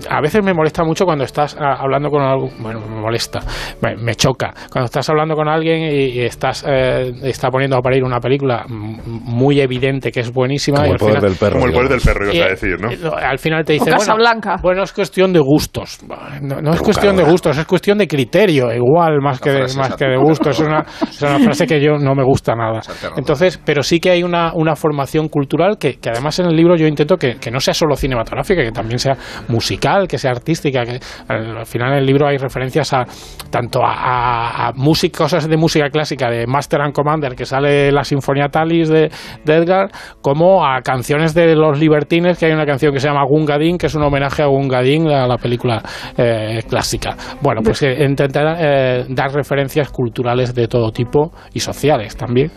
A 0.10 0.22
veces 0.22 0.44
me 0.44 0.54
molesta 0.54 0.84
mucho 0.84 1.06
cuando 1.06 1.24
estás 1.24 1.56
ah, 1.60 1.78
hablando 1.80 2.10
con 2.10 2.22
algo, 2.22 2.50
bueno, 2.60 2.82
me 2.82 3.00
molesta, 3.02 3.40
me, 3.82 3.96
me 3.96 4.16
choca. 4.16 4.54
Cuando 4.72 4.86
estás 4.86 5.10
hablando 5.10 5.36
con 5.36 5.48
alguien 5.48 5.82
y, 5.84 6.06
y 6.10 6.22
estás 6.22 6.64
eh, 6.68 7.12
está 7.24 7.50
poniendo 7.50 7.78
a 7.78 7.82
parir 7.82 8.04
una 8.04 8.20
película 8.20 8.66
muy 8.68 9.60
evidente 9.62 10.12
que 10.12 10.20
es 10.22 10.32
buenísima. 10.32 10.78
Como 10.80 10.90
y 10.90 10.92
el 10.92 10.98
poder 10.98 11.16
final- 11.16 11.30
del 11.30 11.38
perro. 11.40 11.54
Como 11.56 11.66
el 11.68 11.74
poder 11.74 11.90
del 11.90 12.02
perro, 12.02 12.26
ibas 12.26 12.36
a 12.36 12.48
y- 12.48 12.50
decir, 12.52 12.80
¿no? 12.80 12.90
Al 13.16 13.40
final 13.40 13.64
te 13.66 13.74
dice, 13.74 13.92
O 13.92 13.96
bueno, 13.96 14.16
bueno, 14.62 14.84
es 14.84 14.94
cuestión 14.94 15.34
de 15.34 15.40
gustos. 15.40 16.00
No, 16.42 16.62
no 16.62 16.72
es 16.74 16.82
cuestión 16.82 17.16
de 17.16 17.24
gustos, 17.24 17.58
es 17.58 17.66
cuestión 17.66 17.98
de 17.98 18.08
criterio, 18.16 18.74
igual, 18.74 19.20
más 19.22 19.40
que 19.40 19.52
de, 19.52 19.62
más 19.78 19.96
que 19.96 20.06
de 20.06 20.18
gusto. 20.18 20.50
Es 20.50 20.60
una, 20.60 20.86
es 21.02 21.22
una 21.22 21.40
frase 21.40 21.68
que 21.68 21.82
yo 21.82 21.98
no 21.98 22.16
me 22.16 22.24
gusta 22.24 22.56
nada. 22.56 22.80
Entonces, 23.18 23.60
pero 23.64 23.84
sí 23.84 24.00
que 24.00 24.12
hay 24.12 24.24
una, 24.24 24.54
una 24.54 24.76
formación 24.76 25.28
cultural 25.28 25.78
que, 25.78 25.96
que 25.96 26.10
además 26.10 26.40
en 26.40 26.48
el 26.48 26.56
libro 26.56 26.76
yo 26.76 26.88
intento 26.88 27.18
que, 27.18 27.36
que 27.36 27.52
no 27.52 27.60
sea 27.60 27.74
solo 27.74 27.96
cinematográfica, 27.96 28.64
que 28.64 28.72
también 28.72 29.00
sea 29.00 29.18
musical, 29.50 30.08
que 30.08 30.18
sea 30.18 30.32
artística. 30.32 30.84
Que 30.86 31.00
al, 31.28 31.58
al 31.58 31.66
final 31.66 31.92
en 31.94 32.00
el 32.00 32.06
libro 32.06 32.28
hay 32.28 32.38
referencias 32.38 32.94
a 32.94 33.04
tanto 33.50 33.84
a, 33.84 33.94
a, 33.94 34.68
a 34.68 34.72
música, 34.74 35.18
cosas 35.18 35.50
de 35.50 35.58
música 35.58 35.90
clásica 35.90 36.30
de 36.30 36.48
Master 36.48 36.82
and 36.82 36.94
Commander, 36.94 37.36
que 37.36 37.46
sale 37.46 37.92
la 37.92 38.04
Sinfonía 38.04 38.48
Talis 38.48 38.90
de, 38.90 39.10
de 39.44 39.56
Edgar, 39.56 39.90
como 40.22 40.66
a 40.66 40.82
canciones 40.82 41.34
de 41.34 41.56
los 41.56 41.80
libertines, 41.80 42.38
que 42.38 42.46
hay 42.46 42.54
una 42.54 42.66
canción 42.66 42.94
que 42.94 43.00
se 43.00 43.08
llama 43.08 43.24
Gunga 43.28 43.58
Din, 43.58 43.78
que 43.78 43.88
es 43.88 43.96
un 43.96 44.04
homenaje 44.04 44.44
a 44.44 44.48
Gunga 44.48 44.82
Din, 44.82 45.10
a 45.10 45.28
la 45.28 45.38
película 45.38 45.82
eh, 46.18 46.62
clásica. 46.70 47.16
Bueno, 47.42 47.62
pues 47.64 47.82
eh, 47.84 48.05
intentar 48.06 48.58
eh, 48.60 49.06
dar 49.10 49.32
referencias 49.34 49.90
culturales 49.90 50.54
de 50.54 50.68
todo 50.68 50.92
tipo 50.92 51.32
y 51.54 51.60
sociales 51.60 52.16
también 52.16 52.52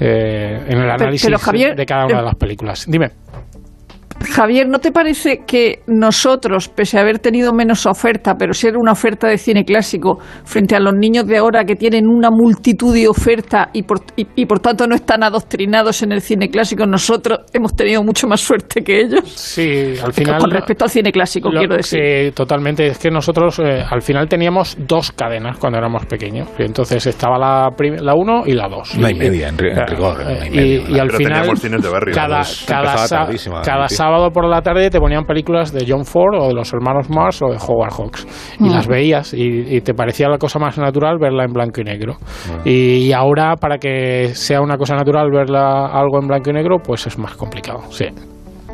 eh, 0.00 0.64
en 0.68 0.78
el 0.78 0.90
análisis 0.90 1.26
pero, 1.26 1.38
Javier, 1.38 1.76
de 1.76 1.86
cada 1.86 2.06
una 2.06 2.18
de 2.18 2.24
las 2.24 2.36
películas. 2.36 2.84
Dime. 2.88 3.10
Javier, 4.20 4.68
¿no 4.68 4.78
te 4.78 4.90
parece 4.90 5.42
que 5.46 5.80
nosotros, 5.86 6.68
pese 6.68 6.98
a 6.98 7.02
haber 7.02 7.18
tenido 7.18 7.52
menos 7.52 7.86
oferta, 7.86 8.34
pero 8.38 8.52
ser 8.52 8.76
una 8.76 8.92
oferta 8.92 9.28
de 9.28 9.38
cine 9.38 9.64
clásico, 9.64 10.18
frente 10.44 10.74
a 10.74 10.80
los 10.80 10.94
niños 10.94 11.26
de 11.26 11.36
ahora 11.36 11.64
que 11.64 11.76
tienen 11.76 12.06
una 12.08 12.30
multitud 12.30 12.94
de 12.94 13.06
oferta 13.08 13.68
y 13.72 13.82
por, 13.82 14.00
y, 14.16 14.26
y 14.34 14.46
por 14.46 14.60
tanto 14.60 14.86
no 14.86 14.94
están 14.94 15.22
adoctrinados 15.22 16.02
en 16.02 16.12
el 16.12 16.20
cine 16.20 16.48
clásico, 16.48 16.86
nosotros 16.86 17.40
hemos 17.52 17.74
tenido 17.74 18.02
mucho 18.02 18.26
más 18.26 18.40
suerte 18.40 18.82
que 18.82 19.00
ellos? 19.02 19.22
Sí, 19.26 19.94
al 20.02 20.12
final. 20.12 20.38
Con 20.40 20.50
respecto 20.50 20.84
al 20.84 20.90
cine 20.90 21.12
clásico, 21.12 21.50
Lo- 21.50 21.60
quiero 21.60 21.76
decir. 21.76 22.00
Sí, 22.00 22.30
totalmente. 22.34 22.86
Es 22.86 22.98
que 22.98 23.10
nosotros 23.10 23.58
eh, 23.60 23.84
al 23.88 24.02
final 24.02 24.28
teníamos 24.28 24.76
dos 24.86 25.12
cadenas 25.12 25.58
cuando 25.58 25.78
éramos 25.78 26.06
pequeños. 26.06 26.48
Y 26.58 26.62
entonces 26.62 27.06
estaba 27.06 27.38
la 27.38 28.14
1 28.14 28.42
y 28.46 28.52
la 28.52 28.68
2. 28.68 28.94
Una 28.96 29.10
y 29.10 29.14
media, 29.14 29.48
en 29.48 29.56
ri- 29.58 29.70
en 29.78 29.86
rigor, 29.86 30.20
y 30.22 30.50
media. 30.50 30.62
y, 30.64 30.94
y 30.94 30.98
al 30.98 31.06
Pero 31.08 31.18
final, 31.18 31.32
teníamos 31.40 31.60
cines 31.60 31.82
de 31.82 31.88
barrio, 31.88 32.14
cada, 32.14 32.42
cada, 32.66 33.08
cada. 33.08 33.88
Sábado 34.04 34.30
por 34.30 34.46
la 34.46 34.60
tarde 34.60 34.90
te 34.90 35.00
ponían 35.00 35.24
películas 35.24 35.72
de 35.72 35.84
John 35.88 36.04
Ford 36.04 36.34
o 36.38 36.48
de 36.48 36.54
los 36.54 36.72
hermanos 36.72 37.08
Mars 37.08 37.40
o 37.42 37.46
de 37.50 37.56
Howard 37.56 37.92
Hawks. 37.92 38.26
Y 38.60 38.64
Mm. 38.64 38.70
las 38.72 38.86
veías 38.86 39.32
y, 39.34 39.76
y 39.76 39.80
te 39.80 39.94
parecía 39.94 40.28
la 40.28 40.36
cosa 40.38 40.58
más 40.58 40.76
natural 40.78 41.16
verla 41.18 41.44
en 41.44 41.52
blanco 41.52 41.80
y 41.80 41.84
negro. 41.84 42.16
Ah. 42.20 42.60
Y, 42.68 43.12
ahora, 43.12 43.56
para 43.56 43.78
que 43.78 44.34
sea 44.34 44.60
una 44.60 44.76
cosa 44.76 44.94
natural 44.94 45.30
verla 45.30 45.86
algo 45.86 46.20
en 46.20 46.28
blanco 46.28 46.50
y 46.50 46.52
negro, 46.52 46.78
pues 46.84 47.06
es 47.06 47.16
más 47.18 47.34
complicado. 47.34 47.80
Sí. 47.90 48.06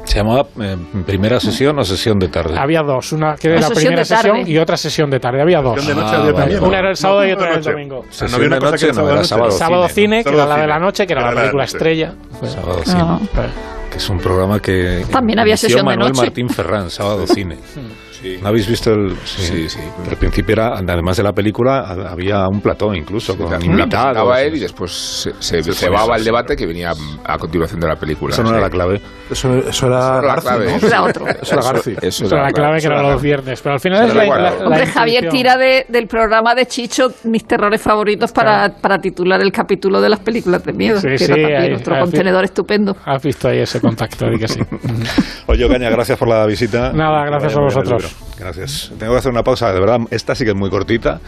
¿Se 0.05 0.17
llamaba 0.19 0.47
eh, 0.61 0.77
primera 1.07 1.39
sesión 1.39 1.79
o 1.79 1.85
sesión 1.85 2.19
de 2.19 2.29
tarde? 2.29 2.59
Había 2.59 2.83
dos, 2.83 3.13
una 3.13 3.37
que 3.37 3.49
era 3.49 3.61
la 3.61 3.69
primera 3.69 4.03
tarde. 4.03 4.17
sesión 4.31 4.49
y 4.49 4.59
otra 4.59 4.77
sesión 4.77 5.11
de 5.11 5.21
tarde. 5.21 5.41
Había 5.43 5.61
dos. 5.61 5.87
De 5.87 5.95
noche 5.95 6.17
Ah, 6.17 6.21
había 6.23 6.33
vale. 6.33 6.59
Una 6.59 6.79
era 6.81 6.89
el 6.91 6.97
sábado 6.97 7.25
y 7.25 7.29
No, 7.29 7.35
otra 7.35 7.47
era 7.47 7.55
el 7.57 7.61
noche. 7.61 7.71
domingo. 7.73 7.99
O 8.01 8.05
sea, 8.13 8.27
no 8.29 8.35
había 8.37 8.47
una 8.49 8.57
de 8.57 8.61
cosa 8.61 8.73
noche, 8.73 8.87
que 8.87 8.93
era 8.93 9.03
no, 9.03 9.11
era 9.11 9.25
sábado 9.25 9.51
sábado 9.53 9.89
cine. 9.89 9.95
cine, 9.95 10.17
que 10.25 10.31
Sábado 10.31 10.43
era 10.43 10.57
la 10.57 10.63
de 10.63 10.69
la 10.69 10.79
noche, 10.81 11.07
que 11.07 11.13
era 11.13 11.21
Era 11.23 11.31
la 11.31 11.35
la 11.35 11.41
película 11.43 11.63
noche. 11.65 11.77
estrella. 11.77 12.13
Sábado 12.43 12.81
Ah. 12.87 13.19
cine. 13.23 13.80
Que 13.91 13.99
es 13.99 14.09
un 14.09 14.19
programa 14.19 14.61
que 14.61 15.05
También 15.11 15.39
había 15.39 15.57
sesión 15.57 15.81
de 15.81 15.85
Manuel 15.85 16.13
noche. 16.13 16.23
Martín 16.23 16.49
Ferrán, 16.49 16.91
Sábado 16.91 17.27
Cine. 17.27 17.59
¿No 18.43 18.49
habéis 18.49 18.69
visto 18.69 18.93
el...? 18.93 19.17
Sí, 19.25 19.43
Sí, 19.43 19.69
sí. 19.69 19.79
Al 20.09 20.17
principio 20.17 20.53
era, 20.55 20.75
además 20.79 21.17
de 21.17 21.23
la 21.23 21.33
película, 21.33 21.81
había 22.11 22.47
un 22.49 22.61
plató 22.61 22.95
incluso 22.95 23.37
con 23.37 23.51
La 23.51 23.57
invitados. 23.57 23.89
presentaba 23.89 24.41
él 24.43 24.57
y 24.57 24.61
después 24.61 24.93
se, 24.93 25.33
se 25.39 25.63
Sí, 25.63 25.73
cebaba 25.73 26.03
eso, 26.05 26.15
el 26.15 26.19
sí. 26.21 26.25
debate 26.27 26.57
que 26.57 26.67
venía 26.67 26.93
a 27.25 27.39
continuación 27.39 27.81
de 27.81 27.89
la 27.89 27.97
película. 27.97 28.33
Eso 28.35 28.43
no 28.43 28.51
era 28.51 28.59
Sí. 28.59 28.63
la 28.65 28.71
clave. 28.71 29.01
Eso, 29.31 29.55
eso 29.59 29.87
era 29.87 29.99
Eso 29.99 30.19
era 30.19 30.35
la 30.35 30.41
clave. 30.41 30.67
¿no? 30.81 30.87
Era 30.87 31.03
otro. 31.03 31.27
Eso 31.29 31.55
era 31.55 31.63
Garci. 31.63 31.95
Eso 32.03 32.27
era 32.27 32.43
la 32.43 32.51
clave 32.51 32.73
que 32.75 32.79
eso 32.79 32.89
era 32.93 33.03
los 33.03 33.23
viernes. 33.23 33.61
Pero 33.63 33.73
al 33.75 33.81
final 33.81 34.05
es 34.05 34.11
Eso 34.11 34.25
la, 34.25 34.53
Hombre, 34.67 34.87
Javier 34.87 35.29
tira 35.29 35.57
de- 35.57 35.87
del 35.89 36.07
programa 36.07 36.55
de 36.55 36.67
Chicho 36.67 37.09
mis 37.25 37.47
terrores 37.47 37.81
favoritos 37.81 38.33
para, 38.33 38.69
para 38.81 38.99
titular 38.99 39.41
el 39.41 39.53
capítulo 39.53 40.01
de 40.01 40.09
las 40.09 40.21
películas 40.21 40.65
de 40.65 40.73
miedo, 40.73 41.01
Sí, 41.01 41.09
que 41.09 41.19
sí, 41.19 41.25
era 41.25 41.35
también 41.35 41.75
ahí- 41.75 42.01
contenedor 42.01 42.45
estupendo. 42.45 42.97
Has 43.05 43.23
visto 43.23 43.49
ahí 43.49 43.59
ese 43.61 43.81
contacto, 43.81 44.27
que 44.39 44.49
sí. 44.49 44.61
Oye, 45.47 45.65
Ocaña, 45.65 45.91
gracias 45.91 46.19
por 46.19 46.29
la 46.29 46.45
visita. 46.47 46.93
Nada, 46.93 47.25
gracias 47.27 47.57
a 47.57 47.61
vosotros. 47.61 48.10
Gracias. 48.39 48.91
Tengo 48.99 49.13
que 49.13 49.19
hacer 49.19 49.31
una 49.33 49.43
pausa, 49.43 49.71
de 49.73 49.79
verdad, 49.81 49.99
esta 50.11 50.35
sí 50.35 50.45
que 50.45 50.51
es 50.53 50.57
muy 50.57 50.71
cortita 50.71 51.21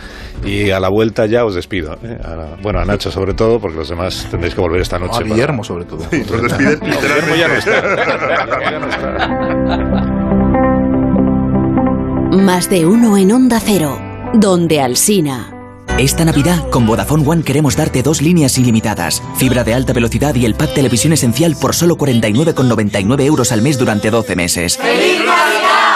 y 0.45 0.70
a 0.70 0.80
la 0.80 0.89
vuelta 0.89 1.26
ya 1.26 1.45
os 1.45 1.55
despido. 1.55 1.93
¿eh? 2.03 2.16
A- 2.24 2.57
bueno, 2.62 2.80
a 2.80 2.85
Nacho 2.87 3.11
sobre 3.11 3.35
todo, 3.35 3.61
porque 3.61 3.76
los 3.76 3.89
demás 3.91 4.26
tendréis 4.30 4.55
que 4.55 4.61
volver 4.62 4.80
esta 4.80 4.99
noche. 4.99 5.16
A 5.16 5.18
para- 5.20 5.26
Guillermo, 5.26 5.62
sobre 5.62 5.85
todo. 5.85 6.01
Sí, 6.11 6.22
os 6.22 6.43
despides 6.43 6.80
Guillermo 6.91 7.35
ya 7.37 7.49
no 12.30 12.37
Más 12.45 12.70
de 12.70 12.87
uno 12.87 13.16
en 13.18 13.30
Onda 13.33 13.61
Cero, 13.61 13.99
donde 14.35 14.80
Alsina. 14.80 15.51
Esta 15.99 16.24
Navidad, 16.24 16.68
con 16.70 16.86
Vodafone 16.86 17.28
One 17.28 17.43
queremos 17.43 17.76
darte 17.76 18.03
dos 18.03 18.22
líneas 18.22 18.57
ilimitadas, 18.59 19.22
fibra 19.36 19.62
de 19.62 19.74
alta 19.74 19.93
velocidad 19.93 20.34
y 20.34 20.47
el 20.47 20.55
pack 20.55 20.74
televisión 20.74 21.12
esencial 21.12 21.55
por 21.55 21.74
solo 21.74 21.97
49,99 21.97 23.22
euros 23.22 23.53
al 23.53 23.62
mes 23.62 23.78
durante 23.78 24.11
12 24.11 24.34
meses. 24.34 24.80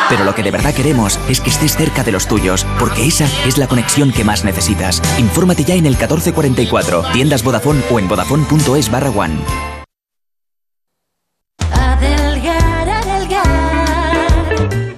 Pero 0.08 0.24
lo 0.24 0.34
que 0.34 0.42
de 0.42 0.52
verdad 0.52 0.74
queremos 0.74 1.18
es 1.28 1.40
que 1.40 1.50
estés 1.50 1.76
cerca 1.76 2.04
de 2.04 2.12
los 2.12 2.28
tuyos, 2.28 2.64
porque 2.78 3.06
esa 3.06 3.26
es 3.46 3.58
la 3.58 3.66
conexión 3.66 4.12
que 4.12 4.22
más 4.22 4.44
necesitas. 4.44 5.02
Infórmate 5.18 5.64
ya 5.64 5.74
en 5.74 5.86
el 5.86 5.94
1444, 5.94 7.02
tiendas 7.12 7.42
Vodafone 7.42 7.82
o 7.90 7.98
en 7.98 8.06
vodafone.es 8.06 8.90
barra 8.90 9.10
one. 9.10 9.75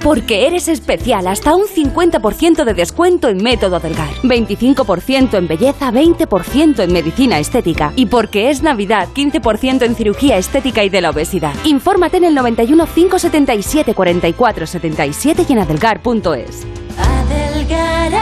Porque 0.09 0.47
eres 0.47 0.69
especial, 0.69 1.27
hasta 1.27 1.55
un 1.55 1.67
50% 1.67 2.65
de 2.65 2.73
descuento 2.73 3.29
en 3.29 3.43
método 3.43 3.79
Delgar, 3.79 4.09
25% 4.23 5.37
en 5.37 5.47
belleza, 5.47 5.93
20% 5.93 6.83
en 6.83 6.93
medicina 6.95 7.39
estética. 7.39 7.93
Y 7.95 8.07
porque 8.07 8.49
es 8.49 8.63
Navidad, 8.63 9.11
15% 9.15 9.83
en 9.83 9.95
cirugía 9.95 10.39
estética 10.39 10.83
y 10.83 10.89
de 10.89 11.03
la 11.03 11.11
obesidad. 11.11 11.53
Infórmate 11.65 12.17
en 12.17 12.25
el 12.25 12.35
91 12.35 12.87
577 12.87 13.93
44 13.93 14.67
77 14.67 15.45
y 15.47 15.53
en 15.53 15.59
adelgar.es. 15.59 16.67
Adelgar, 16.97 18.13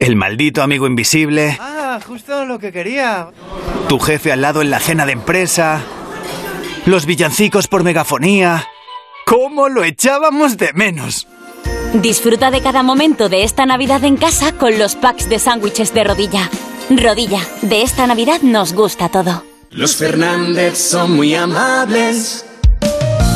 El 0.00 0.16
maldito 0.16 0.64
amigo 0.64 0.88
invisible. 0.88 1.56
Ah, 1.60 2.00
justo 2.04 2.44
lo 2.44 2.58
que 2.58 2.72
quería. 2.72 3.28
Tu 3.88 4.00
jefe 4.00 4.32
al 4.32 4.40
lado 4.40 4.62
en 4.62 4.70
la 4.70 4.80
cena 4.80 5.06
de 5.06 5.12
empresa. 5.12 5.80
Los 6.86 7.06
villancicos 7.06 7.66
por 7.66 7.82
megafonía. 7.82 8.68
¿Cómo 9.24 9.70
lo 9.70 9.84
echábamos 9.84 10.58
de 10.58 10.74
menos? 10.74 11.26
Disfruta 11.94 12.50
de 12.50 12.60
cada 12.60 12.82
momento 12.82 13.30
de 13.30 13.42
esta 13.42 13.64
Navidad 13.64 14.04
en 14.04 14.18
casa 14.18 14.52
con 14.52 14.78
los 14.78 14.94
packs 14.94 15.30
de 15.30 15.38
sándwiches 15.38 15.94
de 15.94 16.04
rodilla. 16.04 16.50
Rodilla, 16.90 17.40
de 17.62 17.80
esta 17.80 18.06
Navidad 18.06 18.42
nos 18.42 18.74
gusta 18.74 19.08
todo. 19.08 19.44
Los 19.70 19.96
Fernández 19.96 20.76
son 20.76 21.16
muy 21.16 21.34
amables. 21.34 22.44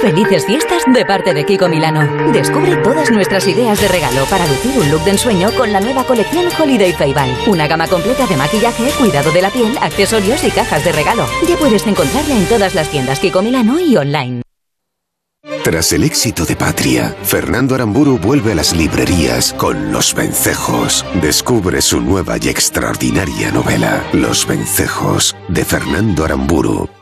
Felices 0.00 0.46
fiestas 0.46 0.82
de 0.92 1.04
parte 1.04 1.34
de 1.34 1.44
Kiko 1.44 1.68
Milano. 1.68 2.32
Descubre 2.32 2.76
todas 2.76 3.10
nuestras 3.10 3.46
ideas 3.46 3.80
de 3.80 3.88
regalo 3.88 4.24
para 4.26 4.46
lucir 4.46 4.78
un 4.78 4.90
look 4.90 5.04
de 5.04 5.12
ensueño 5.12 5.50
con 5.56 5.72
la 5.72 5.80
nueva 5.80 6.04
colección 6.04 6.46
Holiday 6.58 6.92
Fable. 6.92 7.36
Una 7.46 7.68
gama 7.68 7.86
completa 7.86 8.26
de 8.26 8.36
maquillaje, 8.36 8.90
cuidado 8.98 9.30
de 9.30 9.42
la 9.42 9.50
piel, 9.50 9.76
accesorios 9.80 10.42
y 10.44 10.50
cajas 10.50 10.84
de 10.84 10.92
regalo. 10.92 11.26
Ya 11.48 11.56
puedes 11.56 11.86
encontrarla 11.86 12.36
en 12.36 12.46
todas 12.46 12.74
las 12.74 12.88
tiendas 12.88 13.20
Kiko 13.20 13.42
Milano 13.42 13.78
y 13.78 13.96
online. 13.96 14.42
Tras 15.64 15.92
el 15.92 16.04
éxito 16.04 16.44
de 16.44 16.56
Patria, 16.56 17.16
Fernando 17.22 17.74
Aramburu 17.74 18.18
vuelve 18.18 18.52
a 18.52 18.54
las 18.56 18.74
librerías 18.74 19.52
con 19.52 19.92
Los 19.92 20.14
Vencejos. 20.14 21.04
Descubre 21.20 21.80
su 21.82 22.00
nueva 22.00 22.36
y 22.40 22.48
extraordinaria 22.48 23.50
novela, 23.52 24.04
Los 24.12 24.46
Vencejos, 24.46 25.36
de 25.48 25.64
Fernando 25.64 26.24
Aramburu. 26.24 27.01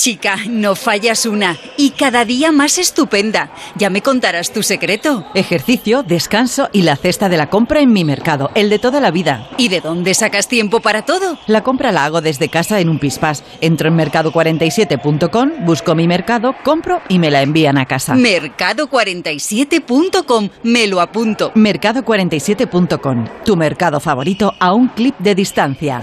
Chica, 0.00 0.36
no 0.48 0.74
fallas 0.76 1.26
una. 1.26 1.58
Y 1.76 1.90
cada 1.90 2.24
día 2.24 2.52
más 2.52 2.78
estupenda. 2.78 3.50
Ya 3.76 3.90
me 3.90 4.00
contarás 4.00 4.50
tu 4.50 4.62
secreto. 4.62 5.26
Ejercicio, 5.34 6.02
descanso 6.02 6.70
y 6.72 6.84
la 6.84 6.96
cesta 6.96 7.28
de 7.28 7.36
la 7.36 7.50
compra 7.50 7.80
en 7.80 7.92
mi 7.92 8.02
mercado, 8.02 8.50
el 8.54 8.70
de 8.70 8.78
toda 8.78 8.98
la 8.98 9.10
vida. 9.10 9.50
¿Y 9.58 9.68
de 9.68 9.82
dónde 9.82 10.14
sacas 10.14 10.48
tiempo 10.48 10.80
para 10.80 11.04
todo? 11.04 11.38
La 11.46 11.62
compra 11.62 11.92
la 11.92 12.06
hago 12.06 12.22
desde 12.22 12.48
casa 12.48 12.80
en 12.80 12.88
un 12.88 12.98
pispás. 12.98 13.44
Entro 13.60 13.88
en 13.88 13.98
mercado47.com, 13.98 15.66
busco 15.66 15.94
mi 15.94 16.08
mercado, 16.08 16.54
compro 16.64 17.02
y 17.10 17.18
me 17.18 17.30
la 17.30 17.42
envían 17.42 17.76
a 17.76 17.84
casa. 17.84 18.14
Mercado47.com, 18.14 20.48
me 20.62 20.86
lo 20.86 21.02
apunto. 21.02 21.52
Mercado47.com, 21.52 23.26
tu 23.44 23.54
mercado 23.54 24.00
favorito 24.00 24.54
a 24.60 24.72
un 24.72 24.88
clip 24.88 25.18
de 25.18 25.34
distancia. 25.34 26.02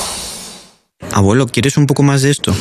Abuelo, 1.11 1.47
¿quieres 1.47 1.77
un 1.77 1.87
poco 1.87 2.03
más 2.03 2.21
de 2.21 2.31
esto? 2.31 2.53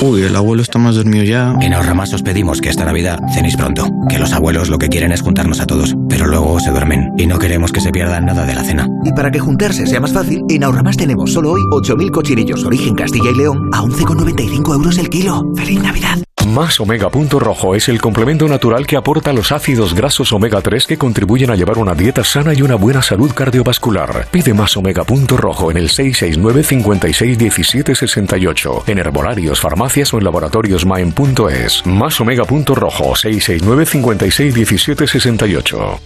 Uy, 0.00 0.22
el 0.22 0.34
abuelo 0.34 0.62
está 0.62 0.78
más 0.78 0.96
dormido 0.96 1.24
ya. 1.24 1.54
En 1.60 1.74
Ahorramás 1.74 2.12
os 2.14 2.22
pedimos 2.22 2.62
que 2.62 2.70
esta 2.70 2.86
Navidad 2.86 3.20
cenéis 3.34 3.56
pronto. 3.56 3.86
Que 4.08 4.18
los 4.18 4.32
abuelos 4.32 4.70
lo 4.70 4.78
que 4.78 4.88
quieren 4.88 5.12
es 5.12 5.20
juntarnos 5.20 5.60
a 5.60 5.66
todos, 5.66 5.94
pero 6.08 6.26
luego 6.26 6.58
se 6.58 6.70
duermen 6.70 7.12
y 7.18 7.26
no 7.26 7.38
queremos 7.38 7.70
que 7.70 7.82
se 7.82 7.90
pierdan 7.90 8.24
nada 8.24 8.46
de 8.46 8.54
la 8.54 8.64
cena. 8.64 8.88
Y 9.04 9.12
para 9.12 9.30
que 9.30 9.40
juntarse 9.40 9.86
sea 9.86 10.00
más 10.00 10.12
fácil, 10.12 10.42
en 10.48 10.64
Ahorramás 10.64 10.96
tenemos 10.96 11.32
solo 11.32 11.52
hoy 11.52 11.60
8.000 11.72 12.10
cochinillos 12.10 12.64
origen 12.64 12.94
Castilla 12.94 13.30
y 13.30 13.36
León 13.36 13.68
a 13.74 13.82
11,95 13.82 14.74
euros 14.74 14.96
el 14.96 15.10
kilo. 15.10 15.52
¡Feliz 15.54 15.82
Navidad! 15.82 16.18
Más 16.50 16.80
Omega 16.80 17.10
Punto 17.10 17.38
Rojo 17.38 17.76
es 17.76 17.88
el 17.88 18.00
complemento 18.00 18.48
natural 18.48 18.84
que 18.84 18.96
aporta 18.96 19.32
los 19.32 19.52
ácidos 19.52 19.94
grasos 19.94 20.32
omega 20.32 20.60
3 20.60 20.84
que 20.84 20.98
contribuyen 20.98 21.50
a 21.50 21.54
llevar 21.54 21.78
una 21.78 21.94
dieta 21.94 22.24
sana 22.24 22.52
y 22.52 22.60
una 22.60 22.74
buena 22.74 23.02
salud 23.02 23.30
cardiovascular. 23.32 24.26
Pide 24.32 24.52
más 24.52 24.76
Omega 24.76 25.04
Punto 25.04 25.36
Rojo 25.36 25.70
en 25.70 25.76
el 25.76 25.88
669 25.88 26.64
56 26.64 27.38
17 27.38 27.94
68 27.94 28.84
en 28.88 28.98
herbolarios, 28.98 29.60
farmacias 29.60 30.12
o 30.12 30.18
en 30.18 30.24
laboratorios 30.24 30.84
Maen.es. 30.84 31.86
Más 31.86 32.20
Omega 32.20 32.44
Punto 32.44 32.74
Rojo 32.74 33.14
669 33.14 33.86
56 33.86 34.54
17 34.54 35.06
68. 35.06 36.00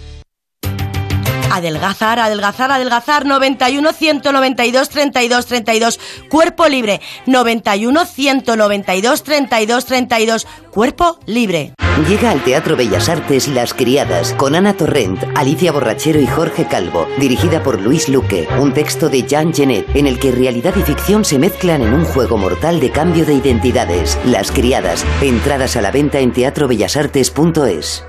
Adelgazar, 1.55 2.19
adelgazar, 2.19 2.73
adelgazar. 2.73 3.27
91 3.27 3.93
192 3.93 4.89
32 4.89 5.47
32. 5.47 6.01
Cuerpo 6.29 6.67
libre. 6.67 7.01
91 7.27 8.05
192 8.07 9.23
32 9.23 9.85
32. 9.85 10.47
Cuerpo 10.71 11.21
libre. 11.27 11.75
Llega 12.09 12.33
al 12.33 12.43
Teatro 12.43 12.77
Bellas 12.77 13.09
Artes 13.09 13.47
Las 13.47 13.73
Criadas 13.73 14.33
con 14.33 14.57
Ana 14.57 14.77
Torrent, 14.77 15.23
Alicia 15.37 15.71
Borrachero 15.71 16.21
y 16.21 16.27
Jorge 16.27 16.67
Calvo, 16.67 17.07
dirigida 17.21 17.63
por 17.63 17.81
Luis 17.81 18.09
Luque, 18.09 18.49
un 18.59 18.75
texto 18.75 19.09
de 19.09 19.23
Jean 19.23 19.55
Genet 19.55 19.87
en 19.95 20.09
el 20.09 20.19
que 20.19 20.33
realidad 20.33 20.75
y 20.77 20.83
ficción 20.83 21.25
se 21.25 21.39
mezclan 21.39 21.83
en 21.83 21.95
un 21.95 22.05
juego 22.05 22.37
mortal 22.37 22.81
de 22.81 22.91
cambio 22.91 23.25
de 23.25 23.35
identidades. 23.35 24.19
Las 24.25 24.51
Criadas, 24.51 25.07
entradas 25.23 25.77
a 25.77 25.83
la 25.83 25.93
venta 25.93 26.19
en 26.19 26.33
teatrobellasartes.es. 26.33 28.05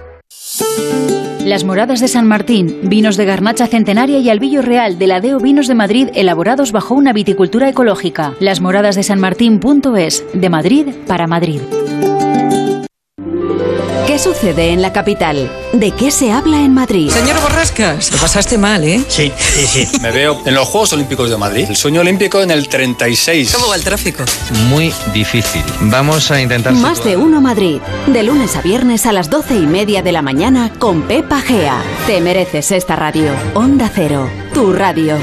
Las 1.45 1.63
Moradas 1.63 1.99
de 1.99 2.07
San 2.07 2.27
Martín, 2.27 2.79
vinos 2.81 3.17
de 3.17 3.25
garnacha 3.25 3.67
centenaria 3.67 4.17
y 4.17 4.31
albillo 4.31 4.63
real 4.63 4.97
de 4.97 5.05
la 5.05 5.21
Deo 5.21 5.39
Vinos 5.39 5.67
de 5.67 5.75
Madrid 5.75 6.09
elaborados 6.15 6.71
bajo 6.71 6.95
una 6.95 7.13
viticultura 7.13 7.69
ecológica. 7.69 8.33
Las 8.39 8.61
Moradas 8.61 8.95
de 8.95 9.03
San 9.03 9.19
Martín.es, 9.19 10.25
de 10.33 10.49
Madrid 10.49 10.87
para 11.05 11.27
Madrid. 11.27 11.61
¿Qué 14.15 14.19
sucede 14.19 14.69
en 14.69 14.81
la 14.81 14.93
capital? 14.93 15.51
¿De 15.73 15.91
qué 15.91 16.09
se 16.09 16.31
habla 16.31 16.61
en 16.61 16.73
Madrid? 16.73 17.09
Señor 17.09 17.37
Borrascas, 17.41 18.13
lo 18.13 18.17
pasaste 18.17 18.57
mal, 18.57 18.81
¿eh? 18.85 19.03
Sí, 19.09 19.29
sí, 19.37 19.67
sí. 19.67 19.99
Me 19.99 20.09
veo 20.11 20.41
en 20.45 20.55
los 20.55 20.69
Juegos 20.69 20.93
Olímpicos 20.93 21.29
de 21.29 21.35
Madrid. 21.35 21.65
El 21.67 21.75
sueño 21.75 21.99
olímpico 21.99 22.41
en 22.41 22.49
el 22.49 22.69
36. 22.69 23.51
¿Cómo 23.53 23.67
va 23.67 23.75
el 23.75 23.83
tráfico? 23.83 24.23
Muy 24.69 24.93
difícil. 25.13 25.61
Vamos 25.81 26.31
a 26.31 26.39
intentar... 26.39 26.71
Más 26.71 27.03
de 27.03 27.17
uno 27.17 27.41
Madrid. 27.41 27.81
De 28.07 28.23
lunes 28.23 28.55
a 28.55 28.61
viernes 28.61 29.05
a 29.05 29.11
las 29.11 29.29
doce 29.29 29.55
y 29.55 29.67
media 29.67 30.01
de 30.01 30.13
la 30.13 30.21
mañana 30.21 30.71
con 30.79 31.01
Pepa 31.01 31.41
Gea. 31.41 31.83
Te 32.07 32.21
mereces 32.21 32.71
esta 32.71 32.95
radio. 32.95 33.33
Onda 33.53 33.91
Cero. 33.93 34.29
Tu 34.53 34.71
radio. 34.71 35.17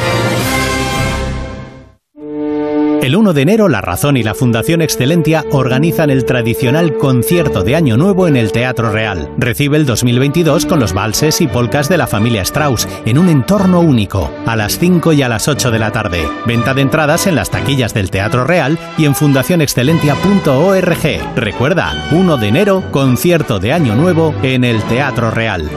El 3.02 3.16
1 3.16 3.32
de 3.32 3.42
enero, 3.42 3.68
La 3.68 3.80
Razón 3.80 4.16
y 4.16 4.22
la 4.22 4.32
Fundación 4.32 4.80
Excelentia 4.80 5.44
organizan 5.50 6.08
el 6.08 6.24
tradicional 6.24 6.96
concierto 6.98 7.64
de 7.64 7.74
Año 7.74 7.96
Nuevo 7.96 8.28
en 8.28 8.36
el 8.36 8.52
Teatro 8.52 8.92
Real. 8.92 9.28
Recibe 9.38 9.76
el 9.76 9.86
2022 9.86 10.66
con 10.66 10.78
los 10.78 10.92
valses 10.92 11.40
y 11.40 11.48
polcas 11.48 11.88
de 11.88 11.98
la 11.98 12.06
familia 12.06 12.42
Strauss 12.42 12.86
en 13.04 13.18
un 13.18 13.28
entorno 13.28 13.80
único, 13.80 14.30
a 14.46 14.54
las 14.54 14.78
5 14.78 15.14
y 15.14 15.22
a 15.22 15.28
las 15.28 15.48
8 15.48 15.72
de 15.72 15.80
la 15.80 15.90
tarde. 15.90 16.22
Venta 16.46 16.74
de 16.74 16.82
entradas 16.82 17.26
en 17.26 17.34
las 17.34 17.50
taquillas 17.50 17.92
del 17.92 18.08
Teatro 18.08 18.44
Real 18.44 18.78
y 18.96 19.04
en 19.04 19.16
fundacionexcelentia.org. 19.16 21.34
Recuerda, 21.34 22.06
1 22.12 22.36
de 22.36 22.46
enero, 22.46 22.84
concierto 22.92 23.58
de 23.58 23.72
Año 23.72 23.96
Nuevo 23.96 24.32
en 24.44 24.62
el 24.62 24.80
Teatro 24.84 25.32
Real. 25.32 25.68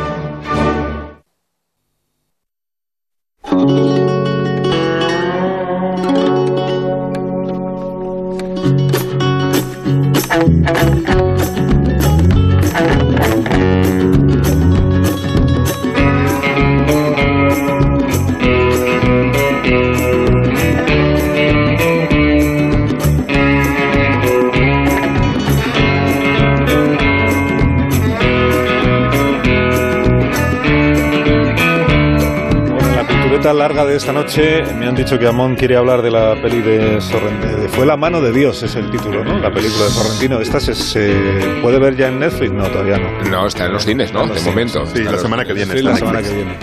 Larga 33.54 33.86
de 33.86 33.96
esta 33.96 34.12
noche 34.12 34.64
me 34.78 34.88
han 34.88 34.96
dicho 34.96 35.18
que 35.20 35.28
Amón 35.28 35.56
quiere 35.56 35.76
hablar 35.78 36.02
de 36.02 36.12
la 36.12 36.36
peli 36.42 36.62
de 36.62 37.00
Sorrentino. 37.00 37.70
Fue 37.70 37.86
la 37.86 37.96
mano 37.96 38.20
de 38.22 38.32
Dios, 38.32 38.62
es 38.64 38.76
el 38.76 38.90
título, 38.90 39.24
¿no? 39.24 39.38
La 39.38 39.52
película 39.52 39.86
de 39.86 39.92
Sorrentino. 39.92 40.40
¿Esta 40.40 40.60
se, 40.60 40.74
se 40.74 41.14
puede 41.62 41.80
ver 41.80 41.96
ya 41.96 42.08
en 42.08 42.20
Netflix? 42.20 42.52
No, 42.52 42.64
todavía 42.68 42.98
no. 42.98 43.30
No, 43.30 43.48
está 43.48 43.66
en 43.66 43.74
los 43.74 43.86
cines, 43.86 44.12
¿no? 44.14 44.26
De 44.28 44.42
momento. 44.42 44.86
Sí, 44.88 45.04
la 45.04 45.18
semana 45.18 45.46
que 45.46 45.54
viene. 45.54 45.74
Sí, 45.78 45.82
la 45.84 45.96
semana 45.96 46.22
que 46.22 46.30
viene. 46.30 46.58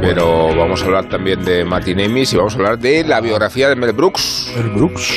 Pero 0.00 0.48
vamos 0.56 0.82
a 0.82 0.86
hablar 0.86 1.04
también 1.08 1.44
de 1.44 1.64
Martin 1.64 2.00
Amis 2.00 2.32
y 2.32 2.36
vamos 2.36 2.54
a 2.54 2.56
hablar 2.56 2.78
de 2.78 3.04
la 3.04 3.20
biografía 3.20 3.68
de 3.68 3.76
Mel 3.76 3.92
Brooks. 3.92 4.52
Mel 4.56 4.70
Brooks. 4.70 5.12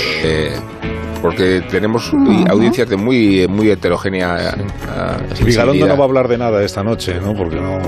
porque 1.21 1.61
tenemos 1.69 2.11
audiencias 2.49 2.87
de 2.89 2.95
muy, 2.95 3.47
muy 3.47 3.69
heterogénea. 3.69 4.49
eh, 4.49 5.43
Vigalondo 5.43 5.87
no 5.87 5.97
va 5.97 6.03
a 6.03 6.07
hablar 6.07 6.27
de 6.27 6.37
nada 6.37 6.63
esta 6.63 6.83
noche, 6.83 7.15
¿no? 7.21 7.33
Porque 7.33 7.55
no... 7.55 7.79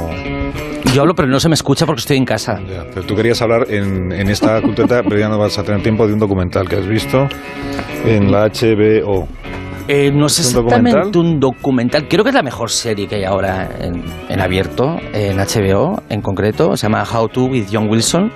Yo 0.98 1.04
hablo, 1.04 1.14
pero 1.14 1.28
no 1.28 1.40
se 1.40 1.48
me 1.48 1.54
escucha 1.54 1.86
porque 1.86 2.00
estoy 2.00 2.18
en 2.18 2.26
casa. 2.26 2.60
Pero 2.66 3.06
tú 3.06 3.16
querías 3.16 3.40
hablar 3.44 3.68
en, 3.70 4.12
en 4.12 4.30
esta 4.30 4.60
cultureta, 4.64 5.04
pero 5.04 5.20
ya 5.20 5.30
no 5.30 5.38
vas 5.38 5.56
a 5.60 5.64
tener 5.64 5.84
tiempo 5.84 6.08
de 6.08 6.14
un 6.14 6.18
documental 6.18 6.68
que 6.68 6.76
has 6.76 6.88
visto 6.88 7.28
en 8.04 8.32
la 8.32 8.48
HBO. 8.48 9.28
Eh, 9.88 10.12
no 10.12 10.26
es 10.26 10.40
¿Es 10.40 10.56
un 10.56 10.62
exactamente 10.62 10.98
documental? 10.98 11.22
un 11.22 11.40
documental. 11.40 12.08
Creo 12.08 12.24
que 12.24 12.32
es 12.32 12.36
la 12.36 12.42
mejor 12.42 12.72
serie 12.72 13.08
que 13.08 13.18
hay 13.18 13.26
ahora 13.26 13.70
en, 13.80 14.04
en 14.28 14.42
abierto, 14.42 14.98
en 15.14 15.38
HBO 15.38 16.02
en 16.10 16.22
concreto. 16.24 16.76
Se 16.76 16.88
llama 16.88 17.04
How 17.04 17.28
to 17.28 17.44
with 17.44 17.68
John 17.72 17.88
Wilson. 17.92 18.32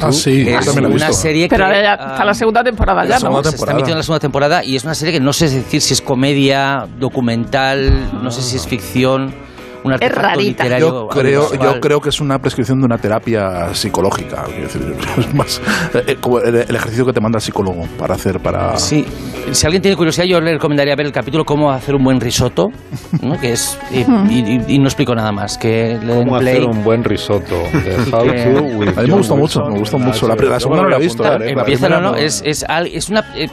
Ah, 0.00 0.10
sí, 0.10 0.48
es 0.48 0.68
una 0.68 0.88
visto. 0.88 1.12
serie 1.12 1.48
Pero 1.50 1.58
que, 1.58 1.64
ahora 1.66 1.82
ya 1.82 1.96
ah, 2.00 2.12
está 2.12 2.24
la 2.24 2.32
segunda 2.32 2.64
temporada 2.64 3.04
ya, 3.04 3.18
no, 3.18 3.30
¿no? 3.30 3.44
se 3.44 3.56
está 3.56 3.72
emitiendo 3.72 3.92
en 3.92 3.98
la 3.98 4.02
segunda 4.04 4.20
temporada 4.20 4.64
y 4.64 4.74
es 4.74 4.84
una 4.84 4.94
serie 4.94 5.12
que 5.12 5.20
no 5.20 5.34
sé 5.34 5.50
decir 5.50 5.82
si 5.82 5.92
es 5.92 6.00
comedia, 6.00 6.86
documental, 6.98 8.22
no 8.22 8.30
sé 8.30 8.40
si 8.40 8.56
es 8.56 8.66
ficción, 8.66 9.34
un 9.84 9.92
artefacto 9.92 10.22
rarita. 10.22 10.64
literario. 10.64 10.88
Yo 10.88 11.08
creo, 11.08 11.52
yo 11.52 11.80
creo 11.80 12.00
que 12.00 12.08
es 12.08 12.20
una 12.20 12.38
prescripción 12.38 12.78
de 12.80 12.86
una 12.86 12.98
terapia 12.98 13.74
psicológica. 13.74 14.44
decir, 14.60 14.82
es 15.18 15.34
más 15.34 15.60
eh, 16.06 16.16
como 16.20 16.40
el, 16.40 16.54
el 16.56 16.74
ejercicio 16.76 17.04
que 17.06 17.12
te 17.12 17.20
manda 17.20 17.38
el 17.38 17.42
psicólogo 17.42 17.84
para 17.98 18.14
hacer 18.14 18.40
para. 18.40 18.76
Sí, 18.76 19.04
si 19.52 19.66
alguien 19.66 19.82
tiene 19.82 19.96
curiosidad, 19.96 20.26
yo 20.26 20.40
le 20.40 20.52
recomendaría 20.52 20.94
ver 20.96 21.06
el 21.06 21.12
capítulo 21.12 21.44
Cómo 21.44 21.70
hacer 21.70 21.94
un 21.94 22.04
buen 22.04 22.20
risotto, 22.20 22.68
¿no? 23.22 23.38
que 23.40 23.52
es 23.52 23.78
y, 23.90 23.98
y- 24.00 24.62
y- 24.68 24.74
y 24.74 24.78
no 24.78 24.84
explico 24.86 25.14
nada 25.14 25.32
más. 25.32 25.56
Que 25.58 25.98
¿Cómo 26.06 26.38
play. 26.38 26.56
hacer 26.56 26.68
un 26.68 26.84
buen 26.84 27.04
risotto? 27.04 27.54
How 28.12 28.24
Que- 28.24 28.44
to 28.44 28.62
with 28.76 28.98
A 28.98 29.02
mí 29.02 29.08
me 29.08 29.14
gustó 29.16 29.36
mucho, 29.36 29.60
me 29.64 29.78
gustó 29.78 29.98
mucho. 29.98 30.26
La, 30.28 30.34
HBO. 30.34 30.42
la 30.48 30.54
Yo 30.54 30.60
segunda 30.60 30.82
me 30.82 30.84
no 30.84 30.90
la 30.90 30.96
he 30.96 31.00
visto. 31.00 31.24
¿eh? 31.24 31.38
La 31.54 31.60
Empieza, 31.62 31.88
no, 31.88 32.00
no, 32.00 32.14
es, 32.16 32.42
es, 32.44 32.64
al- 32.68 32.86
es 32.88 33.08
una... 33.08 33.24
eh, 33.36 33.48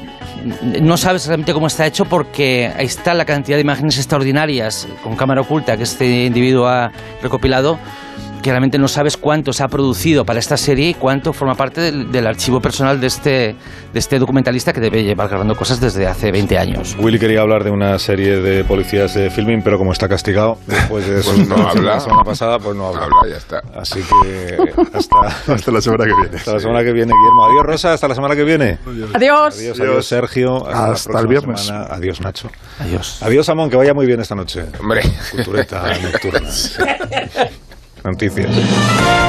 no 0.82 0.96
sabes 0.98 1.26
realmente 1.28 1.54
cómo 1.54 1.68
está 1.68 1.88
hecho 1.88 2.06
porque 2.06 2.72
ahí 2.78 2.86
está 2.86 3.14
la 3.14 3.26
cantidad 3.26 3.58
de 3.58 3.62
imágenes 3.62 3.98
extraordinarias 3.98 4.88
con 5.04 5.16
cámara 5.16 5.42
oculta 5.42 5.76
que 5.78 5.84
este 5.84 6.25
individuo 6.26 6.68
ha 6.68 6.92
recopilado 7.22 7.80
que 8.46 8.52
realmente 8.52 8.78
no 8.78 8.88
sabes 8.88 9.18
cuánto 9.18 9.52
se 9.54 9.64
ha 9.64 9.68
producido 9.68 10.24
para 10.24 10.38
esta 10.38 10.56
serie 10.56 10.90
y 10.90 10.94
cuánto 10.94 11.34
forma 11.34 11.56
parte 11.56 11.82
del, 11.82 12.12
del 12.12 12.28
archivo 12.28 12.62
personal 12.62 13.02
de 13.02 13.08
este, 13.08 13.30
de 13.92 14.00
este 14.00 14.20
documentalista 14.20 14.72
que 14.72 14.80
debe 14.80 15.04
llevar 15.04 15.30
grabando 15.30 15.56
cosas 15.56 15.80
desde 15.82 16.06
hace 16.06 16.32
20 16.32 16.56
años. 16.60 16.96
Willy 17.00 17.18
quería 17.18 17.42
hablar 17.42 17.64
de 17.64 17.72
una 17.72 17.98
serie 17.98 18.38
de 18.42 18.64
policías 18.64 19.16
de 19.16 19.32
filming, 19.32 19.64
pero 19.64 19.80
como 19.80 19.94
está 19.94 20.08
castigado 20.08 20.60
después 20.68 21.08
de 21.08 21.20
eso 21.22 21.32
Pues 21.34 21.48
no 21.48 21.56
habla. 21.68 21.94
la 21.96 22.00
semana 22.00 22.24
pasada, 22.24 22.60
pues 22.60 22.76
no 22.78 22.90
habla. 22.90 23.06
Habla, 23.06 23.32
ya 23.32 23.38
está. 23.38 23.64
Así 23.76 24.00
que 24.02 24.58
hasta, 24.94 25.16
hasta 25.56 25.72
la 25.72 25.82
semana 25.82 26.06
que 26.06 26.14
viene. 26.22 26.38
Hasta 26.38 26.54
la 26.54 26.60
semana 26.60 26.84
que 26.84 26.94
viene, 26.94 27.14
Guillermo. 27.14 27.46
Adiós, 27.46 27.64
Rosa, 27.66 27.94
hasta 27.94 28.08
la 28.08 28.14
semana 28.14 28.36
que 28.36 28.44
viene. 28.44 28.78
Adiós. 29.16 29.56
Adiós, 29.58 29.80
adiós, 29.80 30.06
Sergio. 30.06 30.68
Hasta, 30.68 30.92
Hasta 30.92 31.20
el 31.20 31.28
viernes. 31.28 31.62
semana. 31.62 31.88
Adiós, 31.90 32.22
Nacho. 32.22 32.52
Adiós. 32.80 33.24
Adiós, 33.24 33.50
Amón, 33.50 33.72
que 33.72 33.76
vaya 33.78 33.96
muy 33.96 34.06
bien 34.06 34.20
esta 34.22 34.36
noche. 34.36 34.66
Hombre. 34.80 35.02
Cultureta 35.32 35.82
nocturna. 36.04 36.50
Noticias. 38.06 39.26